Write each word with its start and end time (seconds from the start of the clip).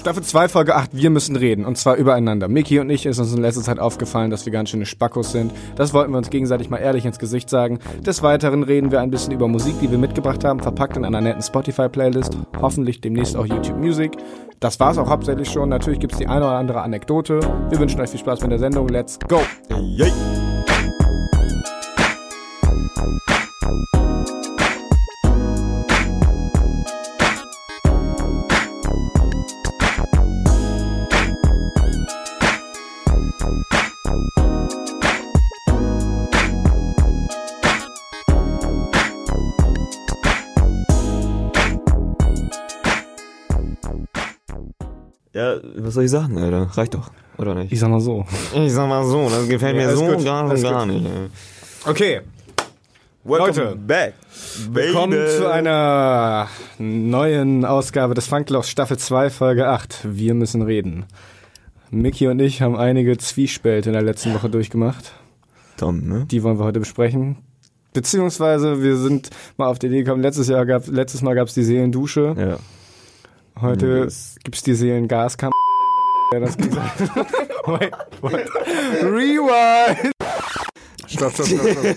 Staffel 0.00 0.22
2, 0.22 0.48
Folge 0.48 0.76
8, 0.76 0.96
wir 0.96 1.10
müssen 1.10 1.36
reden. 1.36 1.66
Und 1.66 1.76
zwar 1.76 1.96
übereinander. 1.96 2.48
Mickey 2.48 2.78
und 2.78 2.88
ich 2.88 3.04
ist 3.04 3.18
uns 3.18 3.34
in 3.34 3.42
letzter 3.42 3.60
Zeit 3.60 3.78
aufgefallen, 3.78 4.30
dass 4.30 4.46
wir 4.46 4.52
ganz 4.52 4.70
schöne 4.70 4.86
Spackos 4.86 5.30
sind. 5.30 5.52
Das 5.76 5.92
wollten 5.92 6.12
wir 6.12 6.16
uns 6.16 6.30
gegenseitig 6.30 6.70
mal 6.70 6.78
ehrlich 6.78 7.04
ins 7.04 7.18
Gesicht 7.18 7.50
sagen. 7.50 7.80
Des 8.00 8.22
Weiteren 8.22 8.62
reden 8.62 8.90
wir 8.92 9.02
ein 9.02 9.10
bisschen 9.10 9.34
über 9.34 9.46
Musik, 9.46 9.78
die 9.82 9.90
wir 9.90 9.98
mitgebracht 9.98 10.42
haben, 10.42 10.60
verpackt 10.60 10.96
in 10.96 11.04
einer 11.04 11.20
netten 11.20 11.42
Spotify-Playlist. 11.42 12.34
Hoffentlich 12.62 13.02
demnächst 13.02 13.36
auch 13.36 13.44
YouTube 13.44 13.76
Music. 13.76 14.12
Das 14.58 14.80
war's 14.80 14.96
auch 14.96 15.10
hauptsächlich 15.10 15.50
schon. 15.50 15.68
Natürlich 15.68 16.00
gibt's 16.00 16.16
die 16.16 16.28
eine 16.28 16.46
oder 16.46 16.56
andere 16.56 16.80
Anekdote. 16.80 17.40
Wir 17.68 17.78
wünschen 17.78 18.00
euch 18.00 18.08
viel 18.08 18.20
Spaß 18.20 18.40
mit 18.40 18.52
der 18.52 18.58
Sendung. 18.58 18.88
Let's 18.88 19.18
go! 19.28 19.42
Yay. 19.68 20.10
Ja, 45.40 45.56
was 45.76 45.94
soll 45.94 46.04
ich 46.04 46.10
sagen, 46.10 46.36
Alter? 46.38 46.68
Reicht 46.76 46.92
doch, 46.94 47.10
oder 47.38 47.54
nicht? 47.54 47.72
Ich 47.72 47.80
sag 47.80 47.88
mal 47.88 48.00
so. 48.00 48.26
Ich 48.54 48.72
sag 48.72 48.88
mal 48.88 49.04
so, 49.06 49.28
das 49.30 49.48
gefällt 49.48 49.76
Ja, 49.76 49.86
mir 49.86 49.96
so 49.96 50.04
gut, 50.04 50.22
gar, 50.24 50.52
ist 50.52 50.62
gar 50.62 50.84
gut. 50.86 50.94
nicht. 50.94 51.06
ey. 51.06 51.90
Okay, 51.90 52.20
Welcome 53.24 53.46
Leute, 53.48 53.76
back. 53.76 54.14
willkommen 54.70 55.12
baby. 55.12 55.30
zu 55.38 55.50
einer 55.50 56.48
neuen 56.78 57.64
Ausgabe 57.64 58.14
des 58.14 58.26
Funklochs 58.26 58.68
Staffel 58.70 58.98
2, 58.98 59.30
Folge 59.30 59.68
8. 59.68 60.00
Wir 60.04 60.34
müssen 60.34 60.62
reden. 60.62 61.04
Mickey 61.90 62.28
und 62.28 62.38
ich 62.40 62.60
haben 62.62 62.76
einige 62.76 63.16
Zwiespälte 63.18 63.88
in 63.90 63.94
der 63.94 64.02
letzten 64.02 64.34
Woche 64.34 64.48
durchgemacht. 64.50 65.12
Tom, 65.76 66.00
ne? 66.06 66.26
Die 66.30 66.42
wollen 66.42 66.58
wir 66.58 66.64
heute 66.66 66.80
besprechen. 66.80 67.36
Beziehungsweise 67.92 68.82
wir 68.82 68.96
sind 68.96 69.30
mal 69.56 69.66
auf 69.68 69.78
die 69.78 69.86
Idee 69.88 70.02
gekommen, 70.04 70.22
letztes 70.22 70.48
Jahr 70.48 70.64
gab, 70.66 70.86
letztes 70.86 71.22
Mal 71.22 71.34
gab 71.34 71.48
es 71.48 71.54
die 71.54 71.64
Seelendusche. 71.64 72.34
Ja. 72.38 72.56
Heute 73.60 74.04
Das- 74.04 74.36
gibt's 74.42 74.62
die 74.62 74.74
Seelengaskammer. 74.74 75.52
Wer 76.32 76.40
das 76.40 76.56
gesagt 76.56 77.00
hat. 77.00 77.26
Wait, 77.66 77.92
what? 78.20 78.32
Rewind! 79.02 80.12
Stopp, 81.06 81.32
stopp, 81.34 81.46
stopp, 81.46 81.60
stopp. 81.68 81.96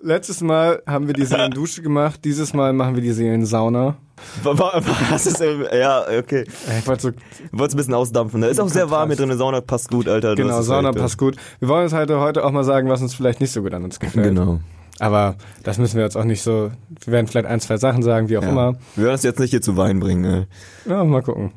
Letztes 0.00 0.40
Mal 0.40 0.82
haben 0.86 1.06
wir 1.06 1.14
die 1.14 1.24
Seelendusche 1.24 1.82
gemacht, 1.82 2.20
dieses 2.24 2.54
Mal 2.54 2.72
machen 2.72 2.94
wir 2.94 3.02
die 3.02 3.12
Seelensauna. 3.12 3.96
Wa- 4.42 4.58
wa- 4.58 4.82
Was 5.10 5.26
ist, 5.26 5.40
ja, 5.40 6.04
okay. 6.18 6.44
Ich 6.80 6.86
wollte 6.86 7.02
so, 7.02 7.10
Wollt's 7.52 7.74
ein 7.74 7.76
bisschen 7.76 7.94
ausdampfen, 7.94 8.40
ne? 8.40 8.46
Ist 8.48 8.58
auch 8.60 8.68
sehr 8.68 8.90
warm 8.90 9.08
hier 9.10 9.16
drin, 9.16 9.36
Sauna 9.36 9.60
passt 9.60 9.90
gut, 9.90 10.08
Alter. 10.08 10.34
Genau, 10.34 10.60
es 10.60 10.66
Sauna 10.66 10.92
passt 10.92 11.18
gut. 11.18 11.36
Wir 11.60 11.68
wollen 11.68 11.84
uns 11.84 11.92
halt 11.92 12.10
heute 12.10 12.44
auch 12.44 12.50
mal 12.52 12.64
sagen, 12.64 12.88
was 12.88 13.02
uns 13.02 13.14
vielleicht 13.14 13.40
nicht 13.40 13.52
so 13.52 13.62
gut 13.62 13.74
an 13.74 13.84
uns 13.84 14.00
gefällt. 14.00 14.24
Genau. 14.26 14.60
Aber 15.00 15.36
das 15.62 15.78
müssen 15.78 15.96
wir 15.96 16.04
jetzt 16.04 16.16
auch 16.16 16.24
nicht 16.24 16.42
so, 16.42 16.70
wir 17.04 17.12
werden 17.12 17.26
vielleicht 17.28 17.46
ein, 17.46 17.60
zwei 17.60 17.76
Sachen 17.76 18.02
sagen, 18.02 18.28
wie 18.28 18.38
auch 18.38 18.42
Ja. 18.42 18.48
immer. 18.48 18.72
Wir 18.96 19.04
werden 19.04 19.12
uns 19.14 19.22
jetzt 19.22 19.38
nicht 19.38 19.50
hier 19.50 19.62
zu 19.62 19.76
Wein 19.76 20.00
bringen, 20.00 20.24
ey. 20.24 20.46
Ja, 20.90 21.04
mal 21.04 21.22
gucken. 21.22 21.52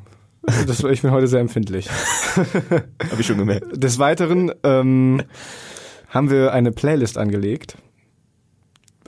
Das, 0.66 0.82
ich 0.82 1.02
bin 1.02 1.10
heute 1.12 1.26
sehr 1.28 1.40
empfindlich. 1.40 1.88
Hab 3.10 3.18
ich 3.18 3.26
schon 3.26 3.38
gemerkt. 3.38 3.66
Des 3.80 3.98
Weiteren 3.98 4.52
ähm, 4.64 5.22
haben 6.08 6.30
wir 6.30 6.52
eine 6.52 6.72
Playlist 6.72 7.16
angelegt. 7.18 7.76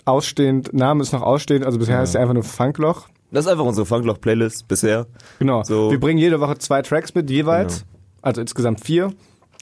Ausstehend, 0.04 0.72
Name 0.74 1.02
ist 1.02 1.12
noch 1.12 1.22
ausstehend, 1.22 1.64
also 1.64 1.78
bisher 1.78 1.94
Ja. 1.94 2.00
heißt 2.02 2.12
sie 2.12 2.18
einfach 2.18 2.34
nur 2.34 2.42
Funkloch. 2.44 3.08
Das 3.30 3.46
ist 3.46 3.50
einfach 3.50 3.64
unsere 3.64 3.86
Funkloch-Playlist 3.86 4.68
bisher. 4.68 5.06
Genau. 5.38 5.64
So. 5.64 5.90
Wir 5.90 5.98
bringen 5.98 6.18
jede 6.18 6.40
Woche 6.40 6.58
zwei 6.58 6.82
Tracks 6.82 7.14
mit, 7.14 7.30
jeweils. 7.30 7.80
Genau. 7.80 7.90
Also 8.22 8.40
insgesamt 8.40 8.84
vier, 8.84 9.12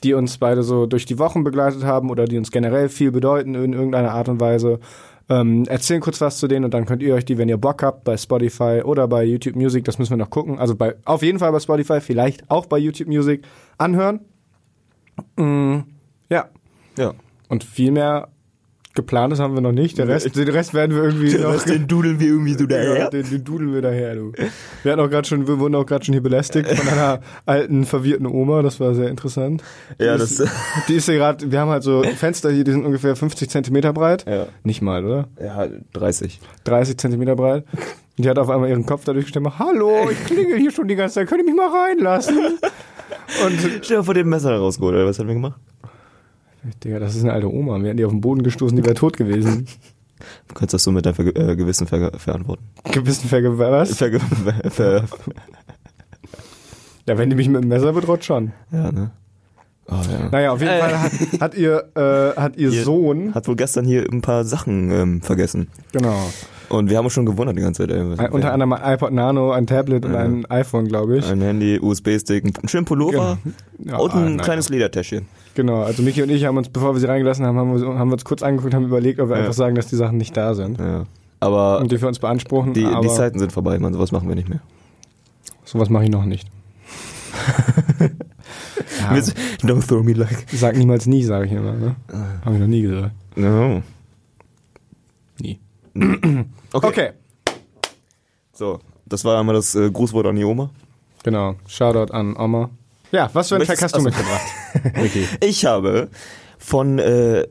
die 0.03 0.13
uns 0.13 0.37
beide 0.37 0.63
so 0.63 0.85
durch 0.85 1.05
die 1.05 1.19
Wochen 1.19 1.43
begleitet 1.43 1.83
haben 1.83 2.09
oder 2.09 2.25
die 2.25 2.37
uns 2.37 2.51
generell 2.51 2.89
viel 2.89 3.11
bedeuten 3.11 3.55
in 3.55 3.73
irgendeiner 3.73 4.11
Art 4.11 4.29
und 4.29 4.39
Weise. 4.39 4.79
Ähm, 5.29 5.63
erzählen 5.65 6.01
kurz 6.01 6.19
was 6.19 6.37
zu 6.37 6.47
denen 6.47 6.65
und 6.65 6.73
dann 6.73 6.85
könnt 6.85 7.01
ihr 7.01 7.15
euch 7.15 7.23
die, 7.23 7.37
wenn 7.37 7.47
ihr 7.47 7.57
Bock 7.57 7.81
habt, 7.81 8.03
bei 8.03 8.17
Spotify 8.17 8.81
oder 8.83 9.07
bei 9.07 9.23
YouTube 9.23 9.55
Music, 9.55 9.85
das 9.85 9.97
müssen 9.97 10.11
wir 10.11 10.17
noch 10.17 10.29
gucken. 10.29 10.59
Also 10.59 10.75
bei, 10.75 10.95
auf 11.05 11.23
jeden 11.23 11.39
Fall 11.39 11.51
bei 11.51 11.59
Spotify, 11.59 12.01
vielleicht 12.01 12.49
auch 12.51 12.65
bei 12.65 12.77
YouTube 12.77 13.07
Music 13.07 13.45
anhören. 13.77 14.19
Mm, 15.37 15.79
ja. 16.29 16.49
Ja. 16.97 17.13
Und 17.47 17.63
viel 17.63 17.91
mehr 17.91 18.27
geplantes 18.93 19.39
haben 19.39 19.53
wir 19.53 19.61
noch 19.61 19.71
nicht. 19.71 19.97
Der 19.97 20.07
Rest, 20.07 20.35
den 20.35 20.49
Rest 20.49 20.73
werden 20.73 20.95
wir 20.95 21.03
irgendwie 21.03 21.33
noch. 21.37 21.61
den 21.63 21.87
dudeln 21.87 22.19
wir 22.19 22.27
irgendwie 22.27 22.53
so 22.53 22.65
Ja, 22.69 23.09
den, 23.09 23.29
den 23.29 23.43
dudeln 23.43 23.73
wir 23.73 23.81
daher, 23.81 24.15
du. 24.15 24.31
Wir 24.83 24.91
hatten 24.91 25.01
auch 25.01 25.09
gerade 25.09 25.27
schon, 25.27 25.47
wir 25.47 25.59
wurden 25.59 25.75
auch 25.75 25.85
gerade 25.85 26.05
schon 26.05 26.13
hier 26.13 26.23
belästigt 26.23 26.69
von 26.69 26.87
einer 26.87 27.21
alten, 27.45 27.85
verwirrten 27.85 28.25
Oma. 28.27 28.61
Das 28.61 28.79
war 28.79 28.93
sehr 28.95 29.09
interessant. 29.09 29.63
Ja, 29.99 30.13
Die 30.13 30.19
das, 30.19 30.39
ist, 30.39 30.51
die 30.87 30.93
ist 30.95 31.05
hier 31.05 31.15
gerade, 31.15 31.51
wir 31.51 31.59
haben 31.59 31.69
halt 31.69 31.83
so 31.83 32.03
Fenster 32.03 32.51
hier, 32.51 32.63
die 32.63 32.71
sind 32.71 32.85
ungefähr 32.85 33.15
50 33.15 33.49
Zentimeter 33.49 33.93
breit. 33.93 34.25
ja. 34.27 34.47
Nicht 34.63 34.81
mal, 34.81 35.03
oder? 35.05 35.27
Ja, 35.41 35.67
30. 35.93 36.39
30 36.63 36.97
Zentimeter 36.97 37.35
breit. 37.35 37.65
Und 38.17 38.25
die 38.25 38.29
hat 38.29 38.37
auf 38.37 38.49
einmal 38.49 38.69
ihren 38.69 38.85
Kopf 38.85 39.05
dadurch 39.05 39.25
gestemmt, 39.25 39.57
hallo, 39.57 40.07
ich 40.11 40.23
klingel 40.25 40.57
hier 40.59 40.71
schon 40.71 40.87
die 40.87 40.95
ganze 40.95 41.15
Zeit, 41.15 41.27
könnt 41.27 41.41
ihr 41.41 41.45
mich 41.45 41.55
mal 41.55 41.69
reinlassen? 41.69 42.37
Und, 43.45 43.59
Stell 43.81 43.97
dir 43.97 44.03
vor, 44.03 44.13
den 44.13 44.29
Messer 44.29 44.55
rausgeholt, 44.55 44.95
oder 44.95 45.05
was 45.07 45.17
haben 45.17 45.27
wir 45.27 45.33
gemacht? 45.33 45.59
Digga, 46.83 46.99
das 46.99 47.15
ist 47.15 47.23
eine 47.23 47.33
alte 47.33 47.51
Oma. 47.51 47.77
Wir 47.79 47.87
hätten 47.89 47.97
die 47.97 48.05
auf 48.05 48.11
den 48.11 48.21
Boden 48.21 48.43
gestoßen, 48.43 48.75
die 48.75 48.83
wäre 48.85 48.95
tot 48.95 49.17
gewesen. 49.17 49.67
Du 50.47 50.53
kannst 50.53 50.73
das 50.73 50.83
so 50.83 50.91
mit 50.93 51.05
deinem 51.05 51.15
Ver 51.15 51.25
äh, 51.35 51.55
Gewissen 51.57 51.85
ver 51.85 52.11
verantworten. 52.17 52.63
Gewissen 52.93 53.27
Verge 53.27 53.57
was? 53.59 53.97
Ver 53.97 54.21
ver 54.69 55.03
Ja, 57.07 57.17
wenn 57.17 57.29
die 57.29 57.35
mich 57.35 57.49
mit 57.49 57.61
dem 57.63 57.67
Messer 57.67 57.91
bedroht, 57.91 58.23
schon. 58.23 58.53
ja, 58.71 58.89
ne? 58.91 59.11
Oh, 59.89 59.95
ja. 59.95 60.29
Naja, 60.31 60.51
auf 60.53 60.61
jeden 60.61 60.71
Äh. 60.73 60.79
Fall 60.79 60.97
hat, 61.01 61.11
hat 61.41 61.55
ihr, 61.55 61.83
äh, 61.95 62.39
hat 62.39 62.55
ihr 62.55 62.69
Ihr- 62.71 62.83
Sohn, 62.85 63.35
Hat 63.35 63.49
wohl 63.49 63.57
gestern 63.57 63.83
hier 63.83 64.05
ein 64.09 64.21
paar 64.21 64.45
Sachen 64.45 64.91
ähm, 64.91 65.21
vergessen. 65.21 65.67
genau, 65.91 66.15
Und 66.69 66.89
wir 66.89 66.97
haben 66.97 67.03
uns 67.03 67.13
schon 67.13 67.25
gewundert 67.25 67.57
die 67.57 67.61
ganze 67.61 67.85
Zeit. 67.85 67.91
Ey, 67.93 67.99
ein, 68.17 68.31
unter 68.31 68.53
anderem 68.53 68.71
ein 68.71 68.93
iPod 68.93 69.11
Nano, 69.11 69.51
ein 69.51 69.67
Tablet 69.67 70.05
und 70.05 70.13
Ja. 70.13 70.19
ein 70.19 70.45
iPhone, 70.49 70.87
glaube 70.87 71.17
ich. 71.17 71.25
ein 71.29 71.41
Handy, 71.41 71.81
USB-Stick, 71.81 72.45
einen 72.45 72.69
schönen 72.69 72.85
Pullover 72.85 73.39
Ja, 73.79 73.97
und 73.97 74.13
ah, 74.13 74.17
ein 74.19 74.35
nein. 74.37 74.37
kleines 74.45 74.69
Ledertäschchen. 74.69 75.25
Genau, 75.55 75.83
also 75.83 76.01
Michi 76.01 76.23
und 76.23 76.29
ich 76.29 76.45
haben 76.45 76.57
uns, 76.57 76.69
bevor 76.69 76.93
wir 76.95 76.99
sie 76.99 77.07
reingelassen 77.07 77.45
haben, 77.45 77.57
haben 77.57 77.79
wir, 77.79 77.87
haben 77.99 78.09
wir 78.09 78.13
uns 78.13 78.25
kurz 78.25 78.41
angeguckt, 78.41 78.73
haben 78.73 78.85
überlegt, 78.85 79.19
ob 79.19 79.29
wir 79.29 79.35
Ja. 79.35 79.41
einfach 79.43 79.53
sagen, 79.53 79.75
dass 79.75 79.87
die 79.87 79.95
Sachen 79.95 80.17
nicht 80.17 80.35
da 80.35 80.55
sind. 80.55 80.79
Ja. 80.79 81.05
Aber 81.39 81.79
Und 81.79 81.91
die 81.91 81.97
für 81.97 82.07
uns 82.07 82.19
beanspruchen, 82.19 82.73
die, 82.73 82.85
die 82.85 83.07
Zeiten 83.09 83.37
sind 83.37 83.51
vorbei, 83.51 83.77
man, 83.77 83.93
sowas 83.93 84.11
machen 84.11 84.27
wir 84.29 84.35
nicht 84.35 84.49
mehr. 84.49 84.61
sowas 85.65 85.89
mache 85.89 86.05
ich 86.05 86.09
noch 86.09 86.25
nicht. 86.25 86.47
ja, 87.99 89.11
Don't 89.63 89.85
throw 89.87 90.03
me 90.03 90.13
like. 90.13 90.45
sag 90.51 90.75
niemals 90.77 91.05
nie, 91.05 91.23
sage 91.23 91.45
ich 91.45 91.51
immer. 91.51 91.73
Ne? 91.73 91.95
Habe 92.45 92.55
ich 92.55 92.61
noch 92.61 92.67
nie 92.67 92.81
gesagt. 92.83 93.11
No. 93.35 93.81
Nie. 95.39 95.59
Okay. 96.75 96.87
Okay. 96.87 97.09
So, 98.51 98.79
das 99.05 99.23
war 99.25 99.39
einmal 99.39 99.53
das 99.53 99.75
äh, 99.75 99.91
Grußwort 99.91 100.25
an 100.25 100.35
die 100.35 100.43
Oma. 100.43 100.71
Genau. 101.23 101.55
Shoutout 101.67 102.11
an 102.11 102.35
Oma. 102.35 102.71
Ja, 103.13 103.29
was 103.33 103.49
für 103.49 103.55
ein 103.55 103.61
Track 103.61 103.81
hast 103.81 103.95
du 103.95 103.99
achso. 103.99 104.09
mitgebracht? 104.09 104.41
Michi. 105.01 105.27
Ich 105.39 105.65
habe 105.65 106.09
von 106.57 106.97
äh, 106.97 107.41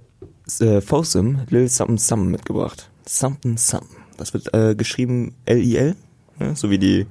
äh, 0.61 0.81
Fosim 0.81 1.39
Lil 1.51 1.69
Something 1.69 1.99
Something 1.99 2.31
mitgebracht. 2.33 2.91
Something 3.07 3.57
Something. 3.57 3.97
Das 4.17 4.35
wird 4.35 4.53
äh, 4.55 4.75
geschrieben 4.75 5.35
L-I-L. 5.47 5.95
Ja, 6.41 6.55
so 6.57 6.69
wie 6.71 6.79
die, 6.79 7.07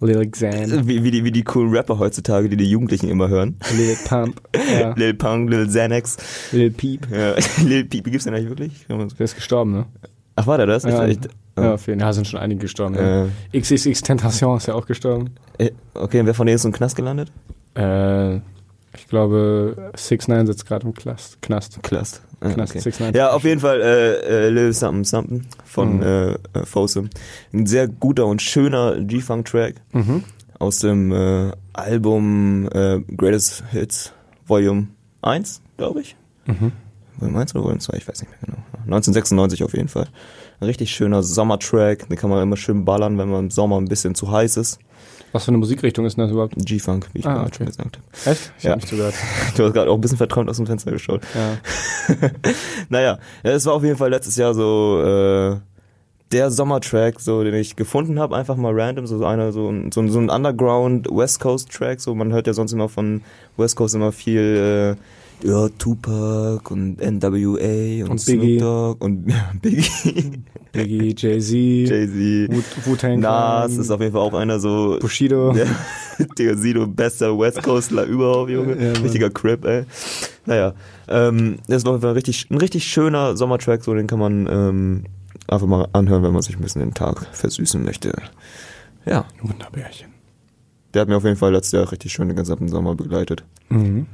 Lil 0.00 0.28
Xan. 0.30 0.88
wie, 0.88 1.04
wie 1.04 1.10
die 1.12 1.22
wie 1.22 1.30
die 1.30 1.44
coolen 1.44 1.72
Rapper 1.72 1.98
heutzutage, 2.00 2.48
die 2.48 2.56
die 2.56 2.68
Jugendlichen 2.68 3.08
immer 3.08 3.28
hören. 3.28 3.56
Lil 3.76 3.96
Pump. 4.04 4.40
Ja. 4.56 4.92
Lil 4.96 5.14
Punk, 5.14 5.48
Lil 5.48 5.68
Xanax. 5.68 6.16
Lil 6.50 6.72
Peep. 6.72 7.06
Ja, 7.10 7.36
Lil 7.64 7.84
Peep, 7.84 8.04
gibt's 8.04 8.24
den 8.24 8.34
eigentlich 8.34 8.48
wirklich? 8.48 8.86
Der 8.88 9.20
ist 9.20 9.36
gestorben, 9.36 9.72
ne? 9.72 9.86
Ach, 10.34 10.48
war 10.48 10.56
der 10.56 10.66
das? 10.66 10.82
Ja, 10.82 11.06
Echt? 11.06 11.28
Ja, 11.58 11.74
auf 11.74 11.86
jeden 11.86 12.00
Fall. 12.00 12.08
Ja, 12.08 12.12
sind 12.12 12.26
schon 12.26 12.40
einige 12.40 12.60
gestorben. 12.62 12.94
Äh, 13.52 13.58
XXX 13.58 14.02
Tentation 14.02 14.56
ist 14.56 14.66
ja 14.66 14.74
auch 14.74 14.86
gestorben. 14.86 15.30
äh, 15.58 15.70
okay, 15.94 16.20
und 16.20 16.26
wer 16.26 16.34
von 16.34 16.46
denen 16.46 16.56
ist 16.56 16.64
im 16.64 16.72
Knast 16.72 16.96
gelandet? 16.96 17.30
Äh, 17.74 18.36
ich 18.96 19.08
glaube, 19.08 19.90
6 19.96 20.28
9 20.28 20.46
sitzt 20.46 20.66
gerade 20.66 20.86
im 20.86 20.94
Knast. 20.94 21.42
Knast. 21.42 21.82
Knast. 21.82 22.22
Ah, 22.40 22.50
Knast 22.50 22.72
okay. 22.72 22.80
6 22.80 23.00
9 23.00 23.14
Ja, 23.14 23.30
auf 23.32 23.42
jeden 23.44 23.60
Fall 23.60 23.80
äh, 23.80 24.46
äh, 24.46 24.50
Lil 24.50 24.72
Something 24.72 25.04
Something 25.04 25.46
von 25.64 25.96
Mhm. 25.96 26.02
äh, 26.02 26.32
äh, 26.32 26.36
Fosim. 26.64 27.10
Ein 27.52 27.66
sehr 27.66 27.88
guter 27.88 28.26
und 28.26 28.40
schöner 28.42 29.00
G-Funk-Track 29.00 29.74
Mhm. 29.92 30.22
aus 30.60 30.78
dem 30.78 31.10
äh, 31.12 31.50
Album 31.72 32.68
äh, 32.72 33.00
Greatest 33.16 33.64
Hits 33.70 34.12
Volume 34.46 34.88
1, 35.22 35.60
glaube 35.76 36.00
ich. 36.02 36.14
Mhm. 36.46 36.70
Volume 37.18 37.40
1 37.40 37.54
oder 37.54 37.64
Volume 37.64 37.80
2, 37.80 37.96
ich 37.96 38.08
weiß 38.08 38.20
nicht 38.20 38.30
mehr 38.30 38.38
genau. 38.44 38.58
1996 38.84 39.62
auf 39.64 39.74
jeden 39.74 39.88
Fall. 39.88 40.06
Ein 40.60 40.66
richtig 40.66 40.90
schöner 40.90 41.22
Sommertrack, 41.22 42.08
den 42.08 42.16
kann 42.16 42.30
man 42.30 42.42
immer 42.42 42.56
schön 42.56 42.84
ballern, 42.84 43.18
wenn 43.18 43.28
man 43.28 43.44
im 43.44 43.50
Sommer 43.50 43.76
ein 43.78 43.86
bisschen 43.86 44.14
zu 44.14 44.30
heiß 44.30 44.56
ist. 44.56 44.78
Was 45.32 45.44
für 45.44 45.48
eine 45.48 45.58
Musikrichtung 45.58 46.06
ist 46.06 46.16
denn 46.16 46.22
das 46.24 46.30
überhaupt? 46.32 46.54
G-Funk, 46.56 47.08
wie 47.12 47.18
ich 47.20 47.26
Ah, 47.26 47.32
gerade 47.34 47.46
okay. 47.46 47.56
schon 47.56 47.66
gesagt 47.66 47.98
habe. 47.98 48.30
Echt? 48.32 48.52
Ich 48.58 48.64
Ja. 48.64 48.70
hab 48.72 48.76
nicht 48.78 48.88
zugehört. 48.88 49.14
Du 49.56 49.64
hast 49.64 49.72
gerade 49.72 49.90
auch 49.90 49.94
ein 49.96 50.00
bisschen 50.00 50.16
verträumt 50.18 50.48
aus 50.48 50.56
dem 50.58 50.66
Fenster 50.66 50.92
geschaut. 50.92 51.22
Ja. 51.34 51.58
naja, 52.88 53.18
ja, 53.42 53.50
es 53.50 53.66
war 53.66 53.74
auf 53.74 53.82
jeden 53.82 53.96
Fall 53.96 54.10
letztes 54.10 54.36
Jahr 54.36 54.54
so 54.54 55.02
äh, 55.02 55.56
der 56.32 56.50
Sommertrack, 56.50 57.20
so 57.20 57.42
den 57.44 57.54
ich 57.54 57.76
gefunden 57.76 58.18
habe, 58.18 58.36
einfach 58.36 58.56
mal 58.56 58.72
random, 58.78 59.06
so 59.06 59.24
einer 59.24 59.52
so 59.52 59.68
ein 59.70 59.90
so, 59.92 60.00
ein- 60.00 60.10
so 60.10 60.18
ein 60.18 60.30
Underground 60.30 61.08
West 61.10 61.40
Coast 61.40 61.70
Track, 61.70 62.00
so 62.00 62.14
man 62.14 62.32
hört 62.32 62.46
ja 62.46 62.52
sonst 62.54 62.72
immer 62.72 62.88
von 62.88 63.22
West 63.56 63.76
Coast 63.76 63.94
immer 63.94 64.12
viel 64.12 64.96
äh, 64.98 65.00
ja, 65.42 65.68
Tupac 65.78 66.70
und 66.72 66.98
NWA 67.00 68.04
und, 68.04 68.10
Und 68.10 68.26
Biggie. 68.26 68.58
Snoop 68.58 68.60
Dogg 68.60 69.04
und 69.04 69.28
ja, 69.30 69.52
Biggie, 69.60 70.42
Biggie, 70.72 71.14
Jay-Z, 71.16 71.52
Jay-Z, 71.88 72.50
Wu- 72.50 72.90
Wu-Tang 72.90 73.20
Nas 73.20 73.76
ist 73.76 73.90
auf 73.90 74.00
jeden 74.00 74.12
Fall 74.12 74.22
auch 74.22 74.34
einer 74.34 74.58
so 74.60 74.98
Bushido. 75.00 75.54
Ja, 75.56 75.66
Digga, 76.38 76.56
Sido, 76.56 76.86
bester 76.86 77.36
West 77.38 77.62
Coastler 77.62 78.04
überhaupt, 78.04 78.48
Junge. 78.50 78.80
Ja. 78.82 78.92
Richtiger 79.00 79.30
Crip, 79.30 79.64
ey. 79.64 79.84
Naja, 80.46 80.74
ähm, 81.08 81.56
das 81.66 81.84
war 81.84 81.90
auf 81.90 81.96
jeden 81.96 82.02
Fall 82.02 82.12
richtig, 82.12 82.48
ein 82.50 82.58
richtig 82.58 82.84
schöner 82.84 83.36
Sommertrack, 83.36 83.82
so 83.82 83.92
den 83.94 84.06
kann 84.06 84.20
man 84.20 84.46
ähm, 84.48 85.04
einfach 85.48 85.66
mal 85.66 85.88
anhören, 85.92 86.22
wenn 86.22 86.32
man 86.32 86.42
sich 86.42 86.54
ein 86.56 86.62
bisschen 86.62 86.80
den 86.82 86.94
Tag 86.94 87.26
versüßen 87.32 87.82
möchte. 87.84 88.12
Ja, 89.06 89.24
Wunderbärchen. 89.42 90.08
der 90.94 91.02
hat 91.02 91.08
mir 91.08 91.16
auf 91.16 91.24
jeden 91.24 91.36
Fall 91.36 91.50
letztes 91.52 91.72
Jahr 91.72 91.90
richtig 91.90 92.12
schön 92.12 92.28
den 92.28 92.36
gesamten 92.36 92.68
Sommer 92.68 92.94
begleitet. 92.94 93.44
Mhm. 93.70 94.06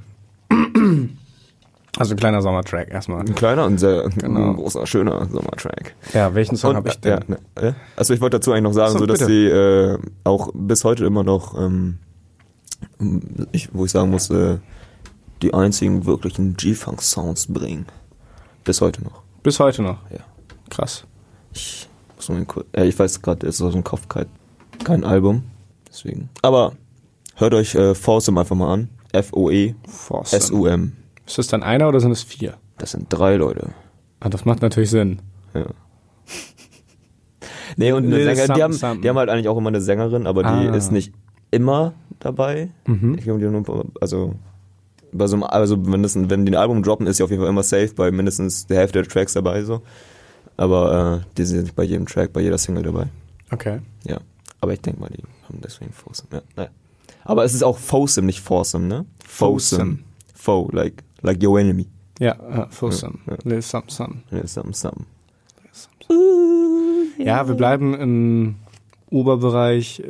Also 1.99 2.14
ein 2.14 2.19
kleiner 2.19 2.41
Sommertrack 2.41 2.91
erstmal. 2.91 3.20
Ein 3.20 3.35
kleiner 3.35 3.64
und 3.67 3.79
sehr 3.79 4.08
Genau. 4.11 4.50
ein 4.50 4.56
großer, 4.56 4.87
schöner 4.87 5.26
Sommertrack. 5.26 5.94
Ja, 6.14 6.35
welchen 6.35 6.56
Song 6.56 6.76
habe 6.76 6.88
ich 6.88 7.00
denn? 7.00 7.25
Ja, 7.29 7.37
ne? 7.62 7.75
Also 7.97 8.14
ich 8.14 8.20
wollte 8.20 8.38
dazu 8.38 8.52
eigentlich 8.52 8.62
noch 8.62 8.73
sagen, 8.73 8.93
So, 8.93 8.99
so, 9.00 9.06
dass 9.06 9.20
sie 9.20 9.47
äh, 9.47 9.99
auch 10.25 10.50
bis 10.55 10.85
heute 10.85 11.05
immer 11.05 11.25
noch, 11.25 11.58
ähm, 11.58 11.99
ich, 13.52 13.75
wo 13.75 13.85
ich 13.85 13.91
sagen 13.91 14.11
muss, 14.11 14.31
äh, 14.31 14.58
die 15.43 15.52
einzigen 15.52 16.06
wirklichen 16.06 16.56
G-Funk-Sounds 16.56 17.49
bringen. 17.53 17.87
Bis 18.64 18.81
heute 18.81 19.03
noch. 19.03 19.23
Bis 19.43 19.58
heute 19.58 19.82
noch. 19.82 19.99
Ja. 20.11 20.20
Krass. 20.70 21.05
Ich 21.53 21.88
muss 22.17 22.29
mal 22.29 22.44
kurz, 22.44 22.67
äh, 22.73 22.85
ich 22.87 22.99
weiß 22.99 23.20
gerade, 23.20 23.46
es 23.46 23.56
ist 23.56 23.62
aus 23.62 23.73
dem 23.73 23.85
Kopf 23.85 24.08
kein, 24.08 24.26
kein 24.85 25.03
Album, 25.05 25.43
deswegen. 25.88 26.29
Aber 26.43 26.73
hört 27.37 27.55
euch 27.55 27.75
äh, 27.75 27.94
Fawsum 27.94 28.38
einfach 28.38 28.55
mal 28.56 28.73
an. 28.73 28.88
F-O-E 29.12 29.75
Force. 29.87 30.33
S-U-M. 30.33 30.93
Ist 31.27 31.39
das 31.39 31.47
dann 31.49 31.62
einer 31.62 31.89
oder 31.89 32.01
sind 32.01 32.12
es 32.12 32.23
vier? 32.23 32.55
Das 32.79 32.93
sind 32.93 33.07
drei 33.11 33.37
Leute. 33.37 33.71
Ah, 34.21 34.29
das 34.29 34.45
macht 34.45 34.62
natürlich 34.62 34.91
Sinn. 34.91 35.21
Ja. 35.55 35.67
Nee, 37.77 37.93
und 37.93 38.05
eine 38.07 38.17
Lil 38.17 38.35
Sänger, 38.35 38.55
die 38.55 38.62
haben, 38.62 39.01
die 39.01 39.09
haben 39.09 39.17
halt 39.17 39.31
eigentlich 39.31 39.49
auch 39.49 39.57
immer 39.57 39.69
eine 39.69 39.81
Sängerin, 39.81 40.27
aber 40.27 40.43
die 40.43 40.49
Ah. 40.69 40.75
ist 40.75 40.91
nicht 40.91 41.12
immer 41.53 41.95
dabei. 42.19 42.71
Mhm. 42.87 43.15
Ich 43.17 43.25
glaube, 43.25 43.39
die 43.39 43.47
haben 43.47 43.53
nur, 43.62 43.87
also, 44.01 44.35
bei 45.13 45.27
so 45.29 45.37
einem, 45.37 45.45
also 45.45 45.77
mindestens, 45.77 46.29
wenn 46.31 46.45
die 46.45 46.53
ein 46.53 46.56
Album 46.61 46.83
droppen, 46.83 47.06
ist 47.06 47.19
sie 47.19 47.23
auf 47.23 47.31
jeden 47.31 47.41
Fall 47.43 47.49
immer 47.49 47.63
safe, 47.63 47.95
bei 47.95 48.11
mindestens 48.11 48.67
der 48.67 48.79
Hälfte 48.79 49.01
der 49.03 49.09
Tracks 49.11 49.35
dabei, 49.35 49.63
so. 49.63 49.83
Aber, 50.56 51.23
äh, 51.23 51.27
die 51.37 51.45
sind 51.45 51.63
nicht 51.63 51.77
bei 51.77 51.85
jedem 51.85 52.06
Track, 52.06 52.33
bei 52.33 52.41
jeder 52.41 52.59
Single 52.59 52.83
dabei. 52.83 53.06
Okay. 53.53 53.81
Ja. 54.05 54.19
Aber 54.61 54.73
ich 54.73 54.81
denke 54.81 55.01
mal, 55.01 55.09
die 55.09 55.23
haben 55.49 55.61
deswegen 55.63 55.93
Fawsum, 55.93 56.27
ja, 56.33 56.43
naja. 56.56 56.71
Aber 57.31 57.44
es 57.44 57.55
ist 57.55 57.62
auch 57.62 57.79
Fawsum, 57.79 58.27
nicht 58.27 58.41
Fawsum, 58.41 58.88
ne? 58.88 59.06
Fawsum. 59.25 60.00
Foe, 60.35 60.69
like, 60.73 61.05
like 61.23 61.41
your 61.41 61.61
enemy. 61.61 61.87
Ja. 62.19 62.37
Ja, 62.50 62.69
ja. 62.69 63.37
Lil 63.44 63.62
Some 63.62 63.85
Some. 63.87 64.17
Ja, 64.32 64.44
something, 64.49 64.75
something. 64.75 65.06
Ja, 67.25 67.47
wir 67.47 67.55
bleiben 67.55 67.94
im 67.94 68.56
Oberbereich 69.11 70.03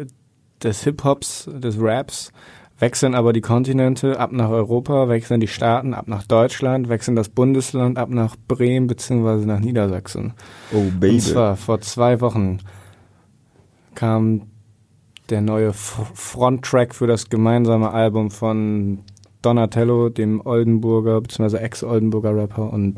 des 0.62 0.82
Hip-Hops, 0.84 1.50
des 1.52 1.76
Raps, 1.78 2.32
wechseln 2.78 3.14
aber 3.14 3.34
die 3.34 3.42
Kontinente 3.42 4.18
ab 4.18 4.32
nach 4.32 4.48
Europa, 4.48 5.10
wechseln 5.10 5.40
die 5.40 5.46
Staaten 5.46 5.92
ab 5.92 6.08
nach 6.08 6.26
Deutschland, 6.26 6.88
wechseln 6.88 7.16
das 7.16 7.28
Bundesland 7.28 7.98
ab 7.98 8.08
nach 8.08 8.34
Bremen 8.48 8.86
beziehungsweise 8.86 9.46
nach 9.46 9.60
Niedersachsen. 9.60 10.32
Oh, 10.72 10.84
baby. 10.98 11.16
Und 11.16 11.20
zwar 11.20 11.56
vor 11.56 11.82
zwei 11.82 12.22
Wochen 12.22 12.60
kam 13.94 14.49
der 15.30 15.40
neue 15.40 15.72
Fronttrack 15.72 16.94
für 16.94 17.06
das 17.06 17.30
gemeinsame 17.30 17.90
Album 17.92 18.30
von 18.30 19.00
Donatello, 19.42 20.08
dem 20.08 20.44
Oldenburger 20.44 21.20
bzw. 21.20 21.58
Ex-Oldenburger 21.58 22.36
Rapper 22.36 22.72
und 22.72 22.96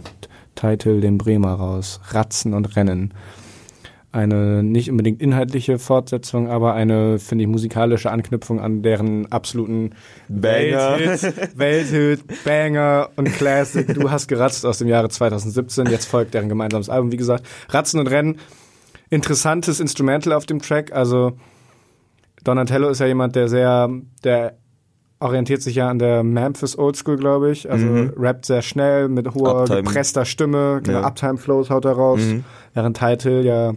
Title, 0.55 1.01
dem 1.01 1.19
Bremer 1.19 1.55
raus. 1.55 2.01
Ratzen 2.11 2.55
und 2.55 2.77
Rennen. 2.77 3.15
Eine 4.11 4.63
nicht 4.63 4.91
unbedingt 4.91 5.23
inhaltliche 5.23 5.79
Fortsetzung, 5.79 6.51
aber 6.51 6.75
eine, 6.75 7.19
finde 7.19 7.45
ich, 7.45 7.49
musikalische 7.49 8.11
Anknüpfung 8.11 8.61
an 8.61 8.83
deren 8.83 9.31
absoluten 9.33 9.95
Banger. 10.29 10.99
Welthit, 10.99 11.59
Welthit, 11.59 12.45
Banger 12.45 13.09
und 13.17 13.33
Classic. 13.33 13.87
Du 13.95 14.11
hast 14.11 14.29
geratzt 14.29 14.67
aus 14.67 14.79
dem 14.79 14.89
Jahre 14.89 15.09
2017. 15.09 15.87
Jetzt 15.87 16.07
folgt 16.07 16.35
deren 16.35 16.51
gemeinsames 16.51 16.91
Album. 16.91 17.11
Wie 17.11 17.17
gesagt, 17.17 17.47
Ratzen 17.71 18.01
und 18.01 18.09
Rennen. 18.09 18.39
Interessantes 19.09 19.81
Instrumental 19.81 20.35
auf 20.35 20.45
dem 20.45 20.61
Track. 20.61 20.93
Also 20.93 21.33
Donatello 22.45 22.89
ist 22.91 22.99
ja 23.01 23.07
jemand, 23.07 23.37
der 23.37 23.49
sehr, 23.49 23.89
der 24.25 24.55
orientiert 25.21 25.63
sich 25.63 25.77
ja 25.77 25.89
an 25.89 25.99
der 26.01 26.25
Memphis 26.25 26.77
Oldschool, 26.77 27.17
glaube 27.17 27.51
ich. 27.53 27.71
Also 27.71 27.87
Mhm. 27.87 28.13
rappt 28.17 28.47
sehr 28.47 28.63
schnell 28.63 29.09
mit 29.09 29.33
hoher 29.35 29.61
Uptime. 29.61 29.83
gepresster 29.85 30.25
Stimme, 30.25 30.81
genau, 30.83 31.01
Ja. 31.01 31.07
Uptime 31.07 31.39
Flows 31.39 31.71
haut 31.71 31.85
er 31.85 31.93
raus. 31.93 32.21
Mhm. 32.21 32.45
Während 32.75 32.97
Title 32.99 33.43
ja 33.43 33.75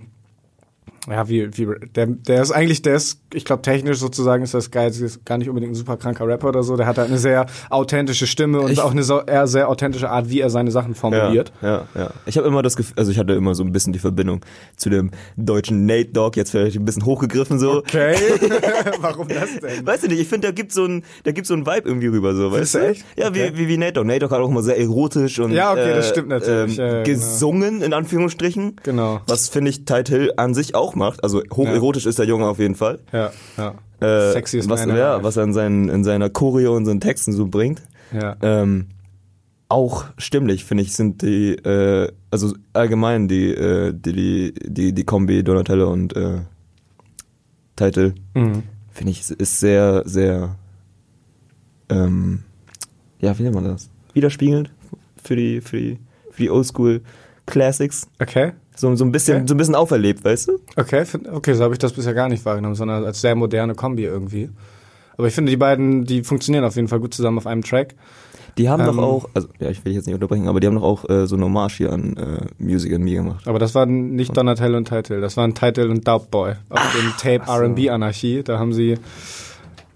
ja, 1.10 1.28
wie, 1.30 1.56
wie, 1.58 1.68
der, 1.96 2.08
der 2.08 2.42
ist 2.42 2.52
eigentlich, 2.52 2.82
der 2.82 2.96
ist, 2.96 3.20
ich 3.34 3.46
glaube, 3.46 3.62
technisch 3.62 4.00
sozusagen 4.00 4.44
ist 4.44 4.54
das 4.54 4.72
geil, 4.72 4.90
ist 4.90 5.26
gar 5.26 5.38
nicht 5.38 5.50
unbedingt 5.50 5.72
ein 5.74 5.76
super 5.76 5.98
kranker 5.98 6.28
Rapper 6.28 6.50
oder 6.50 6.64
so. 6.64 6.76
Der 6.78 6.88
hat 6.88 6.98
halt 6.98 7.10
eine 7.10 7.18
sehr 7.20 7.46
authentische 7.70 8.28
Stimme 8.28 8.60
und 8.62 8.72
Ich- 8.72 8.80
auch 8.82 8.92
eine 8.92 9.04
so, 9.04 9.22
eher 9.22 9.48
sehr 9.48 9.70
authentische 9.70 10.10
Art, 10.10 10.30
wie 10.30 10.40
er 10.42 10.50
seine 10.50 10.72
Sachen 10.72 10.96
formuliert. 10.96 11.52
Ja, 11.62 11.86
ja, 11.96 12.02
ja. 12.02 12.10
Ich 12.26 12.38
habe 12.38 12.48
immer 12.48 12.62
das 12.62 12.76
Gefühl, 12.76 12.94
also 12.98 13.12
ich 13.12 13.20
hatte 13.20 13.34
immer 13.34 13.54
so 13.56 13.64
ein 13.64 13.72
bisschen 13.72 13.94
die 13.94 14.00
Verbindung 14.00 14.42
zu 14.78 14.90
dem 14.90 15.12
deutschen 15.38 15.86
Nate 15.86 16.10
Dogg, 16.12 16.36
jetzt 16.38 16.52
vielleicht 16.52 16.78
ein 16.78 16.86
bisschen 16.86 17.06
hochgegriffen 17.06 17.60
so. 17.60 17.78
Okay. 17.78 18.16
Warum 19.00 19.28
das 19.28 19.60
denn? 19.62 19.86
Weißt 19.86 20.04
du 20.04 20.08
nicht, 20.08 20.20
ich 20.22 20.28
finde, 20.28 20.48
da 20.48 20.52
gibt 20.54 20.72
so 20.72 20.86
ein, 20.86 21.04
da 21.24 21.32
gibt 21.32 21.48
so 21.48 21.54
ein 21.54 21.66
Vibe 21.66 21.88
irgendwie 21.88 22.08
rüber, 22.08 22.34
so, 22.36 22.52
weißt 22.52 22.76
du 22.76 22.80
echt? 22.80 23.06
Ja, 23.16 23.28
Okay. 23.28 23.52
wie, 23.54 23.58
wie, 23.60 23.68
wie 23.70 23.78
Nate 23.78 23.94
Dogg. 23.94 24.08
Nate 24.08 24.20
Dogg 24.20 24.34
hat 24.34 24.42
auch 24.42 24.50
immer 24.50 24.64
sehr 24.64 24.80
erotisch 24.80 25.40
und, 25.40 25.52
Ja, 25.52 25.72
okay, 25.72 25.94
das 25.96 26.08
äh, 26.08 26.10
stimmt 26.12 26.30
natürlich. 26.30 26.78
Ähm, 26.80 26.86
Ja, 26.86 26.86
ja, 26.98 27.04
genau. 27.04 27.20
gesungen, 27.20 27.82
in 27.82 27.94
Anführungsstrichen. 27.94 28.78
Genau. 28.84 29.22
Was, 29.28 29.50
finde 29.50 29.70
ich, 29.72 29.86
Title 29.86 30.34
an 30.38 30.54
sich 30.54 30.76
auch 30.76 30.95
macht. 30.96 31.24
Also, 31.24 31.42
hocherotisch 31.52 32.06
ist 32.06 32.20
der 32.20 32.26
Junge 32.26 32.46
auf 32.48 32.60
jeden 32.60 32.76
Fall. 32.76 33.00
Ja, 33.12 33.32
ja. 33.58 33.76
Äh, 34.00 34.34
Sexiest 34.34 34.70
was, 34.70 34.86
Man 34.86 34.98
ja, 34.98 35.24
was 35.24 35.38
er 35.38 35.44
in, 35.44 35.54
seinen, 35.54 35.90
in 35.90 36.04
seiner 36.04 36.30
Choreo 36.30 36.76
und 36.76 36.86
seinen 36.86 37.00
Texten 37.00 37.32
so 37.32 37.48
bringt. 37.48 37.82
Ja. 38.14 38.36
Ähm, 38.42 38.88
auch 39.70 40.06
stimmlich, 40.18 40.64
finde 40.66 40.84
ich, 40.84 40.94
sind 40.94 41.22
die, 41.22 41.54
äh, 41.56 42.12
also 42.30 42.54
allgemein 42.74 43.28
die, 43.28 43.52
äh, 43.52 43.94
die, 43.94 44.14
die, 44.14 44.54
die, 44.64 44.94
die 44.94 45.04
Kombi 45.06 45.44
Donatello 45.44 45.92
und 45.92 46.16
äh, 46.16 46.42
Title, 47.76 48.14
Mhm. 48.34 48.64
finde 48.92 49.12
ich, 49.12 49.30
ist 49.32 49.60
sehr, 49.60 50.04
sehr, 50.06 50.56
ähm, 51.90 52.44
ja, 53.20 53.38
wie 53.38 53.44
nennt 53.44 53.56
man 53.56 53.66
das? 53.66 53.90
Widerspiegelnd 54.14 54.72
für 55.22 55.36
die, 55.36 55.62
für 55.62 55.78
die, 55.78 56.00
für 56.32 56.42
die 56.44 56.50
Oldschool 56.50 57.02
Classics. 57.46 58.08
Okay. 58.22 58.54
So, 58.76 58.94
so 58.96 59.06
ein 59.06 59.12
bisschen, 59.12 59.38
Okay. 59.38 59.46
so 59.48 59.54
ein 59.54 59.58
bisschen 59.58 59.76
auferlebt, 59.76 60.24
weißt 60.26 60.50
du? 60.50 60.60
Okay, 60.76 61.04
okay, 61.32 61.54
so 61.54 61.64
habe 61.64 61.74
ich 61.74 61.80
das 61.80 61.94
bisher 61.94 62.14
gar 62.14 62.28
nicht 62.30 62.44
wahrgenommen, 62.46 62.76
sondern 62.76 63.06
als 63.06 63.22
sehr 63.22 63.36
moderne 63.36 63.74
Kombi 63.76 64.04
irgendwie. 64.04 64.50
Aber 65.18 65.28
ich 65.28 65.34
finde, 65.34 65.50
die 65.50 65.58
beiden, 65.58 66.04
die 66.06 66.24
funktionieren 66.24 66.66
auf 66.66 66.76
jeden 66.76 66.88
Fall 66.90 67.00
gut 67.00 67.14
zusammen 67.14 67.38
auf 67.38 67.48
einem 67.48 67.64
Track. 67.64 67.96
Die 68.58 68.70
haben 68.70 68.82
Ähm, 68.82 68.88
doch 68.88 68.98
auch, 69.00 69.30
also 69.34 69.48
ja, 69.60 69.70
ich 69.70 69.78
will 69.84 69.92
dich 69.92 69.96
jetzt 69.98 70.06
nicht 70.08 70.14
unterbrechen, 70.14 70.48
aber 70.48 70.60
die 70.60 70.68
haben 70.68 70.76
doch 70.76 70.84
auch 70.84 71.10
äh, 71.10 71.26
so 71.28 71.36
eine 71.36 71.46
Hommage 71.46 71.74
hier 71.78 71.92
an 71.94 72.16
äh, 72.18 72.46
Music 72.58 72.94
and 72.94 73.04
Me 73.04 73.14
gemacht. 73.14 73.48
Aber 73.48 73.60
das 73.60 73.76
waren 73.76 74.12
nicht 74.16 74.36
Donatello 74.36 74.78
und 74.78 74.88
Title, 74.88 75.20
das 75.22 75.36
waren 75.38 75.54
Title 75.54 75.90
und 75.90 76.08
Dope 76.08 76.28
Boy 76.32 76.54
auf 76.70 76.80
dem 76.98 77.12
Tape 77.18 77.42
ach 77.50 77.58
so. 77.58 77.64
R&B 77.64 77.90
Anarchie. 77.90 78.44
Da 78.44 78.58
haben 78.60 78.72
sie 78.74 78.96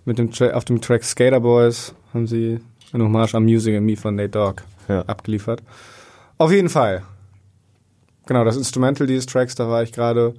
mit 0.05 0.17
dem 0.19 0.31
Tra 0.31 0.51
auf 0.51 0.65
dem 0.65 0.81
Track 0.81 1.03
Skater 1.03 1.39
Boys 1.39 1.93
haben 2.13 2.27
sie 2.27 2.59
eine 2.91 3.03
Hommage 3.05 3.36
an 3.36 3.43
Music 3.43 3.75
and 3.77 3.86
Me 3.86 3.95
von 3.95 4.15
Nate 4.15 4.29
Dogg 4.29 4.62
Ja. 4.89 5.01
abgeliefert. 5.03 5.62
Auf 6.38 6.51
jeden 6.51 6.69
Fall. 6.69 7.03
Genau, 8.29 8.43
das 8.43 8.57
Instrumental 8.57 9.07
dieses 9.07 9.25
Tracks, 9.25 9.55
da 9.55 9.69
war 9.69 9.81
ich 9.81 9.91
gerade, 9.91 10.36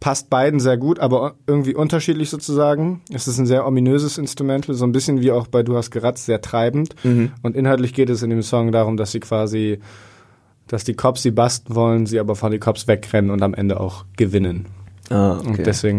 passt 0.00 0.30
beiden 0.30 0.58
sehr 0.58 0.78
gut, 0.78 0.98
aber 1.00 1.34
irgendwie 1.46 1.74
unterschiedlich 1.74 2.30
sozusagen. 2.30 3.02
Es 3.12 3.28
ist 3.28 3.36
ein 3.36 3.44
sehr 3.44 3.66
ominöses 3.66 4.16
Instrumental, 4.16 4.74
so 4.74 4.86
ein 4.86 4.92
bisschen 4.92 5.20
wie 5.20 5.30
auch 5.32 5.46
bei 5.46 5.62
Du 5.62 5.76
hast 5.76 5.90
geratzt, 5.90 6.24
sehr 6.24 6.40
treibend. 6.40 6.94
Mhm. 7.04 7.32
Und 7.42 7.54
inhaltlich 7.54 7.92
geht 7.92 8.08
es 8.08 8.22
in 8.22 8.30
dem 8.30 8.40
Song 8.40 8.72
darum, 8.72 8.96
dass 8.96 9.12
sie 9.12 9.20
quasi, 9.20 9.80
dass 10.66 10.84
die 10.84 10.94
Cops 10.94 11.24
sie 11.24 11.30
basten 11.30 11.74
wollen, 11.74 12.06
sie 12.06 12.20
aber 12.20 12.36
von 12.36 12.52
den 12.52 12.58
Cops 12.58 12.88
wegrennen 12.88 13.30
und 13.30 13.42
am 13.42 13.52
Ende 13.52 13.80
auch 13.80 14.06
gewinnen. 14.16 14.64
Ah, 15.10 15.32
okay. 15.32 15.46
Und 15.46 15.66
deswegen 15.66 15.98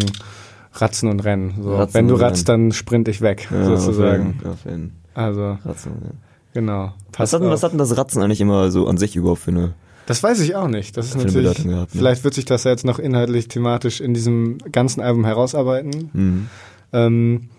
ratzen 0.74 1.08
und 1.08 1.20
rennen. 1.20 1.54
So, 1.62 1.76
Ratzen 1.76 1.94
wenn 1.94 2.08
du 2.08 2.16
ratzt, 2.16 2.50
dann 2.50 2.72
sprint 2.72 3.08
ich 3.10 3.22
weg, 3.22 3.48
Ja, 3.52 3.64
sozusagen. 3.64 4.40
Auf 4.40 4.42
jeden, 4.42 4.52
auf 4.54 4.66
jeden. 4.66 4.96
Also, 5.14 5.58
Ratzen, 5.64 5.92
ja. 6.04 6.10
genau. 6.56 6.94
Was 7.16 7.32
hat, 7.32 7.44
was 7.44 7.62
hat 7.62 7.74
denn 7.74 7.78
das 7.78 7.96
Ratzen 7.96 8.24
eigentlich 8.24 8.42
immer 8.42 8.72
so 8.72 8.88
an 8.88 8.98
sich 8.98 9.16
überhaupt 9.16 9.42
für 9.42 9.52
eine... 9.52 9.76
Das 10.08 10.24
weiß 10.24 10.40
ich 10.40 10.56
auch 10.56 10.68
nicht. 10.70 10.98
Das 10.98 11.08
ist 11.08 11.18
natürlich. 11.18 11.64
Gehabt, 11.64 11.66
ne? 11.66 11.88
Vielleicht 11.90 12.24
wird 12.24 12.34
sich 12.34 12.46
das 12.46 12.64
ja 12.64 12.72
jetzt 12.72 12.86
noch 12.86 12.98
inhaltlich, 12.98 13.50
thematisch 13.50 14.02
in 14.02 14.14
diesem 14.14 14.58
ganzen 14.72 15.02
Album 15.02 15.26
herausarbeiten. 15.26 16.10
Mhm. 16.14 16.50
Ähm, 16.94 17.50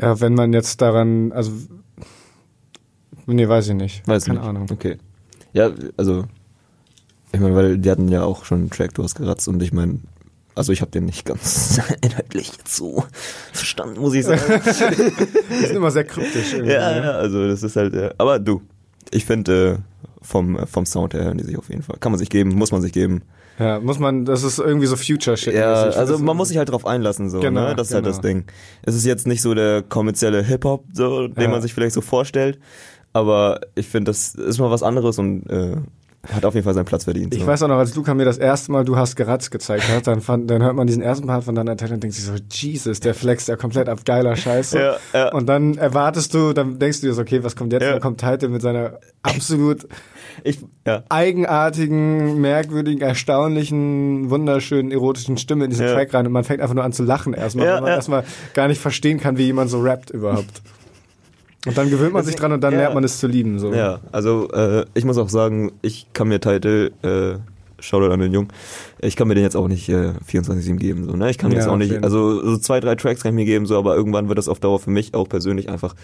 ja, 0.00 0.20
wenn 0.20 0.34
man 0.34 0.52
jetzt 0.52 0.80
daran, 0.82 1.32
also, 1.32 1.50
nee, 3.26 3.48
weiß 3.48 3.68
ich 3.68 3.74
nicht. 3.74 4.06
Weiß 4.06 4.26
Keine 4.26 4.38
nicht. 4.38 4.48
Ahnung. 4.48 4.66
Okay. 4.70 4.98
Ja, 5.52 5.70
also 5.96 6.24
Ich 7.32 7.40
meine, 7.40 7.54
weil 7.54 7.78
die 7.78 7.90
hatten 7.90 8.08
ja 8.08 8.22
auch 8.22 8.44
schon 8.44 8.58
einen 8.60 8.70
Track, 8.70 8.94
du 8.94 9.02
hast 9.02 9.14
geratzt 9.14 9.48
und 9.48 9.62
ich 9.62 9.72
meine, 9.72 10.00
also 10.54 10.72
ich 10.72 10.80
habe 10.80 10.90
den 10.90 11.06
nicht 11.06 11.24
ganz 11.24 11.80
inhaltlich 12.02 12.52
jetzt 12.58 12.74
so 12.76 13.04
verstanden, 13.52 14.00
muss 14.00 14.14
ich 14.14 14.24
sagen. 14.24 14.42
Die 15.50 15.66
sind 15.66 15.76
immer 15.76 15.90
sehr 15.90 16.04
kryptisch. 16.04 16.52
irgendwie, 16.54 16.72
ja, 16.72 16.90
ne? 16.90 17.02
ja, 17.02 17.10
also 17.12 17.46
das 17.46 17.62
ist 17.62 17.76
halt, 17.76 17.94
aber 18.20 18.38
du, 18.38 18.60
ich 19.10 19.24
finde, 19.24 19.78
äh, 19.99 19.99
vom, 20.22 20.58
vom 20.66 20.86
Sound 20.86 21.14
her 21.14 21.24
hören 21.24 21.38
die 21.38 21.44
sich 21.44 21.56
auf 21.58 21.68
jeden 21.68 21.82
Fall. 21.82 21.96
Kann 22.00 22.12
man 22.12 22.18
sich 22.18 22.30
geben, 22.30 22.54
muss 22.54 22.72
man 22.72 22.82
sich 22.82 22.92
geben. 22.92 23.22
Ja, 23.58 23.78
muss 23.80 23.98
man, 23.98 24.24
das 24.24 24.42
ist 24.42 24.58
irgendwie 24.58 24.86
so 24.86 24.96
Future-Shit. 24.96 25.52
Ja, 25.54 25.74
also 25.90 26.18
man 26.18 26.36
muss 26.36 26.48
sich 26.48 26.56
halt 26.56 26.70
drauf 26.70 26.86
einlassen, 26.86 27.28
so, 27.28 27.40
Genau, 27.40 27.68
ne? 27.68 27.74
Das 27.76 27.88
ist 27.88 27.94
halt 27.94 28.04
genau. 28.04 28.16
das 28.16 28.22
Ding. 28.22 28.44
Es 28.82 28.94
ist 28.94 29.04
jetzt 29.04 29.26
nicht 29.26 29.42
so 29.42 29.52
der 29.54 29.82
kommerzielle 29.82 30.42
Hip-Hop, 30.42 30.84
so, 30.94 31.28
den 31.28 31.42
Ja. 31.42 31.48
man 31.48 31.60
sich 31.60 31.74
vielleicht 31.74 31.94
so 31.94 32.00
vorstellt, 32.00 32.58
aber 33.12 33.60
ich 33.74 33.86
finde, 33.88 34.10
das 34.10 34.34
ist 34.34 34.58
mal 34.58 34.70
was 34.70 34.82
anderes 34.82 35.18
und 35.18 35.46
äh, 35.50 35.76
hat 36.28 36.44
auf 36.44 36.54
jeden 36.54 36.64
Fall 36.64 36.74
seinen 36.74 36.84
Platz 36.84 37.04
verdient. 37.04 37.34
Ich 37.34 37.40
so. 37.40 37.46
weiß 37.46 37.62
auch 37.62 37.68
noch, 37.68 37.78
als 37.78 37.94
Luca 37.94 38.12
mir 38.12 38.26
das 38.26 38.36
erste 38.36 38.72
Mal 38.72 38.84
Du 38.84 38.96
hast 38.96 39.16
geratzt 39.16 39.50
gezeigt 39.50 39.88
hat, 39.88 40.06
dann, 40.06 40.20
fand, 40.20 40.50
dann 40.50 40.62
hört 40.62 40.74
man 40.74 40.86
diesen 40.86 41.02
ersten 41.02 41.26
Part 41.26 41.44
von 41.44 41.54
deiner 41.54 41.76
Tele 41.76 41.94
und 41.94 42.02
denkt 42.02 42.14
sich 42.14 42.26
so, 42.26 42.34
Jesus, 42.50 43.00
der 43.00 43.14
flext 43.14 43.48
ja 43.48 43.56
komplett 43.56 43.88
ab 43.88 44.04
geiler 44.04 44.36
Scheiße. 44.36 44.78
Ja, 44.78 44.96
ja. 45.14 45.32
Und 45.32 45.46
dann 45.46 45.78
erwartest 45.78 46.34
du, 46.34 46.52
dann 46.52 46.78
denkst 46.78 47.00
du 47.00 47.06
dir 47.06 47.14
so, 47.14 47.22
okay, 47.22 47.42
was 47.42 47.56
kommt 47.56 47.72
jetzt? 47.72 47.82
Ja. 47.82 47.92
Dann 47.92 48.00
kommt 48.00 48.20
Title 48.20 48.50
mit 48.50 48.60
seiner 48.60 48.98
absolut 49.22 49.86
Ich, 50.44 50.58
ja. 50.86 51.04
eigenartigen, 51.08 52.40
merkwürdigen, 52.40 53.00
erstaunlichen, 53.00 54.28
wunderschönen, 54.28 54.90
erotischen 54.90 55.38
Stimme 55.38 55.64
in 55.64 55.70
diesen. 55.70 55.86
Track 55.86 56.12
rein 56.12 56.26
und 56.26 56.32
man 56.32 56.44
fängt 56.44 56.60
einfach 56.60 56.74
nur 56.74 56.84
an 56.84 56.92
zu 56.92 57.02
lachen 57.02 57.32
erstmal, 57.32 57.66
weil 57.66 57.80
man 57.80 57.90
erstmal 57.90 58.24
gar 58.54 58.68
nicht 58.68 58.80
verstehen 58.80 59.18
kann, 59.18 59.38
wie 59.38 59.44
jemand 59.44 59.70
so 59.70 59.80
rappt 59.80 60.10
überhaupt. 60.10 60.62
Und 61.66 61.76
dann 61.76 61.90
gewöhnt 61.90 62.12
man 62.14 62.24
sich 62.24 62.36
dran 62.36 62.52
und 62.52 62.62
dann 62.62 62.72
Ja. 62.72 62.80
lernt 62.80 62.94
man 62.94 63.04
es 63.04 63.18
zu 63.18 63.26
lieben. 63.26 63.58
So. 63.58 63.72
Ja, 63.74 64.00
also 64.12 64.50
äh, 64.52 64.86
ich 64.94 65.04
muss 65.04 65.18
auch 65.18 65.28
sagen, 65.28 65.72
ich 65.82 66.06
kann 66.14 66.28
mir 66.28 66.40
Title, 66.40 66.90
äh, 67.02 67.38
Shoutout 67.82 68.12
an 68.12 68.20
den 68.20 68.32
Jungen, 68.32 68.48
ich 69.00 69.16
kann 69.16 69.28
mir 69.28 69.34
den 69.34 69.44
jetzt 69.44 69.56
auch 69.56 69.68
nicht 69.68 69.88
äh, 69.88 70.12
24-7 70.26 70.76
geben. 70.76 71.04
So, 71.04 71.12
ne? 71.16 71.30
Ich 71.30 71.38
kann 71.38 71.50
Ja, 71.52 71.58
jetzt 71.58 71.66
auch 71.68 71.76
nicht, 71.76 72.02
also 72.04 72.42
so 72.44 72.56
zwei, 72.58 72.80
drei 72.80 72.94
Tracks 72.94 73.22
kann 73.22 73.32
ich 73.32 73.36
mir 73.36 73.44
geben, 73.46 73.66
so, 73.66 73.78
aber 73.78 73.94
irgendwann 73.96 74.28
wird 74.28 74.38
das 74.38 74.48
auf 74.48 74.60
Dauer 74.60 74.78
für 74.80 74.90
mich 74.90 75.14
auch 75.14 75.28
persönlich 75.28 75.68
einfach 75.68 75.94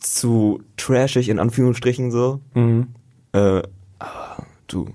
zu 0.00 0.60
trashig 0.76 1.28
in 1.28 1.38
Anführungsstrichen 1.38 2.10
so. 2.10 2.40
Mhm. 2.54 2.88
Äh, 3.32 3.62
aber 3.98 4.46
du. 4.66 4.88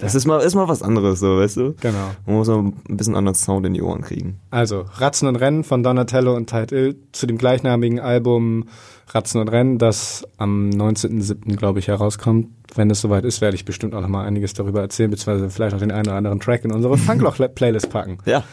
Das 0.00 0.14
ist 0.14 0.26
mal, 0.26 0.38
ist 0.40 0.54
mal 0.54 0.68
was 0.68 0.82
anderes, 0.82 1.20
so, 1.20 1.38
weißt 1.38 1.56
du? 1.58 1.74
Genau. 1.80 2.10
Man 2.26 2.36
muss 2.36 2.48
mal 2.48 2.58
ein 2.58 2.96
bisschen 2.96 3.14
anderen 3.14 3.34
Sound 3.34 3.66
in 3.66 3.74
die 3.74 3.82
Ohren 3.82 4.00
kriegen. 4.02 4.40
Also, 4.50 4.86
Ratzen 4.94 5.28
und 5.28 5.36
Rennen 5.36 5.64
von 5.64 5.82
Donatello 5.82 6.34
und 6.34 6.48
Tide 6.48 6.74
Ill 6.74 6.96
zu 7.12 7.26
dem 7.26 7.38
gleichnamigen 7.38 8.00
Album 8.00 8.64
Ratzen 9.08 9.40
und 9.40 9.48
Rennen, 9.48 9.78
das 9.78 10.26
am 10.38 10.70
19.07. 10.70 11.56
glaube 11.56 11.80
ich 11.80 11.88
herauskommt. 11.88 12.48
Wenn 12.74 12.90
es 12.90 13.00
soweit 13.00 13.24
ist, 13.24 13.40
werde 13.40 13.56
ich 13.56 13.64
bestimmt 13.64 13.94
auch 13.94 14.00
noch 14.00 14.08
mal 14.08 14.24
einiges 14.24 14.54
darüber 14.54 14.80
erzählen, 14.80 15.10
beziehungsweise 15.10 15.50
vielleicht 15.50 15.74
auch 15.74 15.80
den 15.80 15.90
einen 15.90 16.06
oder 16.06 16.16
anderen 16.16 16.40
Track 16.40 16.64
in 16.64 16.72
unsere 16.72 16.96
Funkloch-Playlist 16.96 17.90
packen. 17.90 18.18
Ja. 18.24 18.44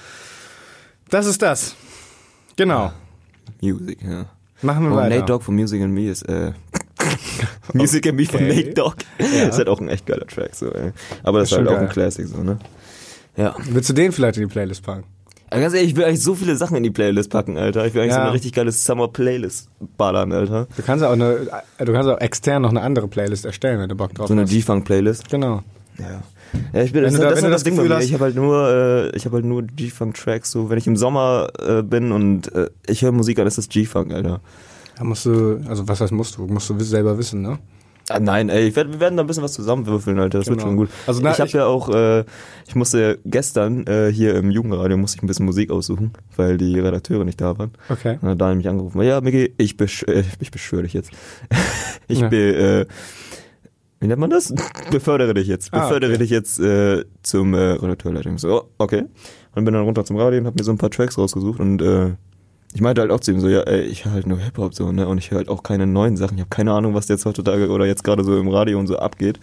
Das 1.09 1.25
ist 1.25 1.41
das. 1.41 1.75
Genau. 2.55 2.91
Music, 3.61 3.99
ja. 4.01 4.25
Machen 4.61 4.85
wir 4.85 4.91
Und 4.91 4.97
weiter. 4.97 5.15
Nate 5.15 5.25
Dogg 5.25 5.43
von 5.45 5.55
Music 5.55 5.81
and 5.81 5.93
Me 5.93 6.09
ist, 6.09 6.23
äh, 6.23 6.51
Music 7.73 8.07
and 8.07 8.17
Me 8.17 8.25
von 8.25 8.35
Okay. 8.35 8.47
Nate 8.55 8.73
Dogg. 8.73 8.95
Ist 9.17 9.57
halt 9.57 9.69
auch 9.69 9.79
ein 9.79 9.89
echt 9.89 10.05
geiler 10.05 10.25
Track, 10.27 10.55
so, 10.55 10.71
ey. 10.71 10.91
Aber 11.23 11.39
das 11.39 11.49
Ist 11.49 11.51
ist 11.53 11.57
halt 11.59 11.67
auch 11.69 11.73
ein 11.73 11.79
geil. 11.85 11.89
Classic, 11.89 12.27
so, 12.27 12.41
ne? 12.43 12.57
Ja. 13.35 13.55
Willst 13.69 13.89
du 13.89 13.93
den 13.93 14.11
vielleicht 14.11 14.37
in 14.37 14.47
die 14.47 14.51
Playlist 14.53 14.83
packen? 14.83 15.03
Aber 15.49 15.61
ganz 15.61 15.73
ehrlich, 15.73 15.91
ich 15.91 15.95
will 15.95 16.03
eigentlich 16.03 16.23
so 16.23 16.35
viele 16.35 16.55
Sachen 16.57 16.75
in 16.75 16.83
die 16.83 16.91
Playlist 16.91 17.29
packen, 17.29 17.57
Alter. 17.57 17.85
Ich 17.85 17.93
will 17.93 18.01
eigentlich 18.01 18.11
Ja. 18.13 18.17
so 18.17 18.21
eine 18.23 18.33
richtig 18.33 18.51
geile 18.53 18.71
Summer-Playlist 18.71 19.69
ballern, 19.97 20.31
Alter. 20.33 20.67
Du 20.75 20.83
kannst 20.83 21.03
ja 21.03 21.07
auch 21.09 21.13
eine, 21.13 21.47
du 21.77 21.93
kannst 21.93 22.09
auch 22.09 22.19
extern 22.19 22.63
noch 22.63 22.69
eine 22.71 22.81
andere 22.81 23.07
Playlist 23.07 23.45
erstellen, 23.45 23.79
wenn 23.79 23.87
du 23.89 23.95
Bock 23.95 24.13
drauf 24.13 24.27
So 24.27 24.33
eine 24.33 24.41
hast. 24.43 24.49
G-Funk-Playlist. 24.51 25.29
Genau. 25.29 25.61
Ja. 25.99 26.21
Ja, 26.73 26.81
ich 26.81 26.91
bin, 26.93 27.03
Wenn 27.03 27.11
das, 27.11 27.13
du 27.13 27.21
da- 27.21 27.29
das 27.29 27.43
halt 27.43 27.53
das 27.53 27.61
das 27.61 27.63
Ding 27.63 27.75
bei 27.75 27.83
Gefühl 27.83 27.89
mir. 27.89 27.95
hast- 27.97 28.05
Ich 28.05 28.13
habe 28.13 28.23
halt 28.25 28.35
nur, 28.35 28.69
äh, 29.13 29.15
ich 29.15 29.25
habe 29.25 29.35
halt 29.35 29.45
nur 29.45 29.63
G-Funk-Tracks, 29.63 30.51
so, 30.51 30.69
wenn 30.69 30.77
ich 30.77 30.87
im 30.87 30.95
Sommer 30.97 31.47
äh, 31.65 31.81
bin 31.81 32.11
und 32.11 32.53
äh, 32.53 32.69
ich 32.87 33.01
höre 33.03 33.11
Musik, 33.11 33.37
dann 33.37 33.47
ist 33.47 33.57
das 33.57 33.69
G-Funk, 33.69 34.13
Alter. 34.13 34.41
Da 34.97 35.03
musst 35.03 35.25
du, 35.25 35.61
also 35.67 35.87
was 35.87 36.01
heißt 36.01 36.11
musst 36.11 36.37
du? 36.37 36.47
Musst 36.47 36.69
du 36.69 36.79
selber 36.79 37.17
wissen, 37.17 37.41
ne? 37.41 37.59
Ah, 38.09 38.19
nein, 38.21 38.47
ey, 38.47 38.69
ich 38.69 38.75
werd, 38.77 38.89
wir 38.89 39.01
werden 39.01 39.17
da 39.17 39.23
ein 39.23 39.27
bisschen 39.27 39.43
was 39.43 39.51
zusammenwürfeln, 39.51 40.17
Alter. 40.17 40.37
Das 40.39 40.47
wird 40.47 40.59
Genau. 40.59 40.69
schon 40.69 40.77
gut. 40.77 40.89
Also 41.05 41.19
na, 41.21 41.31
ich 41.33 41.39
habe 41.41 41.49
ja 41.51 41.65
auch, 41.65 41.89
äh, 41.93 42.23
ich 42.65 42.73
musste 42.73 43.19
gestern 43.25 43.85
äh, 43.85 44.09
hier 44.13 44.35
im 44.35 44.49
Jugendradio 44.49 44.95
musste 44.95 45.17
ich 45.17 45.23
ein 45.23 45.27
bisschen 45.27 45.45
Musik 45.45 45.71
aussuchen, 45.71 46.13
weil 46.37 46.57
die 46.57 46.79
Redakteure 46.79 47.25
nicht 47.25 47.41
da 47.41 47.57
waren. 47.59 47.71
Okay. 47.89 48.17
Und 48.21 48.37
dann 48.39 48.49
hat 48.51 48.57
mich 48.57 48.69
angerufen. 48.69 49.01
Ja, 49.01 49.19
Miki, 49.19 49.53
ich, 49.57 49.75
besch 49.75 50.03
äh, 50.03 50.23
ich 50.39 50.51
beschwöre 50.51 50.83
dich 50.83 50.93
jetzt. 50.93 51.11
ich 52.07 52.21
Ja. 52.21 52.29
be, 52.29 52.37
äh, 52.37 52.85
wie 53.99 54.07
nennt 54.07 54.21
man 54.21 54.29
das? 54.29 54.53
Befördere 54.91 55.33
dich 55.33 55.47
jetzt. 55.47 55.73
Ah, 55.73 55.81
Befördere 55.81 56.11
okay. 56.11 56.19
dich 56.19 56.29
jetzt 56.29 56.59
äh, 56.61 57.03
zum 57.23 57.53
äh, 57.55 57.57
Redakteurleiter. 57.57 58.31
Ich 58.33 58.39
so, 58.39 58.61
oh, 58.63 58.69
okay. 58.77 59.03
Und 59.53 59.65
bin 59.65 59.73
dann 59.73 59.83
runter 59.83 60.05
zum 60.05 60.15
Radio 60.15 60.39
und 60.39 60.45
hab 60.47 60.55
mir 60.57 60.63
so 60.63 60.71
ein 60.71 60.77
paar 60.77 60.91
Tracks 60.91 61.17
rausgesucht 61.17 61.59
und 61.59 61.81
äh, 61.81 62.11
ich 62.73 62.81
meinte 62.81 63.01
halt 63.01 63.11
auch 63.11 63.19
zu 63.19 63.31
ihm 63.31 63.39
so, 63.39 63.47
ja, 63.47 63.61
ey, 63.61 63.81
ich 63.81 64.05
höre 64.05 64.13
halt 64.13 64.27
nur 64.27 64.39
Hip-Hop 64.39 64.73
so, 64.73 64.91
ne? 64.91 65.07
Und 65.07 65.17
ich 65.17 65.31
höre 65.31 65.37
halt 65.39 65.49
auch 65.49 65.63
keine 65.63 65.87
neuen 65.87 66.17
Sachen. 66.17 66.35
Ich 66.35 66.41
habe 66.41 66.49
keine 66.49 66.73
Ahnung, 66.73 66.93
was 66.93 67.07
jetzt 67.07 67.25
heutzutage 67.25 67.69
oder 67.69 67.85
jetzt 67.85 68.03
gerade 68.03 68.23
so 68.23 68.37
im 68.37 68.49
Radio 68.49 68.77
und 68.79 68.87
so 68.87 68.97
abgeht. 68.97 69.39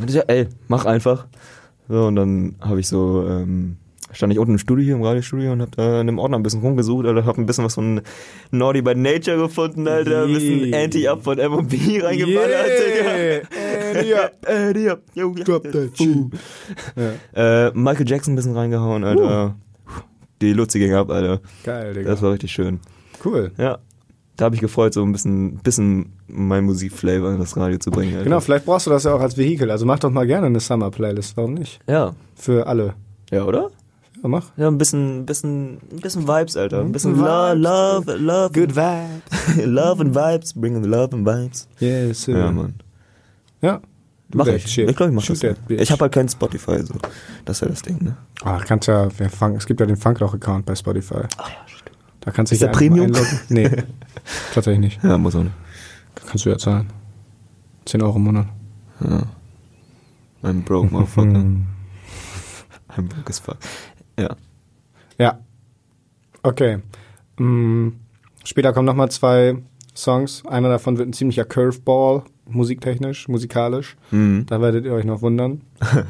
Und 0.00 0.08
ich 0.08 0.14
so, 0.14 0.20
ey, 0.26 0.46
mach 0.66 0.84
einfach. 0.84 1.26
So, 1.88 2.06
und 2.06 2.16
dann 2.16 2.56
habe 2.60 2.80
ich 2.80 2.88
so, 2.88 3.26
ähm, 3.28 3.76
stand 4.12 4.32
ich 4.32 4.38
unten 4.38 4.52
im 4.52 4.58
Studio 4.58 4.84
hier, 4.84 4.94
im 4.94 5.02
Radiostudio 5.02 5.52
und 5.52 5.62
hab 5.62 5.72
da 5.76 6.00
in 6.00 6.08
einem 6.08 6.18
Ordner 6.18 6.38
ein 6.38 6.42
bisschen 6.42 6.60
rumgesucht, 6.60 7.06
Alter, 7.06 7.24
hab 7.26 7.38
ein 7.38 7.46
bisschen 7.46 7.64
was 7.64 7.74
von 7.74 8.00
Naughty 8.50 8.82
by 8.82 8.94
Nature 8.94 9.36
gefunden, 9.36 9.86
Alter, 9.86 10.24
ein 10.24 10.32
bisschen 10.32 10.66
Yeah. 10.68 10.84
Anti-Up 10.84 11.22
von 11.24 11.38
M&B 11.38 12.00
reingeballert, 12.00 12.66
Digga. 12.66 13.48
Andy 13.94 14.14
up. 14.14 14.32
Anti 14.46 14.88
Up, 14.88 15.02
yo, 15.14 15.34
Drop 15.34 15.62
that. 15.70 15.90
Ja. 17.34 17.68
Äh, 17.68 17.72
Michael 17.74 18.08
Jackson 18.08 18.32
ein 18.32 18.36
bisschen 18.36 18.56
reingehauen, 18.56 19.04
Alter. 19.04 19.56
Die 20.40 20.52
Luzi 20.52 20.78
ging 20.78 20.94
ab, 20.94 21.10
Alter. 21.10 21.40
Geil, 21.64 21.94
Digga. 21.94 22.10
Das 22.10 22.22
war 22.22 22.32
richtig 22.32 22.52
schön. 22.52 22.80
cool. 23.24 23.52
Ja. 23.58 23.78
Da 24.36 24.44
habe 24.44 24.54
ich 24.54 24.60
gefreut, 24.60 24.94
so 24.94 25.02
ein 25.02 25.10
bisschen, 25.10 25.56
bisschen 25.58 26.12
mein 26.28 26.62
Musikflavor 26.64 27.32
in 27.32 27.40
das 27.40 27.56
Radio 27.56 27.78
zu 27.78 27.90
bringen. 27.90 28.12
Alter. 28.12 28.24
Genau, 28.24 28.38
vielleicht 28.40 28.66
brauchst 28.66 28.86
du 28.86 28.90
das 28.90 29.02
ja 29.02 29.12
auch 29.12 29.20
als 29.20 29.36
Vehikel. 29.36 29.68
Also 29.70 29.84
mach 29.84 29.98
doch 29.98 30.10
mal 30.10 30.26
gerne 30.28 30.46
eine 30.46 30.60
Summer-Playlist, 30.60 31.36
warum 31.36 31.54
nicht? 31.54 31.80
Ja. 31.88 32.14
Für 32.36 32.68
alle. 32.68 32.94
Ja, 33.32 33.44
oder? 33.44 33.70
Ja, 34.22 34.28
mach. 34.28 34.50
Ja, 34.56 34.68
ein 34.68 34.78
bisschen, 34.78 35.26
bisschen, 35.26 35.78
ein 35.90 36.00
bisschen 36.00 36.28
Vibes, 36.28 36.56
Alter. 36.56 36.80
Ein 36.82 36.92
bisschen 36.92 37.16
Vibes. 37.16 37.26
love, 37.26 37.56
love, 37.56 38.16
love. 38.16 38.52
Good 38.52 38.76
vibes. 38.76 39.56
love 39.66 40.00
and 40.00 40.14
Vibes, 40.14 40.52
bringing 40.54 40.82
the 40.84 40.88
love 40.88 41.12
and 41.12 41.26
Vibes. 41.26 41.66
Yes, 41.80 42.22
sir. 42.22 42.38
Ja, 42.38 42.52
Mann. 42.52 42.74
Ja. 43.60 43.80
Mach 44.34 44.46
ich. 44.46 44.66
shit. 44.66 44.90
Ich 44.90 44.96
glaube, 44.96 45.10
ich 45.10 45.16
mach 45.16 45.22
Shoot 45.22 45.42
das. 45.42 45.56
Ich 45.68 45.90
habe 45.90 46.02
halt 46.02 46.12
kein 46.12 46.28
Spotify, 46.28 46.82
so. 46.82 46.94
Das 47.44 47.56
ist 47.56 47.60
ja 47.62 47.68
das 47.68 47.82
Ding, 47.82 48.02
ne? 48.02 48.16
Ah, 48.42 48.58
kannst 48.58 48.86
ja, 48.88 49.08
wir 49.18 49.30
fangen, 49.30 49.56
es 49.56 49.66
gibt 49.66 49.80
ja 49.80 49.86
den 49.86 49.96
Funkloch-Account 49.96 50.66
bei 50.66 50.74
Spotify. 50.74 51.22
Ach 51.38 51.48
ja, 51.48 51.56
stimmt. 51.66 51.96
Da 52.20 52.30
kannst 52.30 52.52
du 52.52 52.54
Ist 52.54 52.62
dich 52.62 52.68
der 52.68 52.68
einfach 52.68 52.80
mal 52.80 52.88
Premium? 52.88 53.06
einloggen. 53.06 53.40
Nee, 53.48 53.70
tatsächlich 54.54 54.80
nicht. 54.80 55.02
Ja, 55.04 55.16
muss 55.16 55.34
auch 55.34 55.44
nicht. 55.44 55.54
Kannst 56.26 56.44
du 56.44 56.50
ja 56.50 56.58
zahlen. 56.58 56.90
10 57.86 58.02
Euro 58.02 58.16
im 58.16 58.24
Monat. 58.24 58.46
Ja. 59.00 59.22
I'm 60.42 60.62
broke, 60.62 60.92
motherfucker. 60.92 61.28
I'm 62.96 63.08
broke 63.08 63.30
as 63.30 63.38
fuck. 63.38 63.56
Ja. 64.18 64.36
Ja. 65.18 65.38
Okay. 66.42 66.78
Mm, 67.38 67.88
später 68.44 68.72
kommen 68.72 68.86
nochmal 68.86 69.10
zwei 69.10 69.56
Songs. 69.96 70.44
Einer 70.46 70.68
davon 70.68 70.98
wird 70.98 71.08
ein 71.08 71.12
ziemlicher 71.12 71.44
Curveball, 71.44 72.24
musiktechnisch, 72.48 73.28
musikalisch. 73.28 73.96
Mhm. 74.10 74.46
Da 74.46 74.60
werdet 74.60 74.84
ihr 74.84 74.92
euch 74.92 75.04
noch 75.04 75.22
wundern. 75.22 75.62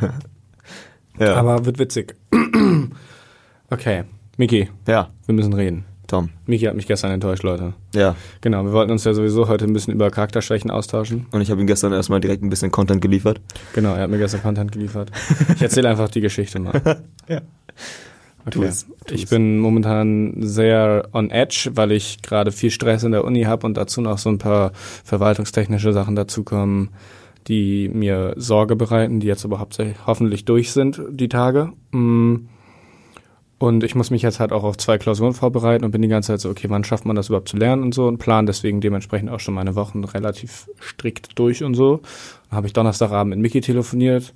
Ja. 1.18 1.34
Aber 1.34 1.64
wird 1.66 1.78
witzig. 1.78 2.14
okay. 3.70 4.04
Miki, 4.36 4.68
ja, 4.86 5.10
wir 5.26 5.34
müssen 5.34 5.52
reden. 5.52 5.84
Tom. 6.06 6.30
Miki 6.46 6.64
hat 6.64 6.74
mich 6.74 6.86
gestern 6.86 7.10
enttäuscht, 7.10 7.42
Leute. 7.42 7.74
Ja. 7.94 8.16
Genau, 8.40 8.64
wir 8.64 8.72
wollten 8.72 8.92
uns 8.92 9.04
ja 9.04 9.12
sowieso 9.12 9.46
heute 9.48 9.66
ein 9.66 9.72
bisschen 9.72 9.92
über 9.92 10.10
Charakterschwächen 10.10 10.70
austauschen. 10.70 11.26
Und 11.32 11.42
ich 11.42 11.50
habe 11.50 11.60
ihm 11.60 11.66
gestern 11.66 11.92
erstmal 11.92 12.20
direkt 12.20 12.42
ein 12.42 12.48
bisschen 12.48 12.70
Content 12.70 13.02
geliefert. 13.02 13.40
Genau, 13.74 13.94
er 13.94 14.02
hat 14.02 14.10
mir 14.10 14.18
gestern 14.18 14.42
Content 14.42 14.72
geliefert. 14.72 15.10
Ich 15.54 15.60
erzähle 15.60 15.88
einfach 15.88 16.08
die 16.08 16.20
Geschichte 16.20 16.58
mal. 16.60 17.02
Ja. 17.28 17.42
Okay. 18.56 19.14
Ich 19.14 19.28
bin 19.28 19.58
momentan 19.58 20.34
sehr 20.38 21.08
on 21.12 21.30
edge, 21.30 21.70
weil 21.74 21.92
ich 21.92 22.22
gerade 22.22 22.52
viel 22.52 22.70
Stress 22.70 23.04
in 23.04 23.12
der 23.12 23.24
Uni 23.24 23.44
habe 23.44 23.66
und 23.66 23.76
dazu 23.76 24.00
noch 24.00 24.18
so 24.18 24.28
ein 24.28 24.38
paar 24.38 24.72
verwaltungstechnische 25.04 25.92
Sachen 25.92 26.16
dazukommen, 26.16 26.90
die 27.46 27.88
mir 27.88 28.34
Sorge 28.36 28.76
bereiten, 28.76 29.20
die 29.20 29.26
jetzt 29.26 29.44
aber 29.44 29.58
hauptsächlich 29.58 29.96
hoffentlich 30.06 30.44
durch 30.44 30.72
sind, 30.72 31.00
die 31.10 31.28
Tage. 31.28 31.72
Mm. 31.92 32.36
Und 33.60 33.82
ich 33.82 33.96
muss 33.96 34.10
mich 34.10 34.22
jetzt 34.22 34.38
halt 34.38 34.52
auch 34.52 34.62
auf 34.62 34.76
zwei 34.76 34.98
Klausuren 34.98 35.34
vorbereiten 35.34 35.84
und 35.84 35.90
bin 35.90 36.00
die 36.00 36.06
ganze 36.06 36.28
Zeit 36.28 36.40
so, 36.40 36.48
okay, 36.48 36.70
wann 36.70 36.84
schafft 36.84 37.04
man 37.04 37.16
das 37.16 37.28
überhaupt 37.28 37.48
zu 37.48 37.56
lernen 37.56 37.82
und 37.82 37.92
so 37.92 38.06
und 38.06 38.18
plan 38.18 38.46
deswegen 38.46 38.80
dementsprechend 38.80 39.30
auch 39.30 39.40
schon 39.40 39.54
meine 39.54 39.74
Wochen 39.74 40.04
relativ 40.04 40.68
strikt 40.80 41.36
durch 41.36 41.64
und 41.64 41.74
so. 41.74 42.00
Dann 42.50 42.58
habe 42.58 42.68
ich 42.68 42.72
Donnerstagabend 42.72 43.30
mit 43.30 43.40
Mickey 43.40 43.60
telefoniert 43.60 44.32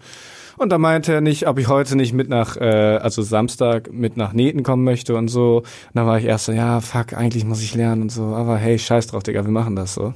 und 0.57 0.71
da 0.71 0.79
meinte 0.79 1.13
er 1.13 1.21
nicht, 1.21 1.47
ob 1.49 1.59
ich 1.59 1.69
heute 1.69 1.97
nicht 1.97 2.13
mit 2.13 2.29
nach, 2.29 2.57
äh, 2.57 2.99
also 3.01 3.23
Samstag 3.23 3.93
mit 3.93 4.17
nach 4.17 4.33
Nähten 4.33 4.63
kommen 4.63 4.85
möchte 4.85 5.17
und 5.17 5.29
so. 5.29 5.59
Und 5.59 5.67
dann 5.95 6.07
war 6.07 6.19
ich 6.19 6.25
erst 6.25 6.47
so, 6.47 6.53
ja, 6.53 6.81
fuck, 6.81 7.15
eigentlich 7.15 7.45
muss 7.45 7.63
ich 7.63 7.75
lernen 7.75 8.03
und 8.03 8.13
so. 8.13 8.25
Aber 8.25 8.57
hey, 8.57 8.79
scheiß 8.79 9.09
drauf, 9.09 9.23
Digga, 9.23 9.45
wir 9.45 9.53
machen 9.53 9.77
das 9.77 9.95
so. 9.95 10.13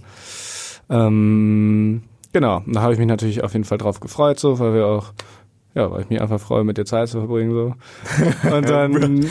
Ähm, 0.89 2.03
Genau, 2.37 2.63
da 2.67 2.83
habe 2.83 2.93
ich 2.93 2.99
mich 2.99 3.09
natürlich 3.09 3.43
auf 3.43 3.55
jeden 3.55 3.65
Fall 3.65 3.79
drauf 3.79 3.99
gefreut, 3.99 4.39
so, 4.39 4.59
weil 4.59 4.75
wir 4.75 4.87
auch, 4.87 5.15
ja, 5.75 5.91
weil 5.91 6.03
ich 6.03 6.11
mich 6.11 6.21
einfach 6.21 6.39
freue, 6.39 6.65
mit 6.65 6.77
dir 6.77 6.85
Zeit 6.85 7.09
zu 7.09 7.17
verbringen, 7.21 7.51
so. 7.51 7.75
Und 8.55 8.69
dann, 8.69 9.03
ähm, 9.03 9.27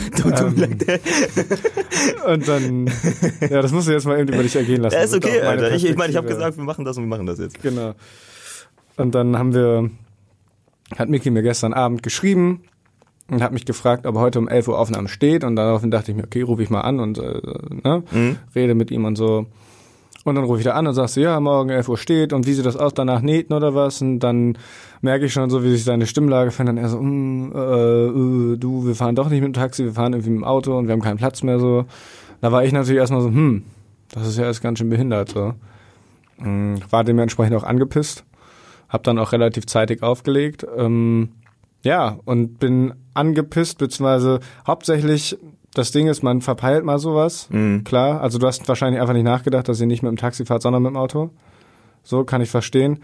und 2.26 2.48
dann, 2.48 2.86
ja, 3.48 3.62
das 3.62 3.70
musst 3.70 3.86
du 3.86 3.92
jetzt 3.92 4.06
mal 4.06 4.18
eben 4.18 4.32
über 4.32 4.42
dich 4.42 4.56
ergehen 4.56 4.82
lassen. 4.82 4.96
Ja, 4.96 5.02
ist 5.02 5.14
okay, 5.14 5.38
meine 5.38 5.48
Alter. 5.50 5.74
Ich, 5.76 5.84
ich 5.84 5.96
meine, 5.96 6.10
ich 6.10 6.16
habe 6.16 6.26
gesagt, 6.26 6.56
wir 6.56 6.64
machen 6.64 6.84
das 6.84 6.96
und 6.96 7.04
wir 7.04 7.08
machen 7.08 7.26
das 7.26 7.38
jetzt. 7.38 7.62
Genau. 7.62 7.94
Und 8.96 9.14
dann 9.14 9.38
haben 9.38 9.54
wir, 9.54 9.88
hat 10.96 11.08
Miki 11.08 11.30
mir 11.30 11.42
gestern 11.42 11.72
Abend 11.72 12.02
geschrieben 12.02 12.62
und 13.30 13.42
hat 13.42 13.52
mich 13.52 13.64
gefragt, 13.64 14.06
ob 14.06 14.14
er 14.14 14.20
heute 14.20 14.38
um 14.38 14.48
11 14.48 14.68
Uhr 14.68 14.78
Aufnahme 14.78 15.08
steht. 15.08 15.42
Und 15.44 15.56
daraufhin 15.56 15.90
dachte 15.90 16.10
ich 16.12 16.16
mir, 16.16 16.24
okay, 16.24 16.42
rufe 16.42 16.62
ich 16.62 16.70
mal 16.70 16.82
an 16.82 17.00
und 17.00 17.18
äh, 17.18 17.40
ne, 17.82 18.02
Mhm. 18.12 18.36
rede 18.54 18.74
mit 18.74 18.90
ihm 18.90 19.04
und 19.04 19.16
so. 19.16 19.46
Und 20.24 20.34
dann 20.34 20.44
rufe 20.44 20.58
ich 20.58 20.64
da 20.64 20.72
an 20.72 20.86
und 20.88 20.94
sagst 20.94 21.16
du, 21.16 21.20
ja, 21.20 21.38
morgen 21.38 21.70
11 21.70 21.88
Uhr 21.88 21.96
steht 21.98 22.32
und 22.32 22.46
wie 22.46 22.52
sieht 22.52 22.66
das 22.66 22.76
aus, 22.76 22.94
danach 22.94 23.22
nähten 23.22 23.52
oder 23.54 23.74
was? 23.76 24.02
Und 24.02 24.18
dann 24.20 24.58
merke 25.00 25.26
ich 25.26 25.32
schon 25.32 25.50
so, 25.50 25.62
wie 25.62 25.70
sich 25.70 25.84
seine 25.84 26.06
Stimmlage 26.06 26.50
verändert. 26.50 26.84
Er 26.84 26.88
so, 26.88 27.00
mm, 27.00 27.52
äh, 27.54 27.58
äh, 28.54 28.56
du, 28.56 28.86
wir 28.86 28.94
fahren 28.96 29.14
doch 29.14 29.28
nicht 29.28 29.40
mit 29.40 29.50
dem 29.50 29.52
Taxi, 29.52 29.84
wir 29.84 29.92
fahren 29.92 30.14
irgendwie 30.14 30.30
mit 30.30 30.40
dem 30.40 30.44
Auto 30.44 30.76
und 30.76 30.86
wir 30.88 30.92
haben 30.92 31.00
keinen 31.02 31.18
Platz 31.18 31.42
mehr 31.44 31.60
so. 31.60 31.84
Da 32.40 32.50
war 32.50 32.64
ich 32.64 32.72
natürlich 32.72 32.98
erstmal 32.98 33.20
so, 33.22 33.28
hm, 33.28 33.62
das 34.12 34.26
ist 34.26 34.36
ja 34.38 34.44
alles 34.44 34.60
ganz 34.60 34.78
schön 34.80 34.88
behindert 34.90 35.28
so. 35.30 35.54
Mm, 36.38 36.76
War 36.90 37.04
dementsprechend 37.04 37.56
auch 37.56 37.64
angepisst. 37.64 38.24
Hab 38.96 39.02
dann 39.02 39.18
auch 39.18 39.32
relativ 39.32 39.66
zeitig 39.66 40.02
aufgelegt. 40.02 40.66
Ähm, 40.74 41.32
ja, 41.82 42.18
und 42.24 42.58
bin 42.58 42.94
angepisst, 43.12 43.76
beziehungsweise 43.76 44.40
hauptsächlich, 44.66 45.36
das 45.74 45.90
Ding 45.90 46.06
ist, 46.06 46.22
man 46.22 46.40
verpeilt 46.40 46.82
mal 46.82 46.98
sowas. 46.98 47.46
Mhm. 47.50 47.84
Klar, 47.84 48.22
also 48.22 48.38
du 48.38 48.46
hast 48.46 48.66
wahrscheinlich 48.68 48.98
einfach 48.98 49.12
nicht 49.12 49.24
nachgedacht, 49.24 49.68
dass 49.68 49.82
ihr 49.82 49.86
nicht 49.86 50.02
mit 50.02 50.08
dem 50.08 50.16
Taxi 50.16 50.46
fahrt, 50.46 50.62
sondern 50.62 50.82
mit 50.82 50.92
dem 50.92 50.96
Auto. 50.96 51.28
So 52.04 52.24
kann 52.24 52.40
ich 52.40 52.48
verstehen. 52.48 53.00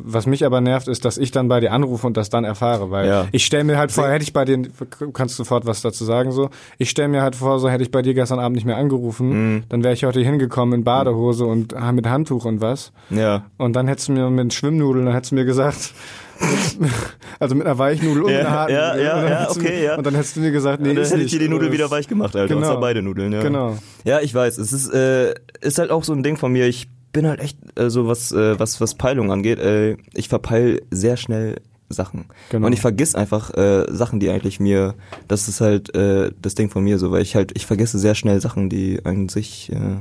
Was 0.00 0.26
mich 0.26 0.44
aber 0.46 0.60
nervt, 0.60 0.86
ist, 0.86 1.04
dass 1.04 1.18
ich 1.18 1.32
dann 1.32 1.48
bei 1.48 1.58
dir 1.58 1.72
anrufe 1.72 2.06
und 2.06 2.16
das 2.16 2.30
dann 2.30 2.44
erfahre, 2.44 2.90
weil 2.92 3.08
Ja. 3.08 3.26
ich 3.32 3.44
stelle 3.44 3.64
mir 3.64 3.78
halt 3.78 3.90
vor, 3.90 4.08
hätte 4.08 4.22
ich 4.22 4.32
bei 4.32 4.44
dir, 4.44 4.56
du 4.58 5.10
kannst 5.12 5.34
sofort 5.36 5.66
was 5.66 5.82
dazu 5.82 6.04
sagen, 6.04 6.30
so, 6.30 6.50
ich 6.78 6.88
stelle 6.88 7.08
mir 7.08 7.20
halt 7.20 7.34
vor, 7.34 7.58
so 7.58 7.68
hätte 7.68 7.82
ich 7.82 7.90
bei 7.90 8.00
dir 8.00 8.14
gestern 8.14 8.38
Abend 8.38 8.54
nicht 8.54 8.64
mehr 8.64 8.76
angerufen, 8.76 9.28
Mhm. 9.56 9.62
dann 9.68 9.82
wäre 9.82 9.94
ich 9.94 10.04
heute 10.04 10.20
hingekommen 10.20 10.78
in 10.78 10.84
Badehose 10.84 11.46
und 11.46 11.74
mit 11.92 12.06
Handtuch 12.06 12.44
und 12.44 12.60
was. 12.60 12.92
Ja. 13.10 13.46
Und 13.56 13.74
dann 13.74 13.88
hättest 13.88 14.06
du 14.08 14.12
mir 14.12 14.30
mit 14.30 14.54
Schwimmnudeln, 14.54 15.04
dann 15.06 15.14
hättest 15.14 15.32
du 15.32 15.34
mir 15.34 15.44
gesagt, 15.44 15.92
also 17.40 17.54
mit 17.56 17.66
einer 17.66 17.78
Weichnudel 17.78 18.22
und 18.22 18.30
Ja, 18.32 18.38
einer 18.40 18.50
harten 18.50 18.72
ja, 18.72 18.96
ja, 18.96 19.14
Und 19.16 19.22
dann 19.22 19.32
ja, 19.32 19.40
hättest 19.40 19.56
du- 19.56 19.60
okay, 19.60 19.84
ja. 19.84 19.96
Und 19.96 20.06
dann 20.06 20.14
hättest 20.14 20.36
du 20.36 20.40
mir 20.40 20.50
gesagt, 20.52 20.80
nee, 20.80 20.88
dann 20.94 21.02
ist 21.02 21.10
hätte 21.12 21.22
ich 21.22 21.30
dir 21.32 21.40
die 21.40 21.48
Nudel 21.48 21.72
wieder 21.72 21.90
weich 21.90 22.06
gemacht, 22.06 22.36
Alter. 22.36 22.54
Genau. 22.54 22.66
Außer 22.68 22.80
beide 22.80 23.02
Nudeln, 23.02 23.32
ja. 23.32 23.42
Genau. 23.42 23.76
Ja, 24.04 24.20
ich 24.20 24.32
weiß. 24.34 24.58
Es 24.58 24.72
ist, 24.72 24.92
äh, 24.94 25.34
ist 25.60 25.78
halt 25.78 25.90
auch 25.90 26.04
so 26.04 26.12
ein 26.12 26.22
Ding 26.22 26.36
von 26.36 26.52
mir. 26.52 26.66
Ich 26.68 26.88
bin 27.12 27.26
halt 27.26 27.40
echt, 27.40 27.58
äh, 27.78 27.90
so 27.90 28.06
was, 28.06 28.32
äh, 28.32 28.58
was, 28.58 28.80
was 28.80 28.94
Peilung 28.94 29.30
angeht, 29.32 29.58
äh, 29.58 29.96
ich 30.14 30.28
verpeil 30.28 30.82
sehr 30.90 31.16
schnell 31.16 31.60
Sachen. 31.90 32.26
Genau. 32.50 32.66
Und 32.66 32.72
ich 32.74 32.80
vergiss 32.80 33.14
einfach 33.14 33.50
äh, 33.54 33.86
Sachen, 33.88 34.20
die 34.20 34.28
eigentlich 34.28 34.60
mir, 34.60 34.94
das 35.26 35.48
ist 35.48 35.60
halt 35.62 35.94
äh, 35.94 36.30
das 36.42 36.54
Ding 36.54 36.68
von 36.70 36.84
mir 36.84 36.98
so, 36.98 37.10
weil 37.10 37.22
ich 37.22 37.34
halt, 37.34 37.52
ich 37.56 37.64
vergesse 37.66 37.98
sehr 37.98 38.14
schnell 38.14 38.40
Sachen, 38.42 38.68
die 38.68 39.00
an 39.06 39.28
sich 39.30 39.72
äh, 39.72 39.96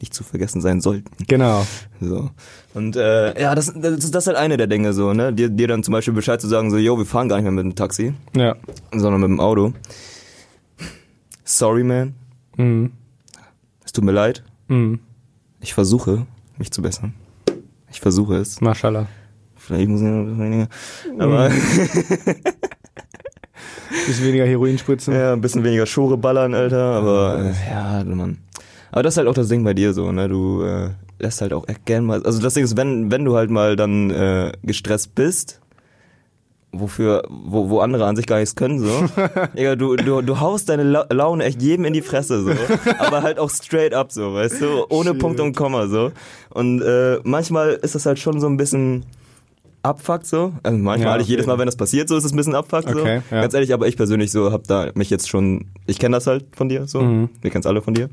nicht 0.00 0.14
zu 0.14 0.22
vergessen 0.22 0.60
sein 0.60 0.80
sollten. 0.80 1.10
Genau. 1.26 1.66
So. 2.00 2.30
Und 2.74 2.94
äh, 2.96 3.40
ja, 3.40 3.54
das, 3.56 3.72
das, 3.74 4.04
ist- 4.04 4.14
das 4.14 4.24
ist 4.24 4.26
halt 4.28 4.36
eine 4.36 4.56
der 4.58 4.66
Dinge 4.68 4.92
so, 4.92 5.12
ne? 5.12 5.32
Dir, 5.32 5.48
dir 5.48 5.66
dann 5.66 5.82
zum 5.82 5.90
Beispiel 5.92 6.14
Bescheid 6.14 6.40
zu 6.40 6.46
sagen, 6.46 6.70
so, 6.70 6.76
yo, 6.76 6.96
wir 6.98 7.06
fahren 7.06 7.28
gar 7.28 7.36
nicht 7.36 7.44
mehr 7.44 7.52
mit 7.52 7.64
dem 7.64 7.74
Taxi, 7.74 8.12
Ja. 8.36 8.54
sondern 8.92 9.22
mit 9.22 9.30
dem 9.30 9.40
Auto. 9.40 9.72
Sorry, 11.44 11.82
man. 11.84 12.14
Mhm. 12.56 12.92
Es 13.84 13.92
tut 13.92 14.04
mir 14.04 14.12
leid. 14.12 14.42
Mhm. 14.68 15.00
Ich 15.60 15.74
versuche, 15.74 16.26
mich 16.58 16.70
zu 16.70 16.82
bessern. 16.82 17.14
Ich 17.90 18.00
versuche 18.00 18.36
es. 18.36 18.60
Mashallah. 18.60 19.06
Vielleicht 19.56 19.88
muss 19.88 20.00
ich 20.00 20.06
noch 20.06 20.18
ein 20.18 20.26
bisschen 20.26 20.44
weniger. 20.44 20.68
Aber 21.18 21.50
Bisschen 24.06 24.26
weniger 24.26 24.46
Heroin 24.46 24.78
spritzen. 24.78 25.14
ja, 25.14 25.32
ein 25.32 25.40
bisschen 25.40 25.64
weniger 25.64 25.86
Schore 25.86 26.16
ballern, 26.18 26.54
Alter. 26.54 26.80
Aber 26.82 27.44
äh, 27.44 27.52
ja, 27.70 28.04
Mann. 28.04 28.38
Aber 28.92 29.02
das 29.02 29.14
ist 29.14 29.18
halt 29.18 29.28
auch 29.28 29.34
das 29.34 29.48
Ding 29.48 29.64
bei 29.64 29.74
dir 29.74 29.92
so, 29.92 30.12
ne? 30.12 30.28
Du 30.28 30.62
äh, 30.62 30.90
lässt 31.18 31.40
halt 31.40 31.52
auch 31.52 31.66
gern 31.84 32.04
mal. 32.04 32.22
Also 32.24 32.40
das 32.40 32.54
Ding 32.54 32.64
ist, 32.64 32.76
wenn, 32.76 33.10
wenn 33.10 33.24
du 33.24 33.36
halt 33.36 33.50
mal 33.50 33.76
dann 33.76 34.10
äh, 34.10 34.52
gestresst 34.62 35.14
bist, 35.14 35.60
wofür, 36.80 37.22
wo, 37.28 37.68
wo 37.70 37.80
andere 37.80 38.06
an 38.06 38.16
sich 38.16 38.26
gar 38.26 38.38
nichts 38.38 38.54
können, 38.54 38.78
so. 38.78 38.86
Digga, 39.56 39.76
du, 39.76 39.96
du, 39.96 40.22
du 40.22 40.40
haust 40.40 40.68
deine 40.68 40.82
La 40.82 41.06
Laune 41.10 41.44
echt 41.44 41.62
jedem 41.62 41.84
in 41.84 41.92
die 41.92 42.02
Fresse, 42.02 42.42
so. 42.42 42.50
Aber 42.98 43.22
halt 43.22 43.38
auch 43.38 43.50
straight 43.50 43.94
up, 43.94 44.12
so, 44.12 44.34
weißt 44.34 44.60
du? 44.60 44.86
Ohne 44.88 45.10
Shit. 45.10 45.18
Punkt 45.18 45.40
und 45.40 45.56
Komma, 45.56 45.86
so. 45.86 46.12
Und 46.50 46.82
äh, 46.82 47.18
manchmal 47.24 47.70
ist 47.70 47.94
das 47.94 48.06
halt 48.06 48.18
schon 48.18 48.40
so 48.40 48.46
ein 48.46 48.56
bisschen 48.56 49.04
abfuckt, 49.82 50.26
so. 50.26 50.52
Also 50.62 50.78
manchmal, 50.78 51.12
Ja, 51.12 51.18
nicht 51.18 51.28
jedes 51.28 51.44
okay. 51.44 51.52
Mal, 51.52 51.58
wenn 51.58 51.66
das 51.66 51.76
passiert, 51.76 52.08
so 52.08 52.16
ist 52.16 52.24
es 52.24 52.32
ein 52.32 52.36
bisschen 52.36 52.54
abfuckt, 52.54 52.88
so. 52.88 53.00
Okay, 53.00 53.22
ja. 53.30 53.40
Ganz 53.40 53.54
ehrlich, 53.54 53.72
aber 53.72 53.86
ich 53.86 53.96
persönlich 53.96 54.30
so 54.30 54.52
hab 54.52 54.64
da 54.64 54.90
mich 54.94 55.10
jetzt 55.10 55.28
schon, 55.28 55.66
ich 55.86 55.98
kenne 55.98 56.16
das 56.16 56.26
halt 56.26 56.44
von 56.54 56.68
dir, 56.68 56.86
so. 56.86 57.00
Mhm. 57.00 57.30
Wir 57.40 57.50
kennen 57.50 57.60
es 57.60 57.66
alle 57.66 57.82
von 57.82 57.94
dir. 57.94 58.08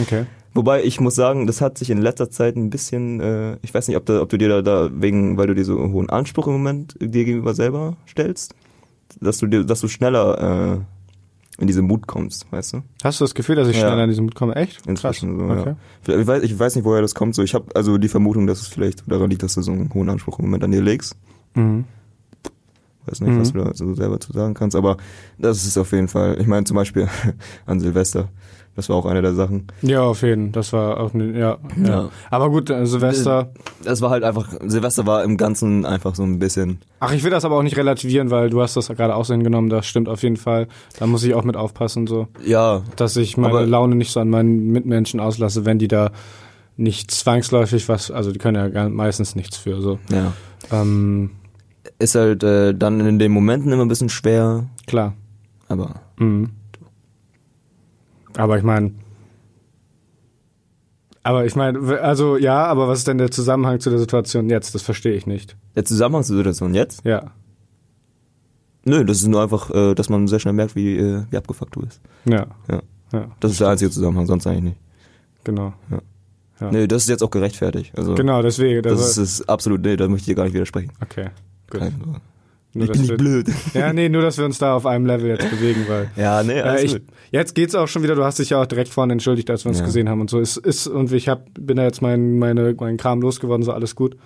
Okay. 0.00 0.26
Wobei 0.54 0.84
ich 0.84 1.00
muss 1.00 1.14
sagen, 1.14 1.46
das 1.46 1.60
hat 1.60 1.78
sich 1.78 1.88
in 1.90 1.98
letzter 2.02 2.30
Zeit 2.30 2.56
ein 2.56 2.68
bisschen, 2.70 3.20
äh, 3.20 3.56
ich 3.62 3.72
weiß 3.72 3.88
nicht, 3.88 3.96
ob, 3.96 4.04
da, 4.06 4.20
ob 4.20 4.28
du 4.28 4.36
dir 4.38 4.48
da, 4.48 4.62
da 4.62 4.90
wegen, 4.92 5.36
weil 5.38 5.46
du 5.46 5.54
dir 5.54 5.64
so 5.64 5.78
einen 5.78 5.92
hohen 5.92 6.10
Anspruch 6.10 6.46
im 6.46 6.52
Moment 6.54 6.94
dir 7.00 7.24
gegenüber 7.24 7.54
selber 7.54 7.96
stellst, 8.08 8.54
dass 9.20 9.38
du 9.38 9.46
dir, 9.46 9.64
dass 9.64 9.80
du 9.80 9.88
schneller 9.88 10.76
äh, 11.58 11.60
in 11.60 11.66
diesen 11.66 11.86
Mut 11.86 12.06
kommst, 12.06 12.50
weißt 12.50 12.74
du? 12.74 12.82
Hast 13.04 13.20
du 13.20 13.24
das 13.24 13.34
Gefühl, 13.34 13.56
dass 13.56 13.68
ich 13.68 13.76
Ja. 13.76 13.88
schneller 13.88 14.02
an 14.02 14.08
diesen 14.08 14.24
Mut 14.24 14.34
komme? 14.34 14.56
Echt? 14.56 14.78
Krass. 14.78 14.86
Inzwischen 14.88 15.38
so, 15.38 15.44
okay. 15.46 15.74
ja. 16.08 16.18
Ich 16.18 16.26
weiß, 16.26 16.42
ich 16.42 16.58
weiß 16.58 16.76
nicht, 16.76 16.84
woher 16.84 17.00
das 17.02 17.14
kommt. 17.14 17.34
So, 17.34 17.42
ich 17.42 17.54
habe 17.54 17.66
also 17.74 17.96
die 17.98 18.08
Vermutung, 18.08 18.46
dass 18.46 18.60
es 18.60 18.68
vielleicht 18.68 19.10
daran 19.10 19.30
liegt, 19.30 19.42
dass 19.42 19.54
du 19.54 19.62
so 19.62 19.72
einen 19.72 19.92
hohen 19.94 20.08
Anspruch 20.10 20.38
im 20.38 20.46
Moment 20.46 20.64
an 20.64 20.70
dir 20.72 20.82
legst. 20.82 21.14
Mhm. 21.54 21.84
Weiß 23.06 23.20
nicht, 23.20 23.32
Mhm. 23.32 23.40
was 23.40 23.52
du 23.52 23.58
da 23.58 23.74
so 23.74 23.94
selber 23.94 24.20
zu 24.20 24.32
sagen 24.32 24.54
kannst, 24.54 24.76
aber 24.76 24.96
das 25.38 25.64
ist 25.66 25.76
auf 25.76 25.90
jeden 25.92 26.08
Fall. 26.08 26.40
Ich 26.40 26.46
meine 26.46 26.64
zum 26.64 26.76
Beispiel 26.76 27.08
an 27.66 27.80
Silvester. 27.80 28.28
Das 28.74 28.88
war 28.88 28.96
auch 28.96 29.04
eine 29.04 29.20
der 29.20 29.34
Sachen. 29.34 29.66
Ja, 29.82 30.00
auf 30.02 30.22
jeden. 30.22 30.50
Das 30.52 30.72
war 30.72 30.98
auch 30.98 31.12
ne, 31.12 31.38
ja, 31.38 31.58
ja. 31.76 31.88
Ja. 31.88 32.08
Aber 32.30 32.48
gut, 32.48 32.70
äh, 32.70 32.86
Silvester. 32.86 33.50
Das 33.84 34.00
war 34.00 34.08
halt 34.10 34.24
einfach. 34.24 34.48
Silvester 34.66 35.06
war 35.06 35.24
im 35.24 35.36
Ganzen 35.36 35.84
einfach 35.84 36.14
so 36.14 36.22
ein 36.22 36.38
bisschen. 36.38 36.78
Ach, 36.98 37.12
ich 37.12 37.22
will 37.22 37.30
das 37.30 37.44
aber 37.44 37.56
auch 37.56 37.62
nicht 37.62 37.76
relativieren, 37.76 38.30
weil 38.30 38.48
du 38.48 38.62
hast 38.62 38.74
das 38.76 38.88
gerade 38.88 39.14
auch 39.14 39.26
so 39.26 39.34
hingenommen. 39.34 39.68
Das 39.68 39.86
stimmt 39.86 40.08
auf 40.08 40.22
jeden 40.22 40.36
Fall. 40.38 40.68
Da 40.98 41.06
muss 41.06 41.22
ich 41.22 41.34
auch 41.34 41.44
mit 41.44 41.56
aufpassen, 41.56 42.06
so, 42.06 42.28
Ja, 42.44 42.82
dass 42.96 43.16
ich 43.16 43.36
meine 43.36 43.52
Aber- 43.58 43.66
Laune 43.66 43.94
nicht 43.94 44.10
so 44.10 44.20
an 44.20 44.30
meinen 44.30 44.68
Mitmenschen 44.68 45.20
auslasse, 45.20 45.66
wenn 45.66 45.78
die 45.78 45.88
da 45.88 46.10
nicht 46.78 47.10
zwangsläufig 47.10 47.88
was, 47.90 48.10
also 48.10 48.32
die 48.32 48.38
können 48.38 48.56
ja 48.56 48.68
gar, 48.68 48.88
meistens 48.88 49.36
nichts 49.36 49.58
für. 49.58 49.82
So, 49.82 49.98
ja. 50.10 50.32
ähm, 50.72 51.30
Ist 51.98 52.14
halt 52.14 52.42
äh, 52.42 52.74
dann 52.74 53.00
in 53.00 53.18
den 53.18 53.32
Momenten 53.32 53.70
immer 53.70 53.84
ein 53.84 53.88
bisschen 53.88 54.08
schwer, 54.08 54.64
klar. 54.86 55.12
aber 55.68 55.96
Mhm. 56.16 56.50
Aber 58.36 58.56
ich 58.58 58.62
meine, 58.64 58.92
aber 61.22 61.44
ich 61.44 61.54
meine, 61.54 62.00
also 62.00 62.36
ja, 62.36 62.64
aber 62.66 62.88
was 62.88 63.00
ist 63.00 63.08
denn 63.08 63.18
der 63.18 63.30
Zusammenhang 63.30 63.78
zu 63.80 63.90
der 63.90 63.98
Situation 63.98 64.48
jetzt? 64.50 64.74
Das 64.74 64.82
verstehe 64.82 65.14
ich 65.14 65.26
nicht. 65.26 65.56
der 65.76 65.84
Zusammenhang 65.84 66.24
zur 66.24 66.36
Situation 66.36 66.74
jetzt? 66.74 67.04
Ja, 67.04 67.30
Nö, 68.84 69.04
das 69.04 69.18
ist 69.18 69.28
nur 69.28 69.40
einfach, 69.40 69.70
äh, 69.70 69.94
dass 69.94 70.08
man 70.08 70.26
sehr 70.26 70.40
schnell 70.40 70.54
merkt, 70.54 70.74
wie, 70.74 70.96
äh, 70.96 71.22
wie 71.30 71.36
abgefuckt 71.36 71.76
du 71.76 71.82
bist. 71.82 72.00
ja, 72.24 72.46
Ja. 72.68 72.82
ja, 73.12 73.26
Das 73.38 73.52
ist 73.52 73.60
der 73.60 73.68
einzige 73.68 73.92
Zusammenhang, 73.92 74.26
sonst 74.26 74.44
eigentlich 74.48 74.62
nicht. 74.64 74.80
genau. 75.44 75.72
Ja. 76.60 76.70
Nö, 76.72 76.88
das 76.88 77.02
ist 77.04 77.08
jetzt 77.08 77.22
auch 77.22 77.30
gerechtfertigt. 77.30 77.92
Also 77.96 78.14
Genau, 78.14 78.42
deswegen. 78.42 78.82
das 78.82 78.98
war- 79.00 79.06
ist, 79.08 79.16
ist 79.18 79.48
absolut, 79.48 79.82
nee, 79.82 79.96
da 79.96 80.08
möchte 80.08 80.22
ich 80.22 80.26
dir 80.26 80.34
gar 80.34 80.44
nicht 80.44 80.54
widersprechen. 80.54 80.90
okay, 81.00 81.28
gut. 81.70 81.80
Kein, 81.80 81.94
Nur, 82.74 82.86
ich 82.86 82.92
bin 82.92 83.00
nicht 83.02 83.10
wir, 83.10 83.16
blöd. 83.18 83.48
Ja, 83.74 83.92
nee, 83.92 84.08
nur, 84.08 84.22
dass 84.22 84.38
wir 84.38 84.44
uns 84.46 84.58
da 84.58 84.74
auf 84.74 84.86
einem 84.86 85.04
Level 85.06 85.28
jetzt 85.28 85.50
bewegen, 85.50 85.84
weil. 85.88 86.10
Ja, 86.16 86.42
nee, 86.42 86.52
Äh, 86.58 86.82
ich, 86.84 86.92
gut. 86.92 87.02
jetzt 87.30 87.54
geht's 87.54 87.74
auch 87.74 87.86
schon 87.88 88.02
wieder, 88.02 88.14
du 88.14 88.24
hast 88.24 88.38
dich 88.38 88.50
ja 88.50 88.62
auch 88.62 88.66
direkt 88.66 88.88
vorhin 88.88 89.10
entschuldigt, 89.10 89.50
als 89.50 89.64
wir 89.64 89.70
uns 89.70 89.80
Ja. 89.80 89.84
gesehen 89.84 90.08
haben 90.08 90.20
und 90.22 90.30
so. 90.30 90.40
Ist, 90.40 90.56
ist, 90.56 90.86
und 90.86 91.12
ich 91.12 91.28
hab, 91.28 91.46
bin 91.58 91.76
da 91.76 91.82
jetzt 91.84 92.00
mein, 92.00 92.38
meine, 92.38 92.74
mein 92.80 92.96
Kram 92.96 93.20
losgeworden, 93.20 93.62
so 93.62 93.72
alles 93.72 93.94
gut. 93.94 94.16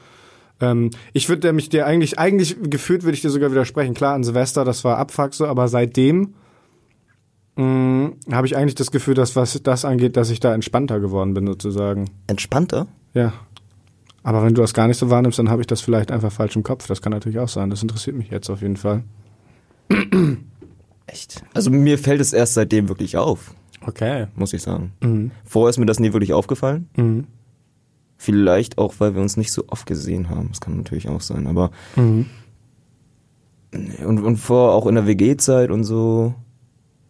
Ähm, 0.61 0.90
ich 1.12 1.28
würde 1.28 1.52
mich 1.52 1.68
dir 1.70 1.87
eigentlich, 1.87 2.18
eigentlich 2.18 2.56
gefühlt 2.62 3.02
würde 3.02 3.14
ich 3.14 3.20
dir 3.22 3.30
sogar 3.30 3.50
widersprechen. 3.50 3.94
Klar, 3.94 4.14
an 4.14 4.22
Silvester, 4.24 4.64
das 4.64 4.85
war 4.85 4.96
Abfuck 4.98 5.35
so, 5.35 5.46
aber 5.46 5.66
seitdem 5.68 6.35
mh, 7.56 8.12
habe 8.32 8.46
ich 8.46 8.56
eigentlich 8.56 8.74
das 8.74 8.90
Gefühl, 8.90 9.14
dass 9.14 9.37
was 9.37 9.61
das 9.62 9.85
angeht, 9.85 10.16
dass 10.16 10.30
ich 10.30 10.40
da 10.40 10.54
entspannter 10.54 11.00
geworden 11.00 11.35
bin, 11.35 11.46
sozusagen. 11.46 12.11
Entspannter? 12.26 12.87
Ja. 13.14 13.32
Aber 14.26 14.42
wenn 14.42 14.54
du 14.54 14.60
das 14.60 14.74
gar 14.74 14.88
nicht 14.88 14.96
so 14.98 15.08
wahrnimmst, 15.08 15.38
dann 15.38 15.50
habe 15.50 15.60
ich 15.60 15.68
das 15.68 15.80
vielleicht 15.80 16.10
einfach 16.10 16.32
falsch 16.32 16.56
im 16.56 16.64
Kopf. 16.64 16.88
Das 16.88 17.00
kann 17.00 17.12
natürlich 17.12 17.38
auch 17.38 17.48
sein. 17.48 17.70
Das 17.70 17.80
interessiert 17.82 18.16
mich 18.16 18.28
jetzt 18.28 18.50
auf 18.50 18.60
jeden 18.60 18.76
Fall. 18.76 19.04
Echt? 21.06 21.44
Also 21.54 21.70
mir 21.70 21.96
fällt 21.96 22.20
es 22.20 22.32
erst 22.32 22.54
seitdem 22.54 22.88
wirklich 22.88 23.16
auf, 23.16 23.54
Okay. 23.86 24.26
muss 24.34 24.52
ich 24.52 24.62
sagen. 24.62 24.92
Mhm. 25.00 25.30
Vorher 25.44 25.70
ist 25.70 25.78
mir 25.78 25.86
das 25.86 26.00
nie 26.00 26.12
wirklich 26.12 26.32
aufgefallen. 26.32 26.88
Mhm. 26.96 27.28
Vielleicht 28.16 28.78
auch, 28.78 28.94
weil 28.98 29.14
wir 29.14 29.22
uns 29.22 29.36
nicht 29.36 29.52
so 29.52 29.62
oft 29.68 29.86
gesehen 29.86 30.28
haben. 30.28 30.48
Das 30.48 30.60
kann 30.60 30.76
natürlich 30.76 31.08
auch 31.08 31.20
sein. 31.20 31.46
Aber 31.46 31.70
Mhm. 31.94 32.26
und, 34.04 34.18
und 34.24 34.36
vor 34.38 34.72
auch 34.72 34.86
in 34.86 34.96
der 34.96 35.06
WG-Zeit 35.06 35.70
und 35.70 35.84
so. 35.84 36.34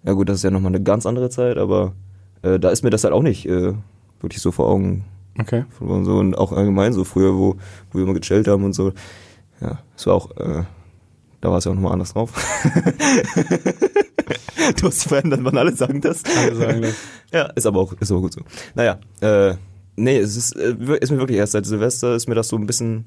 Ja 0.05 0.13
gut, 0.13 0.29
das 0.29 0.37
ist 0.37 0.43
ja 0.43 0.51
nochmal 0.51 0.75
eine 0.75 0.83
ganz 0.83 1.07
andere 1.07 1.31
Zeit, 1.31 1.57
aber 1.57 1.95
äh, 2.43 2.59
da 2.59 2.69
ist 2.69 2.83
mir 2.83 2.91
das 2.91 3.05
halt 3.05 3.15
auch 3.15 3.23
nicht 3.23 3.47
äh, 3.47 3.73
wirklich 4.21 4.43
so 4.43 4.53
vor 4.53 4.69
Augen 4.69 5.05
Okay. 5.39 5.65
Und, 5.81 6.05
so, 6.05 6.17
und 6.19 6.37
auch 6.37 6.53
allgemein 6.53 6.93
so 6.93 7.05
früher, 7.05 7.35
wo, 7.35 7.57
wo 7.91 7.99
wir 7.99 8.03
immer 8.05 8.15
gechillt 8.15 8.49
haben 8.49 8.65
und 8.65 8.73
so. 8.73 8.93
Ja, 9.61 9.79
es 9.97 10.07
war 10.07 10.15
auch, 10.15 10.31
äh, 10.37 10.65
da 11.41 11.51
war 11.51 11.59
es 11.59 11.65
ja 11.65 11.71
auch 11.71 11.75
nochmal 11.75 11.93
anders 11.93 12.13
drauf. 12.13 12.33
du 14.81 14.87
hast 14.87 15.05
verändert, 15.05 15.41
wann 15.43 15.57
alle 15.57 15.75
sagen 15.75 16.01
das. 16.01 16.23
Alle 16.25 16.57
sagen 16.57 16.83
das. 16.83 16.95
Ja, 17.33 17.47
ist 17.55 17.67
aber 17.67 17.81
auch, 17.81 17.93
ist 17.95 18.11
aber 18.11 18.21
gut 18.21 18.33
so. 18.33 18.41
Naja, 18.75 18.99
äh, 19.21 19.55
nee, 19.97 20.19
es 20.19 20.37
ist, 20.37 20.53
äh, 20.57 20.75
ist 21.01 21.11
mir 21.11 21.19
wirklich 21.19 21.39
erst 21.39 21.53
seit 21.53 21.67
Silvester 21.67 22.15
ist 22.15 22.29
mir 22.29 22.35
das 22.35 22.49
so 22.49 22.57
ein 22.57 22.67
bisschen 22.67 23.05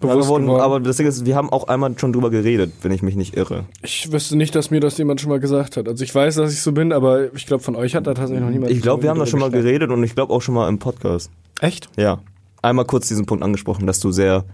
Bewusst 0.00 0.22
geworden. 0.22 0.46
geworden. 0.46 0.62
Aber 0.62 0.80
das 0.80 0.96
Ding 0.96 1.06
ist, 1.06 1.26
wir 1.26 1.36
haben 1.36 1.50
auch 1.50 1.68
einmal 1.68 1.94
schon 1.98 2.12
drüber 2.12 2.30
geredet, 2.30 2.72
wenn 2.82 2.90
ich 2.90 3.02
mich 3.02 3.16
nicht 3.16 3.36
irre. 3.36 3.66
Ich 3.82 4.10
wüsste 4.10 4.34
nicht, 4.34 4.54
dass 4.54 4.70
mir 4.70 4.80
das 4.80 4.96
jemand 4.96 5.20
schon 5.20 5.28
mal 5.28 5.40
gesagt 5.40 5.76
hat. 5.76 5.88
Also 5.88 6.02
ich 6.02 6.14
weiß, 6.14 6.36
dass 6.36 6.52
ich 6.52 6.62
so 6.62 6.72
bin, 6.72 6.90
aber 6.92 7.34
ich 7.34 7.46
glaube, 7.46 7.62
von 7.62 7.76
euch 7.76 7.94
hat 7.94 8.06
da 8.06 8.14
tatsächlich 8.14 8.42
noch 8.42 8.50
niemand. 8.50 8.72
Ich 8.72 8.80
glaube, 8.80 9.02
wir 9.02 9.10
haben 9.10 9.18
da 9.18 9.26
schon 9.26 9.40
mal 9.40 9.50
geredet. 9.50 9.80
geredet 9.80 9.90
und 9.90 10.02
ich 10.02 10.14
glaube 10.14 10.32
auch 10.32 10.40
schon 10.40 10.54
mal 10.54 10.68
im 10.68 10.78
Podcast. 10.78 11.30
Echt? 11.60 11.88
Ja. 11.96 12.18
Einmal 12.62 12.84
kurz 12.86 13.08
diesen 13.08 13.26
Punkt 13.26 13.44
angesprochen, 13.44 13.86
dass 13.86 14.00
du 14.00 14.10
sehr, 14.10 14.44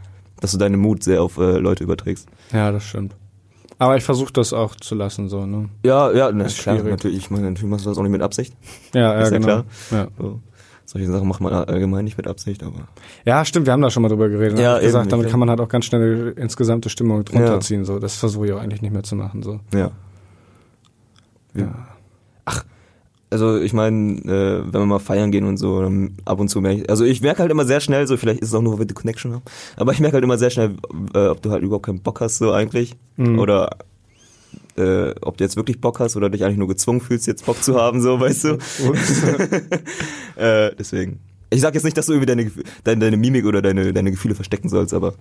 dass 0.40 0.52
du 0.52 0.58
deine 0.58 0.76
Mut 0.76 1.02
sehr 1.04 1.22
auf 1.22 1.38
äh, 1.38 1.58
Leute 1.58 1.84
überträgst. 1.84 2.28
Ja, 2.52 2.72
das 2.72 2.84
stimmt. 2.84 3.14
Aber 3.78 3.96
ich 3.96 4.04
versuche 4.04 4.32
das 4.32 4.52
auch 4.52 4.74
zu 4.76 4.94
lassen, 4.94 5.28
so, 5.28 5.46
ne? 5.46 5.70
Ja, 5.84 6.12
ja, 6.12 6.30
na, 6.32 6.44
ist 6.44 6.58
klar, 6.58 6.76
schwierig. 6.76 6.90
natürlich. 6.90 7.16
Ich 7.16 7.30
meine, 7.30 7.48
natürlich 7.48 7.70
machst 7.70 7.86
du 7.86 7.88
das 7.90 7.96
auch 7.98 8.02
nicht 8.02 8.12
mit 8.12 8.20
Absicht. 8.20 8.54
Ja, 8.94 9.14
ja, 9.14 9.20
Ist 9.20 9.30
ja 9.32 9.38
genau. 9.38 9.46
klar. 9.46 9.64
Ja. 9.90 10.08
So. 10.18 10.40
Solche 10.84 11.06
Sachen 11.06 11.28
macht 11.28 11.40
man 11.40 11.52
allgemein 11.52 12.04
nicht 12.04 12.16
mit 12.16 12.26
Absicht, 12.26 12.62
aber. 12.64 12.88
ja, 13.24 13.44
stimmt, 13.44 13.66
wir 13.66 13.72
haben 13.72 13.80
da 13.80 13.90
schon 13.90 14.02
mal 14.02 14.08
drüber 14.08 14.28
geredet. 14.28 14.58
Ja, 14.58 14.72
Ja, 14.72 14.78
ich 14.78 14.86
gesagt, 14.86 15.04
eben, 15.06 15.10
damit 15.12 15.30
kann 15.30 15.38
man 15.40 15.48
halt 15.48 15.60
auch 15.60 15.68
ganz 15.68 15.84
schnell 15.84 16.34
insgesamte 16.36 16.90
Stimmung 16.90 17.24
drunter 17.24 17.60
ziehen. 17.60 17.84
So. 17.84 18.00
Das 18.00 18.16
versuche 18.16 18.46
ich 18.46 18.52
auch 18.52 18.60
eigentlich 18.60 18.82
nicht 18.82 18.92
mehr 18.92 19.04
zu 19.04 19.14
machen. 19.14 19.42
So. 19.42 19.60
Ja. 19.72 19.92
Ja. 21.54 21.86
Also 23.32 23.58
ich 23.58 23.72
meine, 23.72 24.18
äh, 24.22 24.64
wenn 24.64 24.80
wir 24.80 24.86
mal 24.86 24.98
feiern 24.98 25.30
gehen 25.30 25.44
und 25.44 25.56
so, 25.56 25.80
dann 25.82 26.16
ab 26.24 26.40
und 26.40 26.48
zu 26.48 26.60
merke 26.60 26.82
ich, 26.82 26.90
also 26.90 27.04
ich 27.04 27.20
merke 27.20 27.40
halt 27.42 27.52
immer 27.52 27.64
sehr 27.64 27.78
schnell, 27.80 28.06
so 28.08 28.16
vielleicht 28.16 28.40
ist 28.40 28.48
es 28.48 28.54
auch 28.54 28.62
nur, 28.62 28.72
weil 28.72 28.80
wir 28.80 28.86
die 28.86 28.94
Connection 28.94 29.32
haben, 29.32 29.42
aber 29.76 29.92
ich 29.92 30.00
merke 30.00 30.14
halt 30.14 30.24
immer 30.24 30.36
sehr 30.38 30.50
schnell, 30.50 30.74
äh, 31.14 31.28
ob 31.28 31.40
du 31.40 31.50
halt 31.52 31.62
überhaupt 31.62 31.86
keinen 31.86 32.00
Bock 32.00 32.20
hast, 32.20 32.38
so 32.38 32.52
eigentlich, 32.52 32.96
Mhm. 33.16 33.38
oder 33.38 33.70
äh, 34.76 35.14
ob 35.22 35.36
du 35.36 35.44
jetzt 35.44 35.56
wirklich 35.56 35.80
Bock 35.80 36.00
hast 36.00 36.16
oder 36.16 36.28
dich 36.28 36.44
eigentlich 36.44 36.56
nur 36.58 36.66
gezwungen 36.68 37.00
fühlst, 37.00 37.26
jetzt 37.28 37.46
Bock 37.46 37.62
zu 37.62 37.76
haben, 37.80 38.00
so, 38.00 38.18
weißt 38.18 38.44
du. 38.44 38.58
äh, 40.36 40.74
deswegen. 40.78 41.20
Ich 41.50 41.60
sag 41.60 41.74
jetzt 41.74 41.84
nicht, 41.84 41.96
dass 41.96 42.06
du 42.06 42.12
irgendwie 42.12 42.26
deine, 42.26 42.50
deine, 42.84 43.00
deine 43.00 43.16
Mimik 43.16 43.44
oder 43.44 43.60
deine, 43.62 43.92
deine 43.92 44.10
Gefühle 44.12 44.34
verstecken 44.34 44.68
sollst, 44.68 44.94
aber 44.94 45.14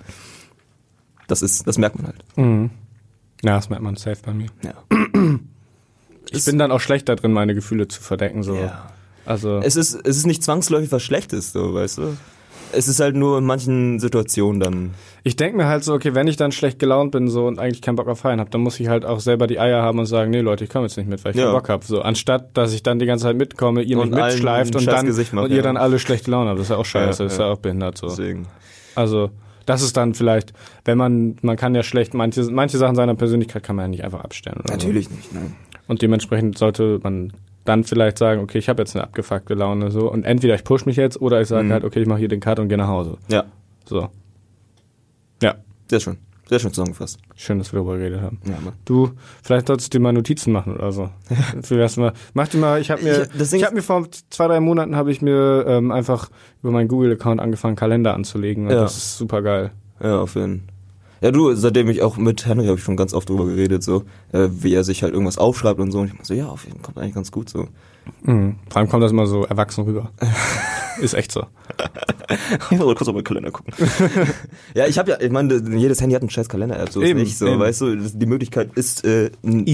das 1.27 1.41
ist, 1.41 1.67
das 1.67 1.77
merkt 1.77 1.95
man 1.97 2.07
halt. 2.07 2.23
Mhm. 2.37 2.69
Ja, 3.43 3.55
das 3.55 3.69
merkt 3.69 3.83
man 3.83 3.95
safe 3.95 4.17
bei 4.25 4.33
mir. 4.33 4.47
Ja. 4.63 4.73
Ich 6.37 6.45
bin 6.45 6.57
dann 6.57 6.71
auch 6.71 6.79
schlecht 6.81 7.09
da 7.09 7.15
drin, 7.15 7.31
meine 7.33 7.55
Gefühle 7.55 7.87
zu 7.87 8.01
verdecken. 8.01 8.43
So. 8.43 8.55
Ja. 8.55 8.89
Also, 9.25 9.59
Es 9.63 9.75
ist, 9.75 9.93
es 10.05 10.17
ist 10.17 10.25
nicht 10.25 10.43
zwangsläufig 10.43 10.91
was 10.91 11.03
Schlechtes, 11.03 11.51
so, 11.51 11.73
weißt 11.73 11.99
du? 11.99 12.17
Es 12.71 12.87
ist 12.87 12.99
halt 12.99 13.15
nur 13.15 13.39
in 13.39 13.45
manchen 13.45 13.99
Situationen 13.99 14.59
dann. 14.59 14.91
ich 15.23 15.35
denke 15.35 15.57
mir 15.57 15.65
halt 15.65 15.83
so, 15.83 15.93
okay, 15.95 16.13
wenn 16.13 16.27
ich 16.27 16.37
dann 16.37 16.51
schlecht 16.51 16.77
gelaunt 16.77 17.11
bin 17.11 17.27
so 17.27 17.47
und 17.47 17.57
eigentlich 17.57 17.81
keinen 17.81 17.95
Bock 17.95 18.07
auf 18.07 18.19
Feiern 18.19 18.39
habe, 18.39 18.51
dann 18.51 18.61
muss 18.61 18.79
ich 18.79 18.87
halt 18.89 19.05
auch 19.05 19.19
selber 19.19 19.47
die 19.47 19.59
Eier 19.59 19.81
haben 19.81 19.97
und 19.97 20.05
sagen, 20.05 20.29
nee 20.29 20.41
Leute, 20.41 20.65
ich 20.65 20.69
komme 20.69 20.85
jetzt 20.85 20.95
nicht 20.95 21.09
mit, 21.09 21.23
weil 21.25 21.31
ich 21.31 21.37
Ja. 21.37 21.45
keinen 21.45 21.53
Bock 21.55 21.67
habe. 21.69 21.83
So, 21.83 22.01
anstatt, 22.03 22.55
dass 22.55 22.71
ich 22.73 22.83
dann 22.83 22.99
die 22.99 23.07
ganze 23.07 23.23
Zeit 23.23 23.37
mitkomme, 23.37 23.81
ihr 23.81 23.97
Und 23.97 24.11
mich 24.11 24.19
mitschleift 24.23 24.75
und 24.75 24.85
dann 24.85 25.07
macht, 25.07 25.33
und 25.33 25.49
ihr 25.49 25.57
ja. 25.57 25.63
dann 25.63 25.77
alle 25.77 25.97
schlechte 25.97 26.29
Laune 26.29 26.49
habt. 26.51 26.59
Das 26.59 26.67
ist 26.67 26.69
ja 26.69 26.77
auch 26.77 26.85
scheiße, 26.85 27.23
Ja, 27.23 27.25
das 27.25 27.33
ist 27.33 27.39
ja. 27.39 27.51
auch 27.51 27.57
behindert 27.57 27.97
so. 27.97 28.07
Deswegen. 28.07 28.45
Also, 28.93 29.31
das 29.65 29.81
ist 29.81 29.97
dann 29.97 30.13
vielleicht, 30.13 30.53
wenn 30.85 30.97
man, 30.99 31.37
man 31.41 31.57
kann 31.57 31.73
ja 31.73 31.81
schlecht, 31.81 32.13
manche, 32.13 32.43
manche 32.51 32.77
Sachen 32.77 32.95
seiner 32.95 33.15
Persönlichkeit 33.15 33.63
kann 33.63 33.75
man 33.77 33.85
ja 33.85 33.89
nicht 33.89 34.03
einfach 34.03 34.21
abstellen. 34.23 34.57
Oder 34.63 34.73
Natürlich 34.73 35.09
nicht, 35.09 35.33
nein. 35.33 35.55
Und 35.89 36.01
dementsprechend 36.01 36.57
sollte 36.57 36.99
man 37.03 37.33
dann 37.65 37.83
vielleicht 37.83 38.17
sagen, 38.17 38.41
okay, 38.41 38.57
ich 38.59 38.69
habe 38.69 38.81
jetzt 38.81 38.95
eine 38.95 39.03
abgefuckte 39.03 39.53
Laune 39.55 39.91
so 39.91 40.09
und 40.09 40.23
entweder 40.23 40.55
ich 40.55 40.63
push 40.63 40.85
mich 40.85 40.95
jetzt 40.95 41.19
oder 41.21 41.41
ich 41.41 41.47
sage 41.49 41.65
Mhm. 41.65 41.71
halt, 41.73 41.83
okay, 41.83 41.99
ich 42.01 42.07
mache 42.07 42.19
hier 42.19 42.29
den 42.29 42.39
Cut 42.39 42.59
und 42.59 42.69
gehe 42.69 42.77
nach 42.77 42.87
Hause. 42.87 43.17
Ja, 43.27 43.43
So. 43.85 44.07
Ja, 45.43 45.55
sehr 45.89 45.99
schön. 45.99 46.17
Sehr 46.47 46.57
schön 46.59 46.71
zusammengefasst. 46.73 47.19
schön, 47.35 47.59
dass 47.59 47.71
wir 47.71 47.77
darüber 47.77 47.97
geredet 47.97 48.21
haben. 48.21 48.39
Ja, 48.45 48.55
Mann. 48.63 48.73
Du, 48.85 49.11
vielleicht 49.43 49.67
solltest 49.67 49.93
du 49.93 49.97
dir 49.99 50.01
mal 50.01 50.13
Notizen 50.13 50.51
machen 50.51 50.73
oder 50.75 50.91
so. 50.91 51.09
Vielleicht 51.61 51.97
mal, 51.97 52.13
mach 52.33 52.47
dir 52.47 52.57
mal, 52.57 52.81
ich 52.81 52.89
habe 52.89 53.03
mir, 53.03 53.27
Ich- 53.39 53.53
ich 53.53 53.63
habe 53.63 53.75
mir 53.75 53.83
vor 53.83 54.07
zwei, 54.31 54.47
drei 54.47 54.59
Monaten 54.59 54.95
habe 54.95 55.11
ich 55.11 55.21
mir 55.21 55.65
ähm, 55.67 55.91
einfach 55.91 56.29
über 56.63 56.71
meinen 56.71 56.87
Google-Account 56.87 57.39
angefangen, 57.39 57.75
Kalender 57.75 58.15
anzulegen 58.15 58.65
und 58.65 58.71
Ja. 58.71 58.81
das 58.81 58.97
ist 58.97 59.17
super 59.19 59.43
geil. 59.43 59.71
Ja, 60.01 60.21
auf 60.21 60.33
jeden 60.35 60.59
Fall. 60.61 60.67
Ja, 61.21 61.31
du, 61.31 61.53
seitdem 61.55 61.89
ich 61.89 62.01
auch 62.01 62.17
mit 62.17 62.45
Henry 62.45 62.67
habe 62.67 62.77
ich 62.77 62.83
schon 62.83 62.97
ganz 62.97 63.13
oft 63.13 63.29
drüber 63.29 63.45
geredet, 63.45 63.83
so, 63.83 64.03
äh, 64.31 64.47
wie 64.51 64.73
er 64.73 64.83
sich 64.83 65.03
halt 65.03 65.13
irgendwas 65.13 65.37
aufschreibt 65.37 65.79
und 65.79 65.91
so. 65.91 65.99
Und 65.99 66.07
ich 66.07 66.13
mach 66.17 66.25
so, 66.25 66.33
ja, 66.33 66.47
auf 66.47 66.63
jeden 66.63 66.77
Fall 66.77 66.83
kommt 66.83 66.97
eigentlich 66.97 67.15
ganz 67.15 67.31
gut 67.31 67.49
so. 67.49 67.67
Mhm. 68.23 68.55
Vor 68.69 68.77
allem 68.77 68.89
kommt 68.89 69.03
das 69.03 69.11
immer 69.11 69.27
so 69.27 69.43
erwachsen 69.43 69.83
rüber. 69.83 70.11
ist 71.01 71.13
echt 71.13 71.31
so. 71.31 71.45
Ich 72.71 72.77
muss 72.77 72.85
mal 72.85 72.95
kurz 72.95 73.07
auf 73.07 73.13
meinen 73.13 73.23
Kalender 73.23 73.51
gucken. 73.51 73.73
ja, 74.73 74.85
ich 74.85 74.97
habe 74.97 75.11
ja, 75.11 75.21
ich 75.21 75.31
meine, 75.31 75.55
jedes 75.75 76.01
Handy 76.01 76.13
hat 76.13 76.21
einen 76.21 76.29
scheiß 76.29 76.49
Kalender-App, 76.49 76.89
so 76.89 77.01
ist 77.01 77.09
Eben, 77.09 77.19
nicht 77.19 77.37
so, 77.37 77.47
eben. 77.47 77.59
weißt 77.59 77.81
du, 77.81 77.95
die 77.95 78.25
Möglichkeit 78.25 78.71
ist 78.75 79.05
äh, 79.05 79.31
ein 79.43 79.65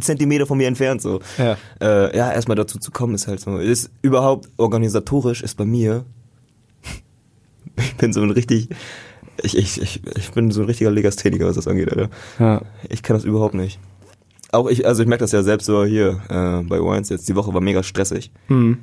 Zentimeter 0.00 0.46
von 0.46 0.58
mir 0.58 0.68
entfernt, 0.68 1.02
so. 1.02 1.20
Ja. 1.38 1.56
Äh, 1.80 2.16
ja, 2.16 2.32
erstmal 2.32 2.56
dazu 2.56 2.78
zu 2.78 2.90
kommen 2.90 3.14
ist 3.14 3.26
halt 3.26 3.40
so. 3.40 3.58
Ist 3.58 3.90
überhaupt 4.02 4.48
organisatorisch 4.56 5.42
ist 5.42 5.56
bei 5.56 5.64
mir. 5.64 6.04
ich 7.76 7.96
bin 7.96 8.12
so 8.12 8.22
ein 8.22 8.30
richtig. 8.30 8.68
Ich, 9.44 9.56
ich, 9.56 9.80
ich, 9.80 10.00
ich 10.16 10.32
bin 10.32 10.50
so 10.50 10.62
ein 10.62 10.66
richtiger 10.66 10.90
Legastheniker, 10.90 11.46
was 11.46 11.56
das 11.56 11.68
angeht, 11.68 11.90
Alter. 11.90 12.10
Ja. 12.38 12.62
Ich 12.88 13.02
kann 13.02 13.14
das 13.16 13.24
überhaupt 13.24 13.54
nicht. 13.54 13.78
Auch 14.52 14.68
ich, 14.68 14.86
also 14.86 15.02
ich 15.02 15.08
merke 15.08 15.24
das 15.24 15.32
ja 15.32 15.42
selbst 15.42 15.66
so 15.66 15.84
hier 15.84 16.22
äh, 16.28 16.62
bei 16.62 16.80
Wines 16.80 17.08
jetzt. 17.08 17.28
Die 17.28 17.36
Woche 17.36 17.52
war 17.52 17.60
mega 17.60 17.82
stressig. 17.82 18.30
Mhm. 18.48 18.78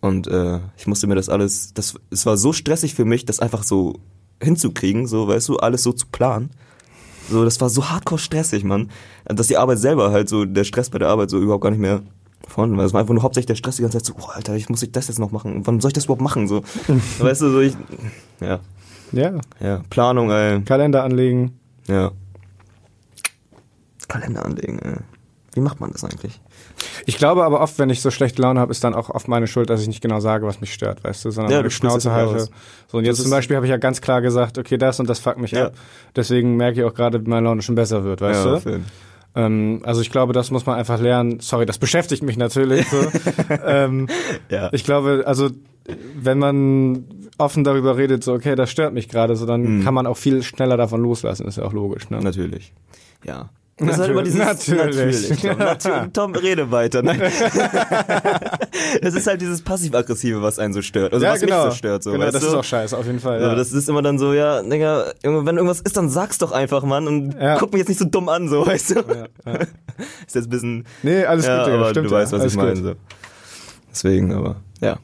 Und 0.00 0.26
äh, 0.26 0.58
ich 0.76 0.86
musste 0.86 1.06
mir 1.06 1.14
das 1.14 1.28
alles, 1.28 1.74
das, 1.74 1.94
es 2.10 2.26
war 2.26 2.36
so 2.36 2.52
stressig 2.52 2.94
für 2.94 3.04
mich, 3.04 3.24
das 3.24 3.38
einfach 3.38 3.62
so 3.62 4.00
hinzukriegen, 4.42 5.06
so, 5.06 5.28
weißt 5.28 5.48
du, 5.48 5.58
alles 5.58 5.84
so 5.84 5.92
zu 5.92 6.06
planen. 6.10 6.50
So, 7.30 7.44
das 7.44 7.60
war 7.60 7.68
so 7.68 7.88
hardcore 7.88 8.18
stressig, 8.18 8.64
Mann. 8.64 8.90
Dass 9.24 9.46
die 9.46 9.56
Arbeit 9.56 9.78
selber 9.78 10.10
halt 10.10 10.28
so, 10.28 10.44
der 10.44 10.64
Stress 10.64 10.90
bei 10.90 10.98
der 10.98 11.08
Arbeit 11.08 11.30
so 11.30 11.38
überhaupt 11.38 11.62
gar 11.62 11.70
nicht 11.70 11.78
mehr 11.78 12.02
vorhanden 12.48 12.76
war. 12.76 12.84
Es 12.84 12.92
war 12.92 13.00
einfach 13.00 13.14
nur 13.14 13.22
hauptsächlich 13.22 13.46
der 13.46 13.54
Stress 13.54 13.76
die 13.76 13.82
ganze 13.82 13.98
Zeit 13.98 14.06
so, 14.06 14.14
oh, 14.20 14.30
Alter, 14.32 14.56
ich 14.56 14.68
muss 14.68 14.82
ich 14.82 14.90
das 14.90 15.08
jetzt 15.08 15.18
noch 15.18 15.30
machen. 15.30 15.66
Wann 15.66 15.80
soll 15.80 15.90
ich 15.90 15.94
das 15.94 16.04
überhaupt 16.04 16.22
machen? 16.22 16.48
So, 16.48 16.62
weißt 17.18 17.42
du, 17.42 17.50
so 17.50 17.60
ich, 17.60 17.74
ja, 18.40 18.60
Ja. 19.12 19.32
ja, 19.60 19.82
Planung, 19.90 20.30
ey, 20.30 20.62
Kalender 20.62 21.04
anlegen. 21.04 21.58
ja. 21.88 22.10
Kalender 24.08 24.44
anlegen, 24.44 24.78
ey. 24.80 24.96
Wie 25.54 25.60
macht 25.60 25.80
man 25.80 25.92
das 25.92 26.02
eigentlich? 26.04 26.40
Ich 27.04 27.18
glaube 27.18 27.44
aber 27.44 27.60
oft, 27.60 27.78
wenn 27.78 27.90
ich 27.90 28.00
so 28.00 28.10
schlechte 28.10 28.40
Laune 28.40 28.58
habe, 28.58 28.70
ist 28.72 28.82
dann 28.84 28.94
auch 28.94 29.10
oft 29.10 29.28
meine 29.28 29.46
Schuld, 29.46 29.68
dass 29.68 29.82
ich 29.82 29.86
nicht 29.86 30.00
genau 30.00 30.18
sage, 30.20 30.46
was 30.46 30.60
mich 30.62 30.72
stört, 30.72 31.04
weißt 31.04 31.24
du, 31.26 31.30
sondern 31.30 31.52
Ja, 31.52 31.58
meine 31.58 31.70
Schnauze 31.70 32.10
halte. 32.12 32.48
So, 32.88 32.98
und 32.98 33.06
Das 33.06 33.16
jetzt 33.18 33.22
zum 33.22 33.30
Beispiel 33.30 33.56
habe 33.56 33.66
ich 33.66 33.70
ja 33.70 33.76
ganz 33.76 34.00
klar 34.00 34.22
gesagt, 34.22 34.56
okay, 34.58 34.78
das 34.78 34.98
und 34.98 35.08
das 35.10 35.18
fuckt 35.18 35.38
mich 35.38 35.50
Ja. 35.52 35.66
ab. 35.66 35.74
Deswegen 36.16 36.56
merke 36.56 36.80
ich 36.80 36.84
auch 36.86 36.94
gerade, 36.94 37.24
wie 37.24 37.28
meine 37.28 37.44
Laune 37.46 37.60
schon 37.62 37.74
besser 37.74 38.02
wird, 38.04 38.22
weißt 38.22 38.44
ja, 38.46 38.58
du? 38.60 38.80
Ähm, 39.34 39.80
also 39.84 40.00
ich 40.00 40.10
glaube, 40.10 40.32
das 40.32 40.50
muss 40.50 40.64
man 40.66 40.76
einfach 40.78 41.00
lernen. 41.00 41.40
Sorry, 41.40 41.66
das 41.66 41.78
beschäftigt 41.78 42.22
mich 42.22 42.36
natürlich. 42.38 42.86
So. 42.88 42.98
ähm, 43.66 44.08
Ja. 44.50 44.70
ich 44.72 44.84
glaube, 44.84 45.24
also 45.26 45.50
wenn 46.16 46.38
man 46.38 47.04
offen 47.38 47.64
darüber 47.64 47.96
redet, 47.96 48.22
so 48.24 48.32
okay, 48.34 48.54
das 48.54 48.70
stört 48.70 48.92
mich 48.94 49.08
gerade, 49.08 49.36
so 49.36 49.46
dann 49.46 49.78
Mhm. 49.78 49.84
kann 49.84 49.94
man 49.94 50.06
auch 50.06 50.16
viel 50.16 50.42
schneller 50.42 50.76
davon 50.76 51.00
loslassen. 51.02 51.46
Ist 51.46 51.58
ja 51.58 51.64
auch 51.64 51.72
logisch. 51.72 52.08
Ne? 52.10 52.20
Natürlich. 52.20 52.72
Ja. 53.24 53.48
Das 53.78 53.98
ist 53.98 54.06
halt 54.06 54.26
dieses 54.26 54.38
Natürlich. 54.38 55.38
natürlich. 55.38 55.40
Tom, 55.40 55.58
natürlich. 55.58 56.12
Tom, 56.12 56.34
rede 56.34 56.70
weiter. 56.70 57.02
Nein. 57.02 57.18
das 59.02 59.14
ist 59.14 59.26
halt 59.26 59.40
dieses 59.40 59.62
passiv-aggressive, 59.62 60.40
was 60.42 60.58
einen 60.60 60.72
so 60.74 60.82
stört. 60.82 61.12
Also 61.14 61.26
was 61.26 61.40
mich 61.40 61.50
so 61.52 61.70
stört. 61.72 62.02
So, 62.04 62.12
genau, 62.12 62.24
weißt 62.26 62.34
das 62.34 62.42
du? 62.42 62.48
ist 62.48 62.54
auch 62.54 62.62
scheiße, 62.64 62.96
auf 62.96 63.06
jeden 63.06 63.18
Fall. 63.18 63.40
Ja. 63.40 63.54
das 63.54 63.72
ist 63.72 63.88
immer 63.88 64.02
dann 64.02 64.18
so, 64.18 64.34
ja, 64.34 64.62
Digga, 64.62 65.06
wenn 65.22 65.56
irgendwas 65.56 65.80
ist, 65.80 65.96
dann 65.96 66.10
sag's 66.10 66.38
doch 66.38 66.52
einfach, 66.52 66.84
Mann, 66.84 67.08
und 67.08 67.34
Ja. 67.40 67.56
guck 67.58 67.72
mich 67.72 67.80
jetzt 67.80 67.88
nicht 67.88 67.98
so 67.98 68.04
dumm 68.04 68.28
an, 68.28 68.48
so, 68.48 68.64
weißt 68.66 68.90
du? 68.90 68.94
ja, 69.00 69.26
ja. 69.52 69.58
Ist 70.26 70.34
jetzt 70.34 70.46
ein 70.46 70.50
bisschen, 70.50 70.84
Nee, 71.02 71.24
alles 71.24 71.46
ja, 71.46 71.58
gut, 71.58 71.66
Digga, 71.66 71.76
aber 71.78 71.90
stimmt. 71.90 72.10
du 72.10 72.14
ja. 72.14 72.20
weißt, 72.20 72.32
was 72.32 72.40
alles 72.40 72.52
ich 72.52 72.58
meine, 72.58 72.76
so. 72.76 72.92
Deswegen, 73.90 74.32
aber, 74.32 74.56
ja. 74.80 74.98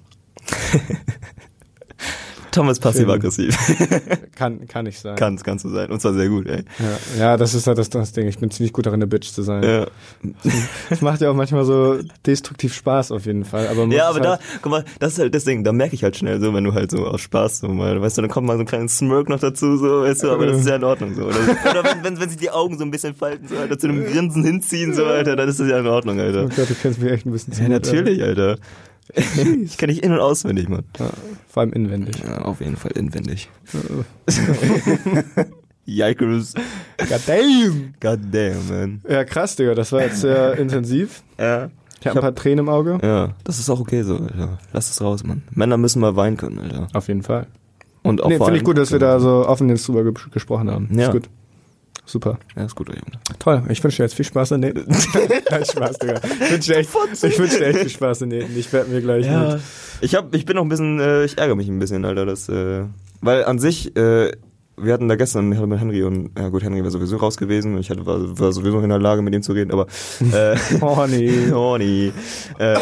Tom 2.59 2.71
ist 2.71 2.81
passiv-aggressiv. 2.81 3.57
Kann, 4.35 4.67
kann 4.67 4.87
ich 4.87 4.99
sein. 4.99 5.15
Kann's, 5.15 5.45
kannst 5.45 5.65
du 5.65 5.69
sein. 5.69 5.91
Und 5.91 6.01
zwar 6.01 6.13
sehr 6.15 6.29
gut, 6.29 6.47
ey. 6.49 6.65
Ja, 6.79 7.19
ja, 7.19 7.37
das 7.37 7.55
ist 7.55 7.67
halt 7.69 7.79
das, 7.79 7.89
das 7.89 8.13
Ding. 8.13 8.27
Ich 8.27 8.39
bin 8.39 8.51
ziemlich 8.51 8.73
gut 8.73 8.87
darin, 8.87 8.99
eine 8.99 9.07
Bitch 9.07 9.31
zu 9.33 9.43
sein. 9.43 9.63
Ja. 9.63 9.87
Das 10.91 11.01
macht 11.01 11.21
ja 11.21 11.31
auch 11.31 11.35
manchmal 11.35 11.65
so 11.65 11.99
destruktiv 12.27 12.75
Spaß 12.75 13.13
auf 13.13 13.27
jeden 13.27 13.45
Fall. 13.45 13.69
Aber 13.69 13.85
Ja, 13.87 14.09
aber 14.09 14.21
halt, 14.21 14.25
da, 14.25 14.39
guck 14.61 14.73
mal, 14.73 14.85
das 14.99 15.13
ist 15.13 15.19
halt 15.21 15.35
das 15.37 15.45
Ding, 15.45 15.63
da 15.63 15.73
merke 15.73 15.95
ich 15.95 16.03
halt 16.03 16.17
schnell 16.17 16.41
so, 16.41 16.53
wenn 16.53 16.65
du 16.65 16.75
halt 16.75 16.91
so 16.91 17.07
aus 17.07 17.21
Spaß 17.21 17.61
so 17.61 17.69
mal, 17.69 18.01
weißt 18.01 18.19
du, 18.19 18.23
dann 18.23 18.31
kommt 18.31 18.47
mal 18.49 18.57
so 18.57 18.65
ein 18.65 18.67
kleines 18.67 18.99
Smirk 18.99 19.29
noch 19.29 19.39
dazu, 19.41 19.77
so, 19.77 20.03
weißt 20.03 20.25
du, 20.25 20.31
aber 20.31 20.47
das 20.47 20.59
ist 20.61 20.69
ja 20.69 20.77
in 20.77 20.85
Ordnung 20.85 21.15
so. 21.15 21.27
Oder, 21.27 21.37
oder 21.71 21.85
wenn, 21.85 22.03
wenn, 22.05 22.21
wenn 22.21 22.29
sich 22.29 22.39
die 22.39 22.51
Augen 22.51 22.77
so 22.77 22.85
ein 22.85 22.91
bisschen 22.91 23.15
falten, 23.15 23.47
so, 23.47 23.57
Alter, 23.57 23.79
zu 23.79 23.89
einem 23.89 24.05
Grinsen 24.05 24.45
hinziehen, 24.45 24.95
so, 24.95 25.05
Alter, 25.05 25.37
dann 25.37 25.49
ist 25.49 25.61
das 25.61 25.69
ja 25.69 25.79
in 25.79 25.87
Ordnung, 25.87 26.19
Oh 26.19 26.23
Alter. 26.23 26.45
Gott, 26.49 26.71
du 26.71 26.75
kennst 26.75 27.01
mich 27.01 27.13
echt 27.13 27.27
ein 27.27 27.33
bisschen 27.33 27.53
zu 27.53 27.63
Ja, 27.63 27.69
gut, 27.69 27.87
natürlich, 27.87 28.23
Alter. 28.23 28.57
Ich 29.65 29.79
kenne 29.79 29.93
dich 29.93 30.03
in- 30.03 30.13
und 30.13 30.21
auswendig, 30.21 30.69
Mann. 30.69 30.85
Ja, 30.99 31.11
vor 31.49 31.63
allem 31.63 31.73
inwendig. 31.73 32.17
Ja, 32.25 32.43
auf 32.43 32.61
jeden 32.61 32.77
Fall 32.77 32.93
inwendig. 32.93 33.49
Yikers. 35.87 36.55
God 36.99 37.21
damn! 37.27 37.95
God 38.01 38.21
damn, 38.31 38.69
man. 38.69 39.01
Ja, 39.09 39.25
krass, 39.25 39.57
Digga, 39.57 39.75
das 39.75 39.91
war 39.93 40.03
jetzt 40.03 40.21
sehr 40.21 40.53
intensiv. 40.59 41.23
Ja. 41.39 41.71
Ich 42.01 42.07
habe 42.07 42.19
ein 42.19 42.23
paar 42.23 42.35
Tränen 42.35 42.61
im 42.61 42.69
Auge. 42.69 42.99
Ja, 43.03 43.35
das 43.45 43.59
ist 43.59 43.69
auch 43.71 43.81
okay 43.81 44.03
so, 44.03 44.17
Alter. 44.19 44.59
Lass 44.73 44.91
es 44.91 45.01
raus, 45.01 45.25
Mann. 45.25 45.43
Männer 45.51 45.79
müssen 45.79 46.01
mal 46.01 46.15
weinen 46.15 46.37
können, 46.37 46.59
Alter. 46.61 46.87
Auf 46.93 47.09
jeden 47.09 47.23
Fall. 47.23 47.47
Und 48.03 48.23
auch 48.23 48.29
Nee, 48.29 48.37
finde 48.39 48.57
ich 48.57 48.65
gut, 48.65 48.79
dass 48.79 48.93
wir 48.93 49.01
da 49.01 49.19
so 49.19 49.47
offen 49.47 49.69
jetzt 49.69 49.89
drüber 49.89 50.05
ge 50.05 50.13
gesprochen 50.31 50.71
haben. 50.71 50.89
Ja. 50.97 51.07
Ist 51.07 51.13
gut. 51.13 51.29
Super. 52.09 52.39
Ja, 52.57 52.65
ist 52.65 52.75
gut, 52.75 52.89
Junge. 52.89 53.03
Toll. 53.39 53.63
Ich 53.69 53.85
wünsche 53.85 53.99
dir 53.99 54.05
jetzt 54.05 54.15
viel 54.15 54.25
Spaß 54.25 54.53
in 54.53 54.61
Nähten. 54.61 54.87
Nein, 55.51 55.65
Spaß, 55.65 55.99
Digga. 55.99 56.15
Ich 56.41 56.51
wünsche 56.51 56.73
dir 56.73 56.79
echt, 56.79 56.91
ich 57.23 57.39
wünsche 57.39 57.59
dir 57.59 57.67
echt 57.67 57.79
viel 57.81 57.89
Spaß 57.91 58.23
in 58.23 58.31
Nähten. 58.31 58.59
Ich 58.59 58.73
werde 58.73 58.91
mir 58.91 59.03
gleich 59.03 59.29
mit. 59.29 59.61
Ich 60.01 60.15
hab, 60.15 60.35
ich 60.35 60.47
bin 60.47 60.57
noch 60.57 60.63
ein 60.63 60.71
bisschen, 60.71 61.01
äh, 61.01 61.25
ich 61.27 61.37
ärgere 61.37 61.55
mich 61.55 61.69
ein 61.69 61.79
bisschen, 61.79 62.07
Alter, 62.07 62.25
das, 62.25 62.49
äh, 62.49 62.85
weil 63.21 63.45
an 63.45 63.59
sich, 63.59 63.95
äh, 63.95 64.33
wir 64.79 64.93
hatten 64.95 65.07
da 65.09 65.17
gestern, 65.17 65.53
ich 65.53 65.59
hatte 65.59 65.67
mit 65.67 65.81
Henry 65.81 66.03
und, 66.03 66.31
ja 66.39 66.49
gut, 66.49 66.63
Henry 66.63 66.83
war 66.83 66.91
sowieso 66.91 67.19
raus 67.19 67.37
gewesen 67.37 67.75
und 67.75 67.81
ich 67.81 67.91
hatte, 67.91 68.07
war, 68.07 68.39
war 68.39 68.53
sowieso 68.53 68.81
in 68.81 68.89
der 68.89 68.99
Lage, 68.99 69.21
mit 69.21 69.35
ihm 69.35 69.43
zu 69.43 69.53
reden, 69.53 69.71
aber, 69.71 69.87
äh, 70.33 70.57
nee. 71.09 71.53
oh 71.53 71.77
nee, 71.77 72.13
äh, 72.59 72.77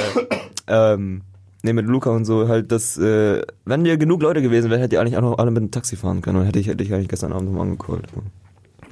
ähm, 0.69 1.23
nee, 1.63 1.73
mit 1.73 1.87
Luca 1.87 2.11
und 2.11 2.27
so, 2.27 2.47
halt, 2.47 2.71
das, 2.71 2.97
äh, 2.97 3.43
wenn 3.65 3.83
wir 3.85 3.97
genug 3.97 4.23
Leute 4.23 4.41
gewesen 4.41 4.71
wären, 4.71 4.81
hätte 4.81 4.97
ihr 4.97 5.01
eigentlich 5.01 5.17
auch 5.17 5.23
noch 5.23 5.39
alle 5.39 5.51
mit 5.51 5.63
dem 5.63 5.71
Taxi 5.73 5.97
fahren 5.97 6.21
können 6.23 6.39
und 6.39 6.45
hätte 6.45 6.61
ich, 6.61 6.69
hätte 6.69 6.85
ich 6.85 6.95
eigentlich 6.95 7.09
gestern 7.09 7.33
Abend 7.33 7.49
nochmal 7.49 7.67
angecallt. 7.67 8.07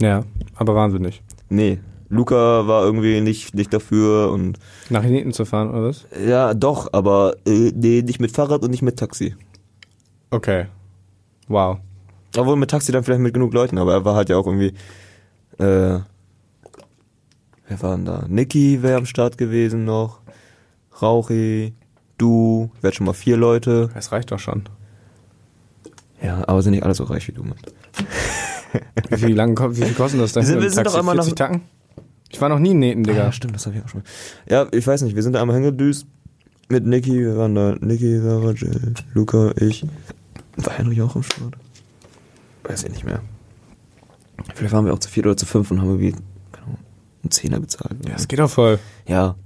Ja, 0.01 0.25
aber 0.57 0.75
wahnsinnig. 0.75 1.23
Nee, 1.49 1.79
Luca 2.09 2.67
war 2.67 2.85
irgendwie 2.85 3.21
nicht, 3.21 3.55
nicht 3.55 3.73
dafür 3.73 4.31
und, 4.31 4.59
Nach 4.91 5.03
Nähten 5.03 5.33
zu 5.33 5.45
fahren, 5.45 5.71
oder 5.71 5.89
was? 5.89 6.07
ja, 6.25 6.55
doch, 6.55 6.93
aber, 6.93 7.37
äh, 7.47 7.73
nee, 7.75 8.03
nicht 8.03 8.21
mit 8.21 8.33
Fahrrad 8.33 8.63
und 8.63 8.71
nicht 8.71 8.83
mit 8.83 8.99
Taxi. 8.99 9.37
Okay. 10.31 10.67
Wow. 11.49 11.79
Obwohl 12.37 12.57
mit 12.57 12.71
Taxi 12.71 12.93
dann 12.93 13.05
vielleicht 13.05 13.21
mit 13.21 13.35
genug 13.35 13.53
Leuten, 13.53 13.79
aber 13.79 13.93
er 13.93 14.05
war 14.05 14.17
halt 14.17 14.29
ja 14.29 14.37
auch 14.37 14.47
irgendwie. 14.47 14.75
Äh, 15.59 16.01
wer 17.69 17.83
war 17.83 17.97
denn 17.97 18.05
da? 18.05 18.25
Niki 18.29 18.83
wäre 18.83 18.99
am 18.99 19.07
Start 19.07 19.39
gewesen 19.39 19.85
noch. 19.85 20.21
Rauchi, 21.01 21.75
du, 22.19 22.71
wäre 22.81 22.93
schon 22.93 23.07
mal 23.07 23.13
vier 23.13 23.37
Leute. 23.37 23.91
Das 23.95 24.11
reicht 24.13 24.33
doch 24.33 24.39
schon. 24.39 24.65
Ja, 26.23 26.43
aber 26.49 26.63
sind 26.63 26.73
nicht 26.73 26.85
alle 26.85 26.95
so 26.95 27.05
reich 27.05 27.29
wie 27.29 27.33
du, 27.33 27.43
Mann. 27.45 27.59
Wie 29.11 29.17
viel, 29.19 29.35
lang, 29.35 29.59
wie 29.77 29.83
viel 29.85 29.95
kostet 29.95 30.21
das 30.21 30.33
denn? 30.33 30.43
Wir 30.43 30.47
sind- 30.49 30.63
wir 30.63 30.71
sind 30.71 30.87
doch 30.87 30.93
40 31.05 31.31
nach- 31.31 31.35
Tacken? 31.37 31.63
Ich 32.31 32.41
war 32.41 32.49
noch 32.49 32.59
nie 32.59 32.71
in 32.73 32.79
Nähten, 32.81 33.05
Digga. 33.05 33.25
Ja, 33.27 33.33
stimmt, 33.33 33.55
das 33.55 33.67
habe 33.67 33.77
ich 33.77 33.85
auch 33.85 33.89
schon. 33.89 34.03
Ja, 34.49 34.67
ich 34.73 34.87
weiß 34.87 35.03
nicht, 35.03 35.15
wir 35.15 35.23
sind 35.23 35.35
da 35.35 35.41
einmal 35.41 35.57
hingedüst 35.57 36.07
mit 36.69 36.85
Niki, 36.85 37.13
wir 37.21 37.37
waren 37.37 37.55
da 37.55 37.77
Niki, 37.81 38.19
Sarah, 38.21 38.51
Jill, 38.53 38.95
Luca, 39.13 39.53
ich. 39.61 39.85
War 40.57 40.73
Henry 40.79 41.01
auch 41.03 41.15
am 41.15 41.23
Start? 41.23 41.55
Weiß 42.65 42.83
ich 42.85 42.91
nicht 42.91 43.05
mehr. 43.05 43.21
Vielleicht 44.55 44.73
waren 44.73 44.85
wir 44.87 44.93
auch 44.93 44.99
zu 44.99 45.09
vier 45.09 45.25
oder 45.27 45.37
zu 45.37 45.47
fünf 45.47 45.71
und 45.71 45.81
haben 45.81 45.91
irgendwie 45.91 46.15
einen 47.23 47.31
Zehner 47.31 47.61
bezahlt. 47.61 47.97
Ja, 48.07 48.15
es 48.17 48.27
geht 48.27 48.39
doch 48.39 48.51
voll. 48.51 48.79
Ja. 49.07 49.37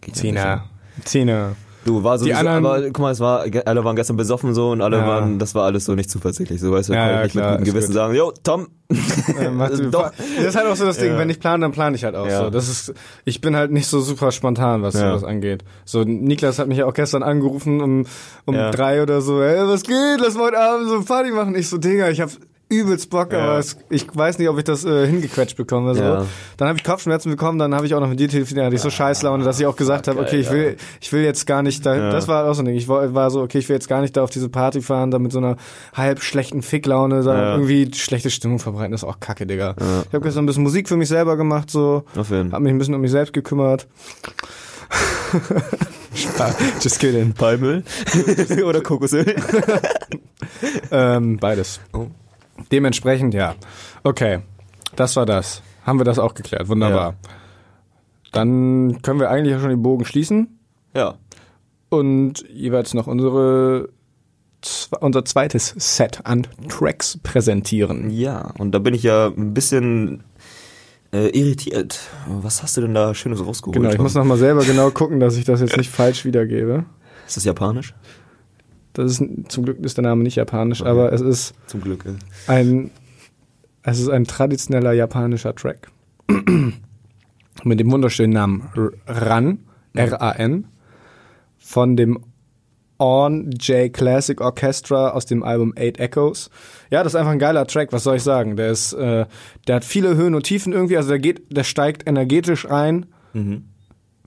Geht 0.00 0.16
ja 0.16 0.64
Zehner. 1.04 1.56
Du, 1.88 2.04
war 2.04 2.12
anderen- 2.14 2.64
aber 2.66 2.80
guck 2.82 2.98
mal, 3.00 3.10
es 3.12 3.20
war, 3.20 3.44
alle 3.64 3.84
waren 3.84 3.96
gestern 3.96 4.16
besoffen 4.16 4.54
so 4.54 4.70
und 4.70 4.80
alle 4.82 4.98
Ja. 4.98 5.06
waren, 5.06 5.38
das 5.38 5.54
war 5.54 5.64
alles 5.64 5.84
so 5.86 5.94
nicht 5.94 6.10
zuversichtlich. 6.10 6.60
So, 6.60 6.70
weißt 6.72 6.88
du, 6.90 6.92
Ja, 6.92 7.06
kann 7.06 7.10
ja, 7.16 7.22
nicht 7.22 7.32
klar, 7.32 7.50
mit 7.52 7.58
gutem 7.60 7.72
Gewissen 7.74 7.86
gut. 7.88 7.94
sagen, 7.94 8.14
yo, 8.14 8.32
Tom. 8.42 8.68
Du- 8.88 9.90
Doch. 9.90 10.10
Das 10.36 10.46
ist 10.46 10.56
halt 10.56 10.66
auch 10.66 10.76
so 10.76 10.84
das 10.86 10.98
Ding, 10.98 11.12
Ja. 11.12 11.18
wenn 11.18 11.28
ich 11.30 11.40
plane, 11.40 11.60
dann 11.62 11.72
plane 11.72 11.94
ich 11.96 12.04
halt 12.04 12.14
auch 12.14 12.26
Ja. 12.26 12.44
so. 12.44 12.50
Das 12.50 12.68
ist, 12.68 12.94
ich 13.24 13.40
bin 13.40 13.54
halt 13.56 13.70
nicht 13.70 13.86
so 13.86 14.00
super 14.00 14.32
spontan, 14.32 14.82
was 14.82 14.94
Ja. 14.94 15.10
sowas 15.10 15.24
angeht. 15.24 15.64
So, 15.84 16.04
Niklas 16.04 16.58
hat 16.58 16.68
mich 16.68 16.78
ja 16.78 16.86
auch 16.86 16.94
gestern 16.94 17.22
angerufen 17.22 17.80
um, 17.80 18.06
um 18.46 18.54
Ja. 18.54 18.70
drei 18.70 19.02
oder 19.02 19.20
so, 19.20 19.42
ey, 19.42 19.66
was 19.68 19.82
geht, 19.82 20.20
lass 20.20 20.34
mal 20.34 20.44
heute 20.46 20.58
Abend 20.60 20.88
so 20.88 21.02
Party 21.02 21.30
machen. 21.32 21.54
Ich 21.54 21.68
so, 21.68 21.78
Digga, 21.78 22.08
ich 22.10 22.20
hab 22.20 22.30
übelst 22.70 23.08
Bock, 23.10 23.32
Ja. 23.32 23.38
aber 23.44 23.58
es, 23.58 23.76
ich 23.88 24.06
weiß 24.14 24.38
nicht, 24.38 24.48
ob 24.48 24.58
ich 24.58 24.64
das 24.64 24.84
äh, 24.84 25.06
hingequetscht 25.06 25.56
bekomme. 25.56 25.94
So. 25.94 26.02
Ja. 26.02 26.26
Dann 26.58 26.68
habe 26.68 26.78
ich 26.78 26.84
Kopfschmerzen 26.84 27.30
bekommen, 27.30 27.58
dann 27.58 27.74
habe 27.74 27.86
ich 27.86 27.94
auch 27.94 28.00
noch 28.00 28.08
mit 28.08 28.20
dir 28.20 28.28
telefoniert, 28.28 28.66
hatte 28.66 28.76
ich 28.76 28.82
so 28.82 28.90
Scheißlaune, 28.90 29.42
dass 29.44 29.58
ich 29.58 29.66
auch 29.66 29.76
gesagt 29.76 30.06
habe, 30.08 30.20
okay, 30.20 30.36
ich 30.40 30.50
will, 30.50 30.76
ich 31.00 31.12
will 31.12 31.22
jetzt 31.22 31.46
gar 31.46 31.62
nicht 31.62 31.84
da, 31.86 31.96
Ja. 31.96 32.10
das 32.10 32.28
war 32.28 32.44
auch 32.48 32.54
so 32.54 32.62
ein 32.62 32.66
Ding. 32.66 32.74
Ich 32.76 32.86
war, 32.88 33.14
war 33.14 33.30
so, 33.30 33.40
okay, 33.42 33.58
ich 33.58 33.68
will 33.68 33.74
jetzt 33.76 33.88
gar 33.88 34.00
nicht 34.02 34.16
da 34.16 34.22
auf 34.22 34.30
diese 34.30 34.48
Party 34.48 34.82
fahren, 34.82 35.10
da 35.10 35.18
mit 35.18 35.32
so 35.32 35.38
einer 35.38 35.56
halb 35.94 36.22
schlechten 36.22 36.62
Ficklaune, 36.62 37.22
da 37.22 37.34
Ja. 37.34 37.52
irgendwie 37.54 37.90
schlechte 37.94 38.30
Stimmung 38.30 38.58
verbreiten, 38.58 38.92
das 38.92 39.02
ist 39.02 39.08
auch 39.08 39.18
kacke, 39.20 39.46
Digga. 39.46 39.74
Ich 40.08 40.12
habe 40.14 40.20
gestern 40.24 40.44
ein 40.44 40.46
bisschen 40.46 40.62
Musik 40.62 40.88
für 40.88 40.96
mich 40.96 41.08
selber 41.08 41.36
gemacht, 41.36 41.70
so, 41.70 42.04
Auf 42.16 42.30
jeden 42.30 42.52
hab 42.52 42.60
mich 42.60 42.70
ein 42.72 42.78
bisschen 42.78 42.94
um 42.94 43.00
mich 43.00 43.10
selbst 43.10 43.32
gekümmert. 43.32 43.86
Spaß. 46.14 46.56
Just 46.82 46.98
kidding. 46.98 47.32
Palmöl 47.34 47.82
oder 48.64 48.80
Kokosöl. 48.80 49.36
Ähm, 50.90 51.36
beides. 51.38 51.80
Oh. 51.92 52.06
Dementsprechend, 52.72 53.34
ja. 53.34 53.54
Okay, 54.02 54.40
das 54.96 55.16
war 55.16 55.26
das. 55.26 55.62
Haben 55.84 55.98
wir 56.00 56.04
das 56.04 56.18
auch 56.18 56.34
geklärt. 56.34 56.68
Wunderbar. 56.68 57.14
Dann 58.32 59.00
können 59.02 59.20
wir 59.20 59.30
eigentlich 59.30 59.56
auch 59.56 59.60
schon 59.60 59.70
den 59.70 59.82
Bogen 59.82 60.04
schließen 60.04 60.58
Ja. 60.94 61.14
und 61.88 62.44
jeweils 62.50 62.94
noch 62.94 63.06
unsere 63.06 63.88
unser 65.00 65.24
zweites 65.24 65.72
Set 65.78 66.20
an 66.24 66.46
Tracks 66.68 67.16
präsentieren. 67.22 68.10
Ja, 68.10 68.52
und 68.58 68.72
da 68.72 68.80
bin 68.80 68.92
ich 68.92 69.04
ja 69.04 69.28
ein 69.28 69.54
bisschen 69.54 70.24
äh, 71.12 71.28
irritiert. 71.28 72.00
Was 72.26 72.62
hast 72.62 72.76
du 72.76 72.80
denn 72.80 72.92
da 72.92 73.14
Schönes 73.14 73.38
rausgeholt? 73.44 73.76
Genau, 73.76 73.90
ich 73.90 73.98
muss 73.98 74.14
noch 74.14 74.24
mal 74.24 74.36
selber 74.36 74.64
genau 74.64 74.90
gucken, 74.90 75.20
dass 75.20 75.36
ich 75.36 75.44
das 75.44 75.60
jetzt 75.60 75.76
nicht 75.76 75.90
falsch 75.90 76.24
wiedergebe. 76.24 76.84
Ist 77.26 77.36
das 77.36 77.44
japanisch? 77.44 77.94
Das 78.98 79.12
ist 79.20 79.22
zum 79.48 79.64
Glück 79.64 79.78
ist 79.78 79.96
der 79.96 80.02
Name 80.04 80.22
nicht 80.22 80.34
japanisch, 80.36 80.82
aber 80.82 81.12
es 81.12 81.20
ist 81.20 81.54
Zum 81.66 81.80
Glück. 81.80 82.04
äh. 82.04 82.14
ein 82.50 82.90
es 83.82 84.00
ist 84.00 84.08
ein 84.08 84.24
traditioneller 84.24 84.92
japanischer 84.92 85.54
Track 85.54 85.88
mit 87.64 87.80
dem 87.80 87.90
wunderschönen 87.90 88.32
Namen 88.32 88.68
R- 88.74 88.92
Ran 89.06 89.58
R-A-N 89.94 90.66
von 91.58 91.96
dem 91.96 92.18
On 93.00 93.50
J 93.52 93.92
Classic 93.92 94.40
Orchestra 94.40 95.10
aus 95.10 95.24
dem 95.26 95.44
Album 95.44 95.72
Eight 95.76 96.00
Echoes. 96.00 96.50
Ja, 96.90 97.04
das 97.04 97.12
ist 97.12 97.16
einfach 97.16 97.30
ein 97.32 97.38
geiler 97.38 97.66
Track, 97.66 97.92
was 97.92 98.02
soll 98.02 98.16
ich 98.16 98.22
sagen? 98.24 98.56
Der 98.56 98.70
ist, 98.72 98.92
äh, 98.94 99.26
der 99.68 99.76
hat 99.76 99.84
viele 99.84 100.16
Höhen 100.16 100.34
und 100.34 100.42
Tiefen 100.42 100.72
irgendwie, 100.72 100.96
also 100.96 101.10
der 101.10 101.20
geht, 101.20 101.56
der 101.56 101.62
steigt 101.64 102.08
energetisch 102.08 102.68
ein, 102.68 103.06
Mhm. 103.34 103.64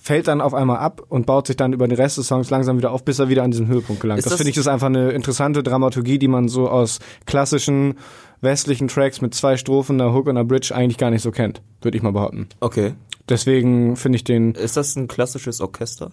Fällt 0.03 0.27
dann 0.27 0.41
auf 0.41 0.53
einmal 0.55 0.77
ab 0.77 1.03
und 1.09 1.27
baut 1.27 1.45
sich 1.47 1.55
dann 1.57 1.73
über 1.73 1.87
den 1.87 1.95
Rest 1.95 2.17
des 2.17 2.27
Songs 2.27 2.49
langsam 2.49 2.77
wieder 2.77 2.91
auf, 2.91 3.05
bis 3.05 3.19
er 3.19 3.29
wieder 3.29 3.43
an 3.43 3.51
diesen 3.51 3.67
Höhepunkt 3.67 4.01
gelangt. 4.01 4.17
Ist 4.17 4.25
das 4.25 4.31
das- 4.31 4.37
finde 4.39 4.49
ich 4.51 4.57
ist 4.57 4.67
einfach 4.67 4.87
eine 4.87 5.11
interessante 5.11 5.61
Dramaturgie, 5.61 6.17
die 6.17 6.27
man 6.27 6.47
so 6.49 6.67
aus 6.69 6.99
klassischen 7.27 7.95
westlichen 8.41 8.87
Tracks 8.87 9.21
mit 9.21 9.35
zwei 9.35 9.57
Strophen, 9.57 10.01
einer 10.01 10.11
Hook 10.13 10.25
und 10.25 10.31
einer 10.37 10.43
Bridge 10.43 10.73
eigentlich 10.73 10.97
gar 10.97 11.11
nicht 11.11 11.21
so 11.21 11.29
kennt, 11.31 11.61
würde 11.83 11.95
ich 11.97 12.03
mal 12.03 12.11
behaupten. 12.13 12.47
Okay. 12.59 12.93
Deswegen 13.29 13.95
finde 13.95 14.15
ich 14.15 14.23
den, 14.23 14.55
Ist 14.55 14.75
das 14.75 14.95
ein 14.95 15.07
klassisches 15.07 15.61
Orchester? 15.61 16.11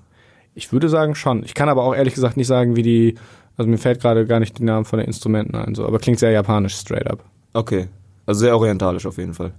ich 0.55 0.71
würde 0.73 0.89
sagen 0.89 1.15
schon. 1.15 1.43
Ich 1.45 1.55
kann 1.55 1.69
aber 1.71 1.85
auch 1.85 1.95
ehrlich 1.95 2.15
gesagt 2.15 2.37
nicht 2.37 2.47
sagen, 2.49 2.77
wie 2.77 2.83
die, 2.83 3.15
also 3.57 3.71
mir 3.71 3.79
fällt 3.79 4.01
gerade 4.03 4.27
gar 4.27 4.41
nicht 4.41 4.59
die 4.59 4.65
Namen 4.65 4.85
von 4.85 4.99
den 4.99 5.07
Instrumenten 5.07 5.55
ein, 5.57 5.75
so, 5.75 5.87
aber 5.87 5.99
klingt 5.99 6.19
sehr 6.19 6.31
japanisch 6.33 6.75
straight 6.75 7.07
up. 7.07 7.25
Okay. 7.55 7.89
Also 8.27 8.41
sehr 8.41 8.55
orientalisch 8.57 9.07
auf 9.07 9.17
jeden 9.17 9.33
Fall. 9.35 9.53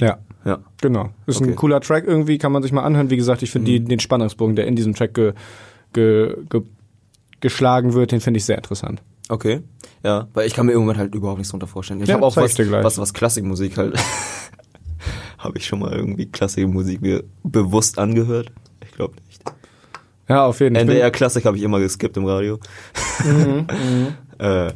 Ja. 0.00 0.18
Ja. 0.44 0.58
Genau. 0.80 1.10
Ist 1.26 1.36
Okay. 1.36 1.46
Mhm. 1.46 1.52
ein 1.52 1.56
cooler 1.56 1.80
Track 1.80 2.04
irgendwie, 2.06 2.38
kann 2.38 2.52
man 2.52 2.62
sich 2.62 2.72
mal 2.72 2.82
anhören. 2.82 3.10
Wie 3.10 3.16
gesagt, 3.16 3.42
ich 3.42 3.50
finde 3.50 3.70
die 3.70 3.80
den 3.84 4.00
Spannungsbogen, 4.00 4.56
der 4.56 4.66
in 4.66 4.76
diesem 4.76 4.94
Track 4.94 5.14
ge, 5.14 5.32
ge, 5.92 6.36
ge, 6.48 6.62
geschlagen 7.40 7.92
wird, 7.94 8.12
den 8.12 8.20
finde 8.20 8.38
ich 8.38 8.44
sehr 8.44 8.56
interessant. 8.56 9.02
Okay. 9.28 9.60
Ja, 10.04 10.28
weil 10.32 10.46
ich 10.46 10.54
kann 10.54 10.66
mir 10.66 10.72
irgendwann 10.72 10.96
halt 10.96 11.14
überhaupt 11.14 11.38
nichts 11.38 11.50
drunter 11.50 11.66
vorstellen. 11.66 12.00
Ich 12.00 12.08
Ja, 12.08 12.14
habe 12.14 12.24
auch 12.24 12.36
was, 12.36 12.58
was, 12.58 12.98
was 12.98 13.12
Klassikmusik 13.12 13.76
halt. 13.76 13.98
habe 15.38 15.58
ich 15.58 15.66
schon 15.66 15.80
mal 15.80 15.92
irgendwie 15.92 16.26
Klassikmusik 16.26 17.02
mir 17.02 17.24
bewusst 17.42 17.98
angehört? 17.98 18.50
Ich 18.84 18.92
glaube 18.92 19.14
nicht. 19.26 19.42
Ja, 20.28 20.44
auf 20.46 20.60
jeden 20.60 20.76
Fall. 20.76 20.82
NDR 20.84 21.10
Klassik 21.10 21.44
habe 21.46 21.56
ich 21.56 21.62
immer 21.62 21.78
geskippt 21.80 22.16
im 22.16 22.26
Radio. 22.26 22.58
äh, 24.38 24.72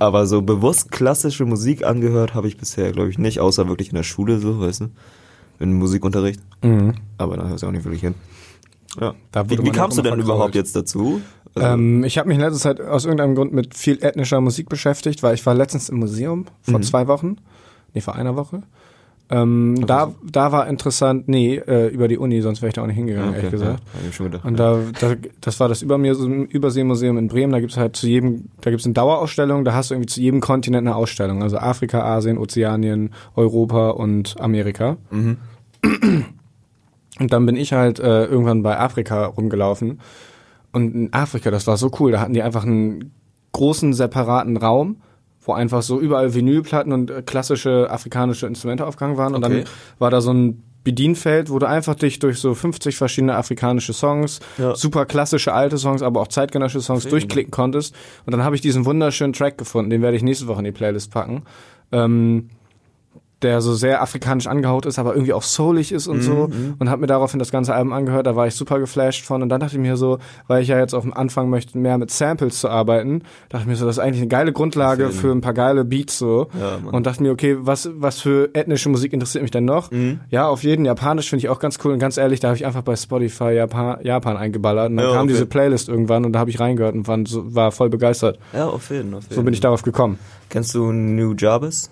aber 0.00 0.26
so 0.26 0.42
bewusst 0.42 0.90
klassische 0.90 1.44
Musik 1.44 1.84
angehört 1.84 2.34
habe 2.34 2.48
ich 2.48 2.56
bisher, 2.56 2.90
glaube 2.92 3.10
ich, 3.10 3.18
nicht, 3.18 3.38
außer 3.40 3.68
wirklich 3.68 3.90
in 3.90 3.94
der 3.96 4.02
Schule 4.02 4.38
so, 4.40 4.60
weißt 4.60 4.80
du? 4.80 4.88
In 5.60 5.74
Musikunterricht. 5.74 6.40
Mhm. 6.62 6.94
Aber 7.18 7.36
da 7.36 7.46
hörst 7.48 7.62
du 7.62 7.66
auch 7.68 7.70
nicht 7.72 7.84
wirklich 7.84 8.00
hin. 8.00 8.14
Ja. 9.00 9.14
Wie, 9.46 9.62
wie 9.62 9.70
kamst 9.70 9.98
du 9.98 10.02
denn 10.02 10.18
überhaupt 10.18 10.54
jetzt 10.56 10.74
dazu? 10.74 11.20
Also, 11.54 11.68
Ähm, 11.68 12.02
ich 12.04 12.18
habe 12.18 12.28
mich 12.28 12.36
in 12.38 12.42
letzter 12.42 12.58
Zeit 12.60 12.80
aus 12.80 13.04
irgendeinem 13.04 13.34
Grund 13.34 13.52
mit 13.52 13.76
viel 13.76 14.02
ethnischer 14.02 14.40
Musik 14.40 14.68
beschäftigt, 14.68 15.22
weil 15.22 15.34
ich 15.34 15.44
war 15.46 15.54
letztens 15.54 15.88
im 15.88 15.98
Museum 15.98 16.46
vor 16.62 16.78
Mhm. 16.78 16.82
zwei 16.82 17.06
Wochen, 17.06 17.36
nee, 17.94 18.00
vor 18.00 18.14
einer 18.16 18.36
Woche. 18.36 18.62
Ähm, 19.32 19.86
da, 19.86 20.12
da 20.28 20.50
war 20.50 20.66
interessant, 20.66 21.28
nee, 21.28 21.54
äh, 21.54 21.86
über 21.88 22.08
die 22.08 22.18
Uni, 22.18 22.40
sonst 22.40 22.62
wäre 22.62 22.68
ich 22.68 22.74
da 22.74 22.82
auch 22.82 22.86
nicht 22.86 22.96
hingegangen, 22.96 23.28
okay, 23.28 23.36
ehrlich 23.38 23.52
gesagt. 23.52 23.80
Ja, 23.94 24.08
ich 24.08 24.16
schon 24.16 24.26
gedacht. 24.26 24.44
Und 24.44 24.58
da, 24.58 24.80
da, 25.00 25.14
das 25.40 25.60
war 25.60 25.68
das 25.68 25.82
Überseemuseum 25.82 27.16
in 27.16 27.28
Bremen. 27.28 27.52
Da 27.52 27.60
gibt's 27.60 27.76
halt 27.76 27.94
zu 27.94 28.08
jedem, 28.08 28.48
da 28.60 28.70
gibt's 28.70 28.86
eine 28.86 28.94
Dauerausstellung. 28.94 29.64
Da 29.64 29.72
hast 29.72 29.90
du 29.90 29.94
irgendwie 29.94 30.08
zu 30.08 30.20
jedem 30.20 30.40
Kontinent 30.40 30.86
eine 30.86 30.96
Ausstellung. 30.96 31.44
Also 31.44 31.58
Afrika, 31.58 32.02
Asien, 32.02 32.38
Ozeanien, 32.38 33.10
Europa 33.36 33.90
und 33.90 34.34
Amerika. 34.40 34.96
Mhm. 35.10 35.36
Und 37.20 37.32
dann 37.32 37.46
bin 37.46 37.56
ich 37.56 37.72
halt 37.72 38.00
äh, 38.00 38.24
irgendwann 38.24 38.62
bei 38.62 38.78
Afrika 38.78 39.26
rumgelaufen. 39.26 40.00
Und 40.72 40.94
in 40.94 41.12
Afrika, 41.12 41.50
das 41.50 41.66
war 41.66 41.76
so 41.76 41.90
cool. 42.00 42.12
Da 42.12 42.20
hatten 42.20 42.32
die 42.32 42.42
einfach 42.42 42.64
einen 42.64 43.12
großen 43.52 43.92
separaten 43.92 44.56
Raum, 44.56 44.96
wo 45.42 45.52
einfach 45.52 45.82
so 45.82 45.98
überall 46.00 46.34
Vinylplatten 46.34 46.92
und 46.92 47.10
äh, 47.10 47.22
klassische 47.22 47.88
afrikanische 47.90 48.46
Instrumente 48.46 48.86
aufgehangen 48.86 49.16
waren. 49.16 49.34
Und 49.34 49.44
Okay. 49.44 49.60
dann 49.64 49.72
war 49.98 50.10
da 50.10 50.20
so 50.20 50.32
ein 50.32 50.62
Bedienfeld, 50.84 51.50
wo 51.50 51.58
du 51.58 51.68
einfach 51.68 51.94
dich 51.94 52.18
durch 52.20 52.38
so 52.38 52.54
50 52.54 52.96
verschiedene 52.96 53.36
afrikanische 53.36 53.92
Songs, 53.92 54.40
Ja. 54.58 54.74
super 54.74 55.04
klassische 55.04 55.52
alte 55.52 55.76
Songs, 55.76 56.02
aber 56.02 56.20
auch 56.20 56.28
zeitgenössische 56.28 56.80
Songs 56.80 57.02
Deswegen. 57.04 57.20
durchklicken 57.20 57.50
konntest. 57.50 57.94
Und 58.24 58.32
dann 58.32 58.42
habe 58.44 58.54
ich 58.54 58.62
diesen 58.62 58.86
wunderschönen 58.86 59.32
Track 59.34 59.58
gefunden, 59.58 59.90
den 59.90 60.00
werde 60.02 60.16
ich 60.16 60.22
nächste 60.22 60.46
Woche 60.46 60.60
in 60.60 60.64
die 60.64 60.72
Playlist 60.72 61.10
packen. 61.10 61.42
Ähm, 61.92 62.48
der 63.42 63.60
so 63.60 63.74
sehr 63.74 64.02
afrikanisch 64.02 64.46
angehaut 64.46 64.86
ist, 64.86 64.98
aber 64.98 65.14
irgendwie 65.14 65.32
auch 65.32 65.42
soulig 65.42 65.92
ist 65.92 66.06
und 66.06 66.18
Mhm, 66.18 66.22
so. 66.22 66.48
Und 66.78 66.90
habe 66.90 67.00
mir 67.00 67.06
daraufhin 67.06 67.38
das 67.38 67.50
ganze 67.50 67.74
Album 67.74 67.92
angehört, 67.92 68.26
da 68.26 68.36
war 68.36 68.46
ich 68.46 68.54
super 68.54 68.78
geflasht 68.78 69.24
von. 69.24 69.42
Und 69.42 69.48
dann 69.48 69.60
dachte 69.60 69.76
ich 69.76 69.80
mir 69.80 69.96
so, 69.96 70.18
weil 70.46 70.62
ich 70.62 70.68
ja 70.68 70.78
jetzt 70.78 70.94
auf 70.94 71.02
dem 71.04 71.14
Anfang 71.14 71.48
möchte, 71.50 71.78
mehr 71.78 71.96
mit 71.98 72.10
Samples 72.10 72.60
zu 72.60 72.68
arbeiten, 72.68 73.22
dachte 73.48 73.62
ich 73.62 73.68
mir 73.68 73.76
so, 73.76 73.86
das 73.86 73.96
ist 73.96 74.02
eigentlich 74.02 74.20
eine 74.20 74.28
geile 74.28 74.52
Grundlage 74.52 75.04
jeden. 75.04 75.14
für 75.14 75.30
ein 75.32 75.40
paar 75.40 75.54
geile 75.54 75.84
Beats 75.84 76.18
so. 76.18 76.48
Ja, 76.58 76.78
und 76.90 77.06
dachte 77.06 77.22
mir, 77.22 77.32
okay, 77.32 77.56
was, 77.60 77.88
was 77.94 78.20
für 78.20 78.50
ethnische 78.54 78.88
Musik 78.88 79.12
interessiert 79.12 79.42
mich 79.42 79.50
denn 79.50 79.64
noch? 79.64 79.90
Mhm. 79.90 80.20
Ja, 80.30 80.48
auf 80.48 80.62
jeden. 80.62 80.84
Japanisch 80.84 81.28
finde 81.30 81.44
ich 81.44 81.48
auch 81.48 81.60
ganz 81.60 81.78
cool. 81.84 81.92
Und 81.92 81.98
ganz 81.98 82.16
ehrlich, 82.18 82.40
da 82.40 82.48
habe 82.48 82.56
ich 82.56 82.66
einfach 82.66 82.82
bei 82.82 82.96
Spotify 82.96 83.52
Japan, 83.52 83.98
Japan 84.02 84.36
eingeballert. 84.36 84.90
Und 84.90 84.96
dann 84.98 85.06
Ja, 85.06 85.12
kam 85.12 85.24
okay. 85.24 85.32
diese 85.32 85.46
Playlist 85.46 85.88
irgendwann 85.88 86.24
und 86.24 86.32
da 86.32 86.40
habe 86.40 86.50
ich 86.50 86.60
reingehört 86.60 86.94
und 86.94 87.08
war, 87.08 87.18
so, 87.26 87.54
war 87.54 87.72
voll 87.72 87.88
begeistert. 87.90 88.38
Ja, 88.52 88.66
auf 88.68 88.90
jeden, 88.90 89.14
auf 89.14 89.22
jeden. 89.24 89.34
So 89.34 89.42
bin 89.42 89.54
ich 89.54 89.60
darauf 89.60 89.82
gekommen. 89.82 90.18
Kennst 90.48 90.74
du 90.74 90.92
New 90.92 91.34
Jarvis? 91.38 91.90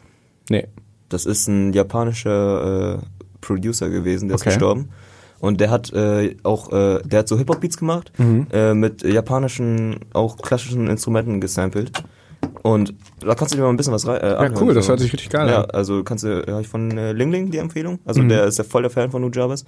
Nee. 0.51 0.67
Das 1.09 1.27
ist 1.27 1.49
ein 1.49 1.73
japanischer 1.73 2.97
äh, 2.97 2.99
Producer 3.41 3.89
gewesen, 3.91 4.29
der 4.29 4.37
ist 4.37 4.43
Okay. 4.43 4.51
gestorben. 4.51 4.89
Und 5.41 5.61
der 5.61 5.71
hat 5.71 5.93
äh, 5.93 6.37
auch, 6.43 6.73
äh, 6.73 7.01
der 7.05 7.21
hat 7.21 7.29
so 7.29 7.39
Hip-Hop-Beats 7.39 7.77
gemacht, 7.79 8.13
Mhm. 8.19 8.49
äh, 8.53 8.75
mit 8.75 9.03
japanischen, 9.03 10.01
auch 10.13 10.37
klassischen 10.39 10.89
Instrumenten 10.89 11.41
gesampelt. 11.41 11.93
Und 12.63 12.93
da 13.21 13.35
kannst 13.35 13.55
du 13.55 13.57
dir 13.57 13.63
mal 13.63 13.71
ein 13.71 13.77
bisschen 13.77 13.93
was 13.93 14.07
rein. 14.07 14.21
Äh, 14.21 14.31
Ja, 14.31 14.51
cool, 14.61 14.75
das 14.75 14.89
hört 14.89 14.99
sich 15.01 15.13
richtig 15.13 15.31
geil 15.31 15.49
Ja, 15.49 15.63
an. 15.63 15.71
also 15.71 16.03
kannst 16.03 16.25
du, 16.25 16.45
ja, 16.47 16.59
ich 16.61 16.67
von 16.69 16.91
äh, 16.99 17.13
Ling 17.13 17.31
Ling 17.31 17.51
die 17.51 17.59
Empfehlung. 17.59 18.01
Also 18.05 18.21
Mhm. 18.23 18.29
der 18.31 18.45
ist 18.47 18.59
ja 18.59 18.65
voll 18.65 18.83
der 18.83 18.91
Fan 18.91 19.11
von 19.11 19.31
Jarvis. 19.33 19.65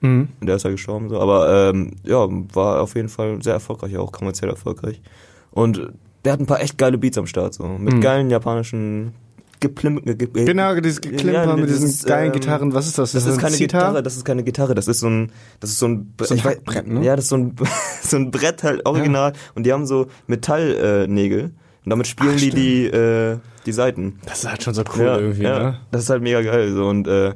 Mhm. 0.00 0.28
Und 0.40 0.46
Der 0.46 0.56
ist 0.56 0.62
ja 0.64 0.70
gestorben 0.70 1.10
so. 1.10 1.20
Aber 1.20 1.70
ähm, 1.70 1.92
ja, 2.04 2.26
war 2.54 2.80
auf 2.80 2.94
jeden 2.94 3.10
Fall 3.10 3.42
sehr 3.42 3.52
erfolgreich, 3.54 3.96
auch 3.98 4.10
kommerziell 4.12 4.50
erfolgreich. 4.50 5.02
Und 5.50 5.92
der 6.24 6.32
hat 6.32 6.40
ein 6.40 6.46
paar 6.46 6.60
echt 6.62 6.78
geile 6.78 6.96
Beats 6.96 7.18
am 7.18 7.26
Start, 7.26 7.52
so. 7.54 7.64
Mit 7.66 7.94
Mhm. 7.94 8.00
geilen 8.00 8.30
japanischen 8.30 9.12
Geplim 9.60 10.02
ge 10.02 10.14
ge 10.14 10.44
Genau, 10.46 10.74
dieses 10.80 11.00
Geklimper 11.00 11.44
Ja, 11.44 11.54
mit 11.54 11.64
das 11.64 11.72
diesen 11.76 11.90
ist, 11.90 12.06
geilen 12.06 12.26
ähm, 12.26 12.32
Gitarren. 12.32 12.74
Was 12.74 12.86
ist 12.86 12.98
das? 12.98 13.12
Das 13.12 13.26
ist 13.26 13.34
ein 13.34 13.38
keine 13.40 13.56
Zitar? 13.56 13.80
Gitarre, 13.80 14.02
das 14.02 14.16
ist 14.16 14.24
keine 14.24 14.42
Gitarre, 14.42 14.74
das 14.74 14.88
ist 14.88 15.00
so 15.00 15.08
ein, 15.08 15.30
das 15.60 15.70
ist 15.70 15.78
so 15.78 15.86
ein, 15.88 16.14
So 16.20 16.34
ein 16.34 16.42
Hackbrett, 16.42 16.88
ne? 16.88 17.04
Ja, 17.04 17.14
das 17.14 17.26
ist 17.26 17.28
so 17.30 17.36
ein, 17.36 17.54
so 18.02 18.16
ein 18.16 18.30
Brett 18.30 18.62
halt 18.62 18.86
original 18.86 19.34
und 19.54 19.64
die 19.64 19.72
haben 19.72 19.86
so 19.86 20.06
Metallnägel 20.26 21.38
äh, 21.38 21.44
und 21.84 21.90
damit 21.90 22.06
spielen 22.06 22.34
Ach, 22.34 22.40
die 22.40 22.50
die, 22.50 22.86
äh, 22.86 23.38
die 23.66 23.72
Seiten. 23.72 24.18
Das 24.26 24.40
ist 24.44 24.50
halt 24.50 24.62
schon 24.62 24.74
so 24.74 24.82
cool 24.96 25.04
ja, 25.04 25.18
irgendwie, 25.18 25.42
ja, 25.42 25.58
ne? 25.58 25.80
Das 25.90 26.02
ist 26.04 26.10
halt 26.10 26.22
mega 26.22 26.40
geil 26.42 26.72
so 26.72 26.86
und 26.88 27.06
äh, 27.06 27.34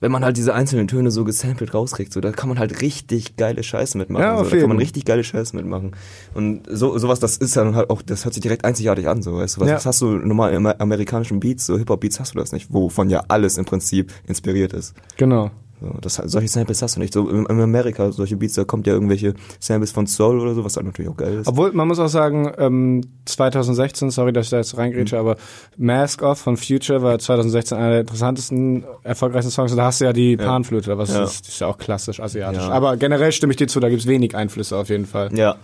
wenn 0.00 0.12
man 0.12 0.24
halt 0.24 0.36
diese 0.36 0.54
einzelnen 0.54 0.88
Töne 0.88 1.10
so 1.10 1.24
gesampelt 1.24 1.74
rauskriegt, 1.74 2.12
so 2.12 2.20
da 2.20 2.30
kann 2.32 2.48
man 2.48 2.58
halt 2.58 2.80
richtig 2.82 3.36
geile 3.36 3.62
Scheiße 3.62 3.98
mitmachen. 3.98 4.22
Ja, 4.24 4.44
so, 4.44 4.50
da 4.50 4.56
kann 4.56 4.68
man 4.68 4.78
richtig 4.78 5.04
geile 5.04 5.24
Scheiße 5.24 5.56
mitmachen. 5.56 5.92
Und 6.34 6.62
so 6.70 6.96
sowas, 6.98 7.20
das 7.20 7.36
ist 7.36 7.56
dann 7.56 7.74
halt 7.74 7.90
auch, 7.90 8.02
das 8.02 8.24
hört 8.24 8.34
sich 8.34 8.42
direkt 8.42 8.64
einzigartig 8.64 9.08
an, 9.08 9.22
so 9.22 9.36
weißt 9.36 9.56
du. 9.56 9.60
Was, 9.62 9.68
Ja. 9.68 9.74
was 9.76 9.86
hast 9.86 10.00
du 10.00 10.06
normal 10.06 10.52
im 10.52 10.66
amerikanischen 10.66 11.40
Beats, 11.40 11.66
so 11.66 11.76
Hip-Hop-Beats 11.78 12.20
hast 12.20 12.34
du 12.34 12.38
das 12.38 12.52
nicht, 12.52 12.72
wovon 12.72 13.10
ja 13.10 13.24
alles 13.28 13.58
im 13.58 13.64
Prinzip 13.64 14.12
inspiriert 14.26 14.72
ist. 14.72 14.94
Genau. 15.16 15.50
So, 15.80 15.94
das, 16.00 16.14
solche 16.16 16.48
Samples 16.48 16.82
hast 16.82 16.96
du 16.96 17.00
nicht. 17.00 17.12
So 17.12 17.28
in, 17.28 17.46
in 17.46 17.60
Amerika, 17.60 18.10
solche 18.10 18.36
Beats, 18.36 18.54
da 18.54 18.64
kommt 18.64 18.86
ja 18.86 18.92
irgendwelche 18.94 19.34
Samples 19.60 19.92
von 19.92 20.06
Soul 20.06 20.40
oder 20.40 20.54
so, 20.54 20.64
was 20.64 20.72
dann 20.72 20.86
natürlich 20.86 21.10
auch 21.10 21.16
geil 21.16 21.34
ist. 21.34 21.46
Obwohl, 21.46 21.72
man 21.72 21.86
muss 21.86 21.98
auch 22.00 22.08
sagen, 22.08 22.50
ähm, 22.58 23.02
2016, 23.26 24.10
sorry, 24.10 24.32
dass 24.32 24.46
ich 24.46 24.50
da 24.50 24.56
jetzt 24.56 24.76
reingrätsche, 24.76 25.14
Mhm. 25.16 25.20
aber 25.20 25.36
Mask 25.76 26.22
Off 26.22 26.38
von 26.40 26.56
Future 26.56 27.02
war 27.02 27.18
2016 27.18 27.78
einer 27.78 27.90
der 27.90 28.00
interessantesten, 28.00 28.84
erfolgreichsten 29.04 29.52
Songs. 29.52 29.70
Und 29.70 29.78
da 29.78 29.84
hast 29.84 30.00
du 30.00 30.06
ja 30.06 30.12
die 30.12 30.36
Panflöte, 30.36 30.98
was 30.98 31.12
Ja. 31.14 31.24
ist, 31.24 31.46
ist 31.48 31.60
ja 31.60 31.66
auch 31.68 31.78
klassisch 31.78 32.20
asiatisch. 32.20 32.62
Ja. 32.62 32.70
Aber 32.70 32.96
generell 32.96 33.30
stimme 33.32 33.52
ich 33.52 33.56
dir 33.56 33.68
zu, 33.68 33.78
da 33.80 33.88
gibt's 33.88 34.06
wenig 34.06 34.34
Einflüsse 34.34 34.76
auf 34.76 34.88
jeden 34.88 35.06
Fall. 35.06 35.32
Ja, 35.36 35.56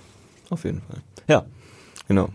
auf 0.51 0.65
jeden 0.65 0.81
Fall. 0.83 0.99
Ja, 1.29 1.45
genau. 2.07 2.29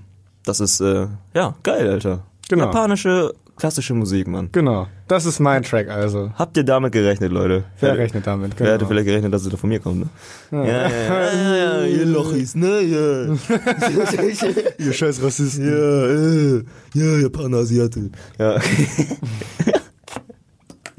Das 0.44 0.60
ist, 0.60 0.82
äh, 0.82 1.08
ja, 1.34 1.56
geil, 1.63 1.89
Alter. 1.89 2.24
Genau. 2.50 2.65
Japanische, 2.65 3.34
klassische 3.56 3.94
Musik, 3.94 4.28
Mann. 4.28 4.50
Genau. 4.52 4.88
Das 5.10 5.26
ist 5.26 5.39
mein 5.39 5.63
Track 5.63 5.89
also. 5.89 6.32
Habt 6.36 6.56
ihr 6.56 6.63
damit 6.63 6.91
gerechnet, 6.93 7.32
Leute? 7.32 7.63
Wer 7.80 7.98
rechnet 7.98 8.28
damit? 8.28 8.54
Wer 8.58 8.67
hätte 8.67 8.78
Genau. 8.78 8.89
vielleicht 8.89 9.08
gerechnet, 9.08 9.34
dass 9.34 9.41
es 9.43 9.50
da 9.50 9.58
von 9.58 9.67
mir 9.69 9.80
kommt, 9.80 10.02
ne? 10.02 10.08
Ja, 10.52 10.63
ja, 10.65 10.89
ja, 11.34 11.56
ja, 11.56 11.84
ihr 11.86 12.06
Lochis, 12.15 12.54
ne? 12.54 12.82
Ja. 12.82 13.24
Ihr 14.86 14.93
scheiß 14.93 15.22
Rassisten. 15.24 15.65
Ja, 15.65 16.06
äh, 16.06 16.63
ja, 16.93 17.17
Japaner, 17.24 17.58
Asiate. 17.58 18.12
Ja. 18.38 18.60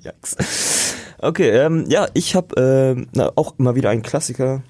Yikes. 0.03 0.96
Okay, 1.18 1.51
ähm, 1.51 1.85
ja, 1.88 2.09
ich 2.14 2.35
habe 2.35 2.55
ähm, 2.61 3.07
na, 3.12 3.31
auch 3.37 3.55
mal 3.59 3.77
wieder 3.77 3.90
einen 3.90 4.03
Klassiker 4.03 4.62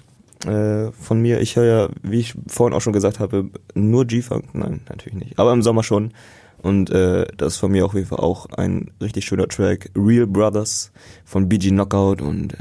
äh, 0.45 0.91
von 0.91 1.19
mir. 1.21 1.39
Ich 1.41 1.55
höre 1.55 1.65
ja, 1.65 1.89
wie 2.03 2.19
ich 2.19 2.35
vorhin 2.47 2.75
auch 2.75 2.81
schon 2.81 2.93
gesagt 2.93 3.19
habe, 3.19 3.49
nur 3.73 4.05
G-Funk. 4.05 4.53
Nein, 4.53 4.81
natürlich 4.87 5.17
nicht. 5.17 5.39
Aber 5.39 5.51
im 5.53 5.61
Sommer 5.63 5.83
schon. 5.83 6.13
Und 6.61 6.91
äh, 6.91 7.25
das 7.37 7.53
ist 7.53 7.59
von 7.59 7.71
mir 7.71 7.85
auf 7.85 7.93
jeden 7.93 8.07
Fall 8.07 8.19
auch 8.19 8.45
ein 8.47 8.91
richtig 9.01 9.25
schöner 9.25 9.47
Track. 9.47 9.89
Real 9.95 10.27
Brothers 10.27 10.91
von 11.25 11.49
BG 11.49 11.69
Knockout 11.69 12.21
und 12.21 12.53
äh, 12.53 12.57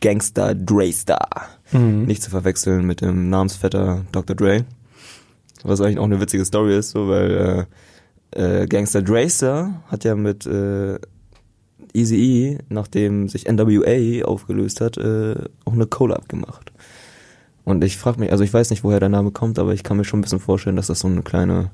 Gangster 0.00 0.54
Dre 0.54 0.92
Star. 0.92 1.28
Mhm. 1.72 2.04
Nicht 2.04 2.22
zu 2.22 2.30
verwechseln 2.30 2.86
mit 2.86 3.00
dem 3.00 3.28
Namensvetter 3.28 4.04
Dr. 4.12 4.36
Dre. 4.36 4.64
Was 5.62 5.80
eigentlich 5.80 5.98
auch 5.98 6.04
eine 6.04 6.20
witzige 6.20 6.44
Story 6.44 6.78
ist, 6.78 6.90
so, 6.90 7.08
weil 7.08 7.66
äh, 8.32 8.62
äh, 8.62 8.66
Gangster 8.66 9.02
Dracer 9.02 9.82
hat 9.88 10.04
ja 10.04 10.14
mit 10.14 10.46
äh, 10.46 10.98
Easy 11.92 12.16
E, 12.16 12.58
nachdem 12.68 13.28
sich 13.28 13.46
NWA 13.50 14.24
aufgelöst 14.24 14.80
hat, 14.80 14.96
äh, 14.96 15.34
auch 15.64 15.72
eine 15.72 15.86
Collab 15.86 16.28
gemacht. 16.28 16.72
Und 17.64 17.84
ich 17.84 17.96
frage 17.96 18.20
mich, 18.20 18.32
also 18.32 18.44
ich 18.44 18.52
weiß 18.52 18.70
nicht, 18.70 18.84
woher 18.84 19.00
der 19.00 19.08
Name 19.08 19.32
kommt, 19.32 19.58
aber 19.58 19.74
ich 19.74 19.82
kann 19.82 19.96
mir 19.96 20.04
schon 20.04 20.20
ein 20.20 20.22
bisschen 20.22 20.40
vorstellen, 20.40 20.76
dass 20.76 20.86
das 20.86 21.00
so 21.00 21.08
eine 21.08 21.22
kleine, 21.22 21.70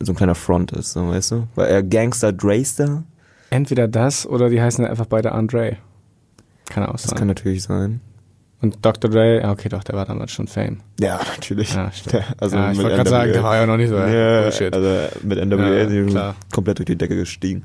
so 0.00 0.12
ein 0.12 0.16
kleiner 0.16 0.34
Front 0.34 0.72
ist, 0.72 0.92
so, 0.92 1.08
weißt 1.08 1.30
du? 1.32 1.46
Weil 1.54 1.68
er 1.68 1.82
Gangster 1.82 2.32
Dracer, 2.32 3.04
Entweder 3.50 3.86
das 3.86 4.26
oder 4.26 4.48
die 4.50 4.60
heißen 4.60 4.84
einfach 4.84 5.06
beide 5.06 5.30
Andre. 5.32 5.76
Kann 6.68 6.84
auch 6.86 6.92
das 6.92 7.14
kann 7.14 7.28
natürlich 7.28 7.62
sein. 7.62 8.00
Und 8.60 8.78
Dr. 8.84 9.10
Dre, 9.10 9.42
okay, 9.46 9.68
doch, 9.68 9.84
der 9.84 9.94
war 9.94 10.06
damals 10.06 10.32
schon 10.32 10.48
Fame. 10.48 10.80
Ja, 10.98 11.20
natürlich. 11.36 11.74
Ja, 11.74 11.92
stimmt. 11.92 12.24
also 12.38 12.56
ja, 12.56 12.72
ich 12.72 12.78
wollte 12.78 12.96
gerade 12.96 13.10
sagen, 13.10 13.32
der 13.32 13.42
war 13.42 13.56
ja 13.56 13.66
noch 13.66 13.76
nicht 13.76 13.90
so. 13.90 13.96
Ja, 13.96 14.40
Bullshit. 14.40 14.74
also 14.74 15.18
mit 15.22 15.38
NWA 15.38 15.82
Ja, 15.84 16.34
komplett 16.52 16.78
durch 16.78 16.86
die 16.86 16.96
Decke 16.96 17.14
gestiegen. 17.14 17.62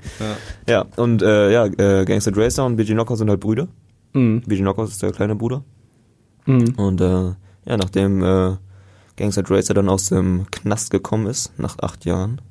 ja. 0.67 0.73
Ja, 0.73 0.85
und 0.97 1.21
äh, 1.21 1.51
ja, 1.53 1.65
äh, 1.65 2.05
Gangster 2.05 2.31
Dracer 2.33 2.65
und 2.65 2.75
BG 2.75 2.93
Knockers 2.93 3.19
sind 3.19 3.29
halt 3.29 3.39
Brüder. 3.39 3.67
Mhm. 4.13 4.41
BG 4.45 4.61
Knockers 4.61 4.89
ist 4.89 5.01
der 5.01 5.11
kleine 5.13 5.35
Bruder. 5.35 5.63
Mhm. 6.45 6.73
Und 6.75 6.99
äh, 7.01 7.05
ja, 7.65 7.77
nachdem 7.77 8.21
äh, 8.21 8.57
Gangster 9.19 9.43
Dracer 9.43 9.73
dann 9.73 9.89
aus 9.89 10.07
dem 10.09 10.45
Knast 10.49 10.91
gekommen 10.91 11.27
ist, 11.27 11.51
nach 11.59 11.77
acht 11.79 12.05
Jahren, 12.05 12.41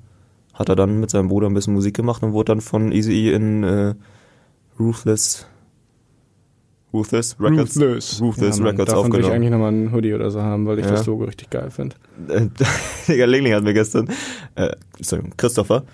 hat 0.52 0.68
er 0.68 0.76
dann 0.76 1.00
mit 1.00 1.10
seinem 1.10 1.28
Bruder 1.28 1.46
ein 1.48 1.54
bisschen 1.54 1.72
Musik 1.72 1.96
gemacht 1.96 2.22
und 2.22 2.32
wurde 2.34 2.52
dann 2.52 2.60
von 2.60 2.92
Easy 2.92 3.30
in 3.30 3.64
äh, 3.64 3.94
Ruthless 4.78 5.46
Ruthless 6.92 7.36
Records 7.40 7.76
Ruthless. 7.76 8.20
Ruthless 8.20 8.56
ja, 8.58 8.62
Mann, 8.64 8.70
Records 8.72 8.92
davon 8.92 9.12
will 9.12 9.20
ich 9.20 9.24
aufgenommen. 9.26 9.34
eigentlich 9.34 9.50
nochmal 9.50 9.68
einen 9.68 9.92
Hoodie 9.92 10.14
oder 10.14 10.30
so 10.30 10.42
haben, 10.42 10.66
weil 10.66 10.78
ich 10.78 10.84
Ja. 10.84 10.92
das 10.92 11.06
Logo 11.06 11.24
richtig 11.24 11.50
geil 11.50 11.70
finde. 11.70 11.96
Äh, 12.28 12.48
Digga, 13.08 13.24
Lingling 13.26 13.54
hat 13.54 13.64
mir 13.64 13.74
gestern, 13.74 14.08
äh, 14.54 14.74
sorry, 15.00 15.24
Christopher, 15.36 15.84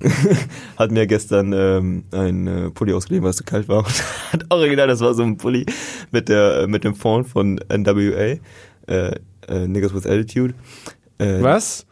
hat 0.76 0.90
mir 0.90 1.06
gestern 1.06 1.52
ähm, 1.52 2.04
ein 2.10 2.46
äh, 2.48 2.70
Pulli 2.70 2.92
ausgeliehen, 2.94 3.22
weil 3.22 3.30
es 3.30 3.36
zu 3.36 3.44
kalt 3.44 3.68
war. 3.68 3.78
Und 3.86 3.94
hat 4.32 4.44
original, 4.50 4.88
das 4.88 5.00
war 5.00 5.14
so 5.14 5.22
ein 5.22 5.36
Pulli 5.36 5.66
mit 6.10 6.28
der 6.28 6.66
mit 6.66 6.82
dem 6.84 6.94
Font 6.96 7.28
von 7.28 7.60
NWA, 7.68 8.38
äh, 8.88 9.14
äh, 9.48 9.66
Niggas 9.66 9.94
with 9.94 10.06
Attitude. 10.06 10.54
Äh, 11.18 11.42
Was? 11.42 11.84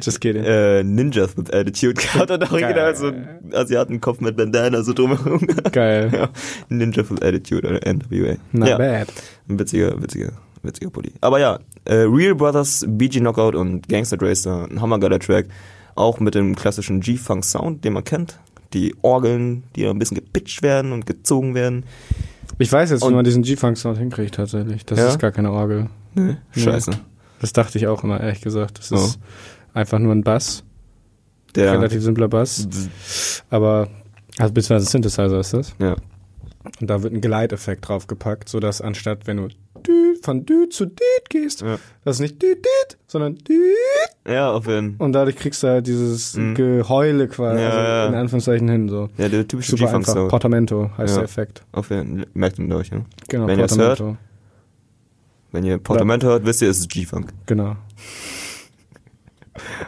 Just 0.00 0.20
kidding. 0.20 0.44
äh, 0.44 0.84
Ninjas 0.84 1.36
with 1.36 1.52
Attitude 1.52 1.94
gehabt 1.94 2.30
und 2.30 2.52
original 2.52 2.72
Geil. 2.72 2.94
so 2.94 3.06
einen 3.08 3.50
Asiatenkopf 3.52 4.20
mit 4.20 4.36
Bandana 4.36 4.82
so 4.82 4.92
drumherum. 4.92 5.44
Geil. 5.72 6.10
ja, 6.12 6.28
Ninja 6.68 6.98
with 7.10 7.20
Attitude 7.20 7.66
oder 7.68 7.80
NWA. 7.92 8.36
Not 8.52 8.68
ja. 8.68 8.78
bad. 8.78 9.08
Ein 9.48 9.58
witziger, 9.58 10.00
witziger, 10.00 10.32
witziger 10.62 10.90
Pulli. 10.90 11.12
Aber 11.20 11.40
ja, 11.40 11.58
äh, 11.84 12.04
Real 12.06 12.36
Brothers, 12.36 12.84
BG 12.86 13.18
Knockout 13.18 13.56
und 13.56 13.88
Gangster 13.88 14.16
Dracer, 14.16 14.68
ein 14.70 14.80
hammergeiler 14.80 15.18
Track. 15.18 15.46
Auch 15.96 16.20
mit 16.20 16.36
dem 16.36 16.54
klassischen 16.54 17.00
G-Funk 17.00 17.44
Sound, 17.44 17.84
den 17.84 17.92
man 17.94 18.04
kennt. 18.04 18.38
Die 18.74 18.94
Orgeln, 19.02 19.64
die 19.76 19.86
ein 19.86 19.98
bisschen 19.98 20.16
gepitcht 20.16 20.62
werden 20.62 20.92
und 20.92 21.06
gezogen 21.06 21.54
werden. 21.54 21.84
Ich 22.58 22.70
weiß 22.72 22.90
jetzt, 22.90 23.02
wie 23.02 23.06
Und- 23.06 23.14
man 23.14 23.24
diesen 23.24 23.42
G-Funk-Sound 23.42 23.98
hinkriegt 23.98 24.34
tatsächlich. 24.34 24.84
Das 24.86 24.98
Ja? 24.98 25.08
ist 25.08 25.18
gar 25.18 25.32
keine 25.32 25.52
Orgel. 25.52 25.88
Nee, 26.14 26.36
scheiße. 26.56 26.90
Das 27.40 27.52
dachte 27.52 27.78
ich 27.78 27.86
auch 27.86 28.04
immer, 28.04 28.20
ehrlich 28.20 28.40
gesagt. 28.42 28.78
Das 28.78 28.92
Oh. 28.92 28.96
ist 28.96 29.18
einfach 29.74 29.98
nur 29.98 30.14
ein 30.14 30.22
Bass. 30.22 30.62
Der, 31.54 31.72
Relativ 31.72 32.02
simpler 32.02 32.28
Bass. 32.28 32.66
Aber, 33.50 33.88
also 34.38 34.52
beziehungsweise 34.54 34.90
Synthesizer 34.90 35.40
ist 35.40 35.52
das. 35.54 35.74
ja. 35.78 35.96
Und 36.80 36.88
da 36.88 37.02
wird 37.02 37.12
ein 37.12 37.20
Gleiteffekt 37.20 37.88
draufgepackt, 37.88 38.48
sodass 38.48 38.80
anstatt, 38.80 39.26
wenn 39.26 39.38
du 39.38 39.48
von 40.22 40.44
dü 40.46 40.68
zu 40.68 40.86
düt 40.86 41.28
gehst, 41.30 41.62
Ja. 41.62 41.78
dass 42.04 42.18
nicht 42.20 42.40
düt, 42.42 42.58
düt, 42.58 42.98
sondern 43.06 43.36
düt, 43.36 43.58
Ja, 44.26 44.52
auf 44.52 44.66
jeden 44.66 44.96
Fall. 44.96 45.04
Und 45.06 45.12
dadurch 45.12 45.36
kriegst 45.36 45.62
du 45.62 45.68
halt 45.68 45.86
dieses 45.86 46.34
Mhm. 46.36 46.54
Geheule 46.54 47.28
quasi, 47.28 47.60
Ja, 47.62 47.70
also 47.70 48.12
in 48.12 48.18
Anführungszeichen 48.20 48.68
hin, 48.68 48.88
so. 48.88 49.08
Ja, 49.18 49.28
der 49.28 49.46
typische 49.48 49.72
Super 49.72 49.84
G-Funk 49.86 50.02
einfach. 50.08 50.14
Sound. 50.14 50.30
Portamento 50.30 50.90
heißt 50.96 51.16
der 51.16 51.24
Effekt. 51.24 51.62
Auf 51.72 51.90
jeden 51.90 52.18
Fall. 52.18 52.26
Merkt 52.34 52.58
ihn 52.58 52.72
euch, 52.72 52.90
ne? 52.90 53.04
Genau, 53.28 53.46
Wenn 53.46 53.58
ihr 53.58 53.64
es 53.64 53.76
Portamento. 53.76 54.16
Wenn 55.50 55.64
ihr 55.64 55.78
Portamento 55.78 56.26
hört, 56.28 56.46
wisst 56.46 56.62
ihr, 56.62 56.70
es 56.70 56.78
ist 56.78 56.88
G-Funk. 56.90 57.32
Genau. 57.46 57.76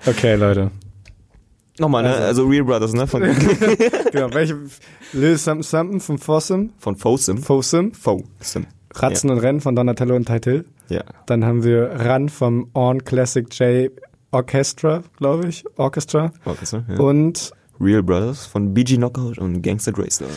Okay, 0.07 0.35
Leute. 0.37 0.71
Nochmal, 1.79 2.03
ne? 2.05 2.11
Also- 2.11 2.25
Also 2.25 2.47
Real 2.47 2.65
Brothers, 2.65 2.93
ne? 2.93 3.07
Von, 3.07 3.23
genau, 4.13 4.33
welche 4.33 4.57
Lil 5.13 5.37
Something 5.39 5.63
Something 5.63 6.01
von 6.01 6.19
Fossum, 6.19 6.71
von 6.79 6.97
Fosim. 6.97 7.39
Fossum, 7.39 7.93
Fosim. 7.93 8.67
Ratzen 8.95 9.31
und 9.31 9.39
Rennen 9.39 9.61
von 9.61 9.75
Donatello 9.77 10.15
und 10.17 10.27
Taitil. 10.27 10.65
Ja. 10.89 11.03
Dann 11.27 11.45
haben 11.45 11.65
wir 11.65 11.91
Run 12.07 12.29
vom 12.29 12.69
On 12.75 13.03
Classic 13.05 13.47
J 13.59 13.91
Orchestra, 14.31 15.03
glaube 15.17 15.49
ich, 15.49 15.65
Orchestra. 15.77 16.33
Orchestra, 16.45 16.85
ja. 16.89 16.99
Und 16.99 17.53
Real 17.81 18.03
Brothers 18.03 18.47
von 18.47 18.73
BG 18.75 18.97
Knockout 18.97 19.39
und 19.39 19.63
Gangster 19.63 19.93
Draystar. 19.93 20.29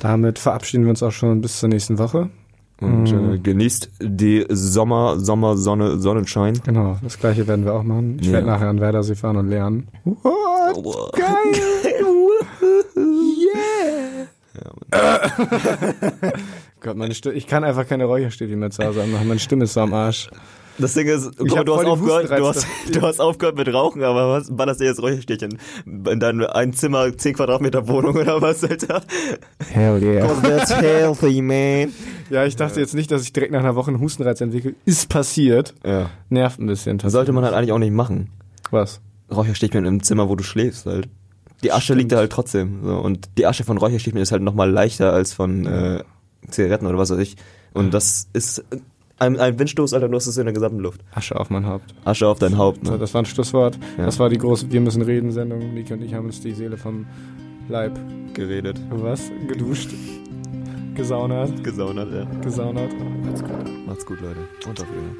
damit 0.00 0.38
verabschieden 0.38 0.84
wir 0.84 0.90
uns 0.90 1.02
auch 1.02 1.10
schon 1.12 1.40
bis 1.40 1.58
zur 1.60 1.68
nächsten 1.68 1.98
Woche. 1.98 2.30
Und 2.80 3.12
Mhm. 3.12 3.34
äh, 3.34 3.38
genießt 3.38 3.90
die 4.00 4.46
Sommer, 4.48 5.18
Sommer, 5.20 5.58
Sonne, 5.58 5.98
Sonnenschein. 5.98 6.58
Genau, 6.64 6.96
das 7.02 7.18
gleiche 7.18 7.46
werden 7.46 7.66
wir 7.66 7.74
auch 7.74 7.82
machen. 7.82 8.16
Ich 8.20 8.26
Ja. 8.28 8.32
werde 8.34 8.46
nachher 8.46 8.68
an 8.68 8.80
Werdersee 8.80 9.14
fahren 9.14 9.36
und 9.36 9.48
lernen. 9.48 9.88
What? 10.04 11.12
Geil! 11.14 11.60
Gott, 16.80 16.96
meine 16.96 17.14
Stimme, 17.14 17.34
ich 17.34 17.46
kann 17.46 17.64
einfach 17.64 17.86
keine 17.86 18.06
Räucherstäbchen 18.06 18.58
mehr 18.58 18.70
zu 18.70 18.84
Hause 18.84 19.02
anmachen. 19.02 19.28
Meine 19.28 19.40
Stimme 19.40 19.64
ist 19.64 19.74
so 19.74 19.80
am 19.80 19.92
Arsch. 19.92 20.30
Das 20.78 20.94
Ding 20.94 21.08
ist, 21.08 21.36
guck 21.36 21.50
mal, 21.50 21.64
du, 21.64 21.76
hast 21.76 21.84
aufgehört, 21.84 22.30
du, 22.30 22.46
hast, 22.46 22.66
du 22.90 23.02
hast 23.02 23.20
aufgehört 23.20 23.56
mit 23.56 23.72
Rauchen, 23.72 24.02
aber 24.02 24.30
was 24.32 24.54
ballerst 24.54 24.80
dir 24.80 24.86
jetzt 24.86 25.02
Räucherstäbchen? 25.02 25.58
In 25.84 26.20
deinem 26.20 26.46
ein 26.46 26.72
Zimmer, 26.72 27.14
10 27.14 27.34
Quadratmeter 27.34 27.86
Wohnung 27.86 28.16
oder 28.16 28.40
was, 28.40 28.64
Alter? 28.64 29.02
Hell 29.68 30.02
yeah. 30.02 30.26
that's 30.42 30.74
healthy, 30.74 31.42
man. 31.42 31.92
Ja, 32.30 32.46
ich 32.46 32.56
dachte 32.56 32.80
jetzt 32.80 32.94
nicht, 32.94 33.10
dass 33.10 33.22
ich 33.22 33.32
direkt 33.32 33.52
nach 33.52 33.60
einer 33.60 33.74
Woche 33.74 33.90
einen 33.90 34.00
Hustenreiz 34.00 34.40
entwickle. 34.40 34.74
Ist 34.86 35.10
passiert. 35.10 35.74
Ja. 35.84 36.08
Nervt 36.30 36.58
ein 36.60 36.66
bisschen. 36.66 36.98
Sollte 36.98 37.32
man 37.32 37.44
halt 37.44 37.54
eigentlich 37.54 37.72
auch 37.72 37.78
nicht 37.78 37.92
machen. 37.92 38.30
Was? 38.70 39.00
Räucherstäbchen 39.30 39.84
im 39.84 40.02
Zimmer, 40.02 40.30
wo 40.30 40.36
du 40.36 40.44
schläfst 40.44 40.86
halt. 40.86 41.08
Die 41.62 41.72
Asche 41.72 41.92
liegt 41.92 42.12
da 42.12 42.16
halt 42.16 42.32
trotzdem. 42.32 42.80
So. 42.84 42.96
Und 42.96 43.28
die 43.36 43.46
Asche 43.46 43.64
von 43.64 43.76
Räucherstäbchen 43.76 44.22
ist 44.22 44.32
halt 44.32 44.42
nochmal 44.42 44.70
leichter 44.70 45.12
als 45.12 45.34
von 45.34 45.66
äh, 45.66 46.04
Zigaretten 46.48 46.86
oder 46.86 46.98
was 46.98 47.10
weiß 47.10 47.18
ich. 47.18 47.36
Und 47.72 47.94
das 47.94 48.28
ist 48.32 48.64
ein, 49.18 49.38
ein 49.38 49.58
Windstoß, 49.58 49.92
Alter, 49.92 50.08
du 50.08 50.16
hast 50.16 50.26
es 50.26 50.38
in 50.38 50.44
der 50.44 50.54
gesamten 50.54 50.78
Luft. 50.80 51.02
Asche 51.12 51.38
auf 51.38 51.50
mein 51.50 51.66
Haupt. 51.66 51.94
Asche 52.04 52.26
auf 52.26 52.38
dein 52.38 52.56
Haupt, 52.56 52.82
ne? 52.84 52.98
das 52.98 53.12
war 53.12 53.22
ein 53.22 53.26
Schlusswort. 53.26 53.78
Ja. 53.98 54.06
Das 54.06 54.18
war 54.18 54.30
die 54.30 54.38
große 54.38 54.72
Wir 54.72 54.80
müssen 54.80 55.02
reden 55.02 55.30
Sendung. 55.30 55.74
Niki 55.74 55.92
und 55.92 56.02
ich 56.02 56.14
haben 56.14 56.26
uns 56.26 56.40
die 56.40 56.52
Seele 56.52 56.76
vom 56.76 57.06
Leib 57.68 57.98
Geredet. 58.34 58.80
was? 58.90 59.30
Geduscht. 59.46 59.90
Gesaunert. 60.94 61.62
Gesaunert, 61.62 62.12
ja. 62.12 62.24
Gesaunert. 62.40 62.92
Macht's 63.24 63.42
gut. 63.42 63.86
Macht's 63.86 64.06
gut, 64.06 64.20
Leute. 64.20 64.40
Und 64.66 64.80
auf 64.80 64.86
Wiedersehen. 64.88 65.16